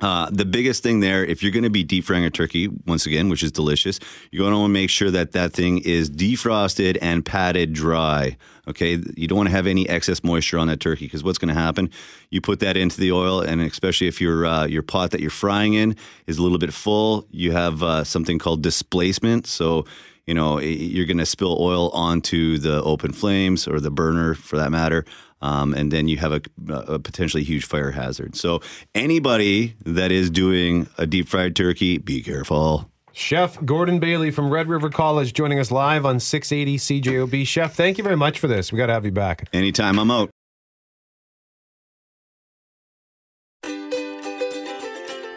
Uh, 0.00 0.28
the 0.30 0.44
biggest 0.44 0.82
thing 0.82 1.00
there, 1.00 1.24
if 1.24 1.42
you're 1.42 1.52
going 1.52 1.62
to 1.62 1.70
be 1.70 1.84
deep 1.84 2.04
frying 2.04 2.24
a 2.24 2.30
turkey, 2.30 2.68
once 2.86 3.06
again, 3.06 3.28
which 3.28 3.44
is 3.44 3.52
delicious, 3.52 4.00
you're 4.32 4.42
going 4.42 4.52
to 4.52 4.58
want 4.58 4.70
to 4.70 4.72
make 4.72 4.90
sure 4.90 5.10
that 5.10 5.32
that 5.32 5.52
thing 5.52 5.78
is 5.78 6.10
defrosted 6.10 6.98
and 7.00 7.24
patted 7.24 7.72
dry. 7.72 8.36
Okay, 8.66 8.98
you 9.16 9.28
don't 9.28 9.36
want 9.36 9.48
to 9.48 9.54
have 9.54 9.66
any 9.66 9.88
excess 9.88 10.24
moisture 10.24 10.58
on 10.58 10.66
that 10.66 10.80
turkey 10.80 11.06
because 11.06 11.22
what's 11.22 11.38
going 11.38 11.54
to 11.54 11.60
happen? 11.60 11.90
You 12.30 12.40
put 12.40 12.60
that 12.60 12.76
into 12.76 12.98
the 12.98 13.12
oil, 13.12 13.40
and 13.40 13.60
especially 13.60 14.08
if 14.08 14.20
your 14.20 14.46
uh, 14.46 14.66
your 14.66 14.82
pot 14.82 15.12
that 15.12 15.20
you're 15.20 15.30
frying 15.30 15.74
in 15.74 15.96
is 16.26 16.38
a 16.38 16.42
little 16.42 16.58
bit 16.58 16.72
full, 16.72 17.26
you 17.30 17.52
have 17.52 17.82
uh, 17.82 18.04
something 18.04 18.38
called 18.38 18.62
displacement. 18.62 19.46
So 19.46 19.84
you 20.26 20.34
know 20.34 20.58
you're 20.58 21.06
going 21.06 21.18
to 21.18 21.26
spill 21.26 21.58
oil 21.60 21.90
onto 21.90 22.58
the 22.58 22.82
open 22.82 23.12
flames 23.12 23.68
or 23.68 23.78
the 23.80 23.90
burner 23.90 24.34
for 24.34 24.56
that 24.56 24.70
matter. 24.70 25.04
Um, 25.44 25.74
and 25.74 25.90
then 25.90 26.08
you 26.08 26.16
have 26.16 26.32
a, 26.32 26.40
a 26.68 26.98
potentially 26.98 27.44
huge 27.44 27.66
fire 27.66 27.90
hazard. 27.90 28.34
So 28.34 28.62
anybody 28.94 29.76
that 29.84 30.10
is 30.10 30.30
doing 30.30 30.88
a 30.96 31.06
deep 31.06 31.28
fried 31.28 31.54
turkey, 31.54 31.98
be 31.98 32.22
careful. 32.22 32.90
Chef 33.12 33.62
Gordon 33.62 34.00
Bailey 34.00 34.30
from 34.30 34.50
Red 34.50 34.68
River 34.68 34.88
College 34.88 35.34
joining 35.34 35.60
us 35.60 35.70
live 35.70 36.06
on 36.06 36.18
680 36.18 36.78
CJOB. 36.78 37.46
Chef, 37.46 37.74
thank 37.74 37.98
you 37.98 38.04
very 38.04 38.16
much 38.16 38.38
for 38.38 38.48
this. 38.48 38.72
We 38.72 38.78
got 38.78 38.86
to 38.86 38.94
have 38.94 39.04
you 39.04 39.12
back. 39.12 39.46
Anytime 39.52 39.98
I'm 39.98 40.10
out. 40.10 40.30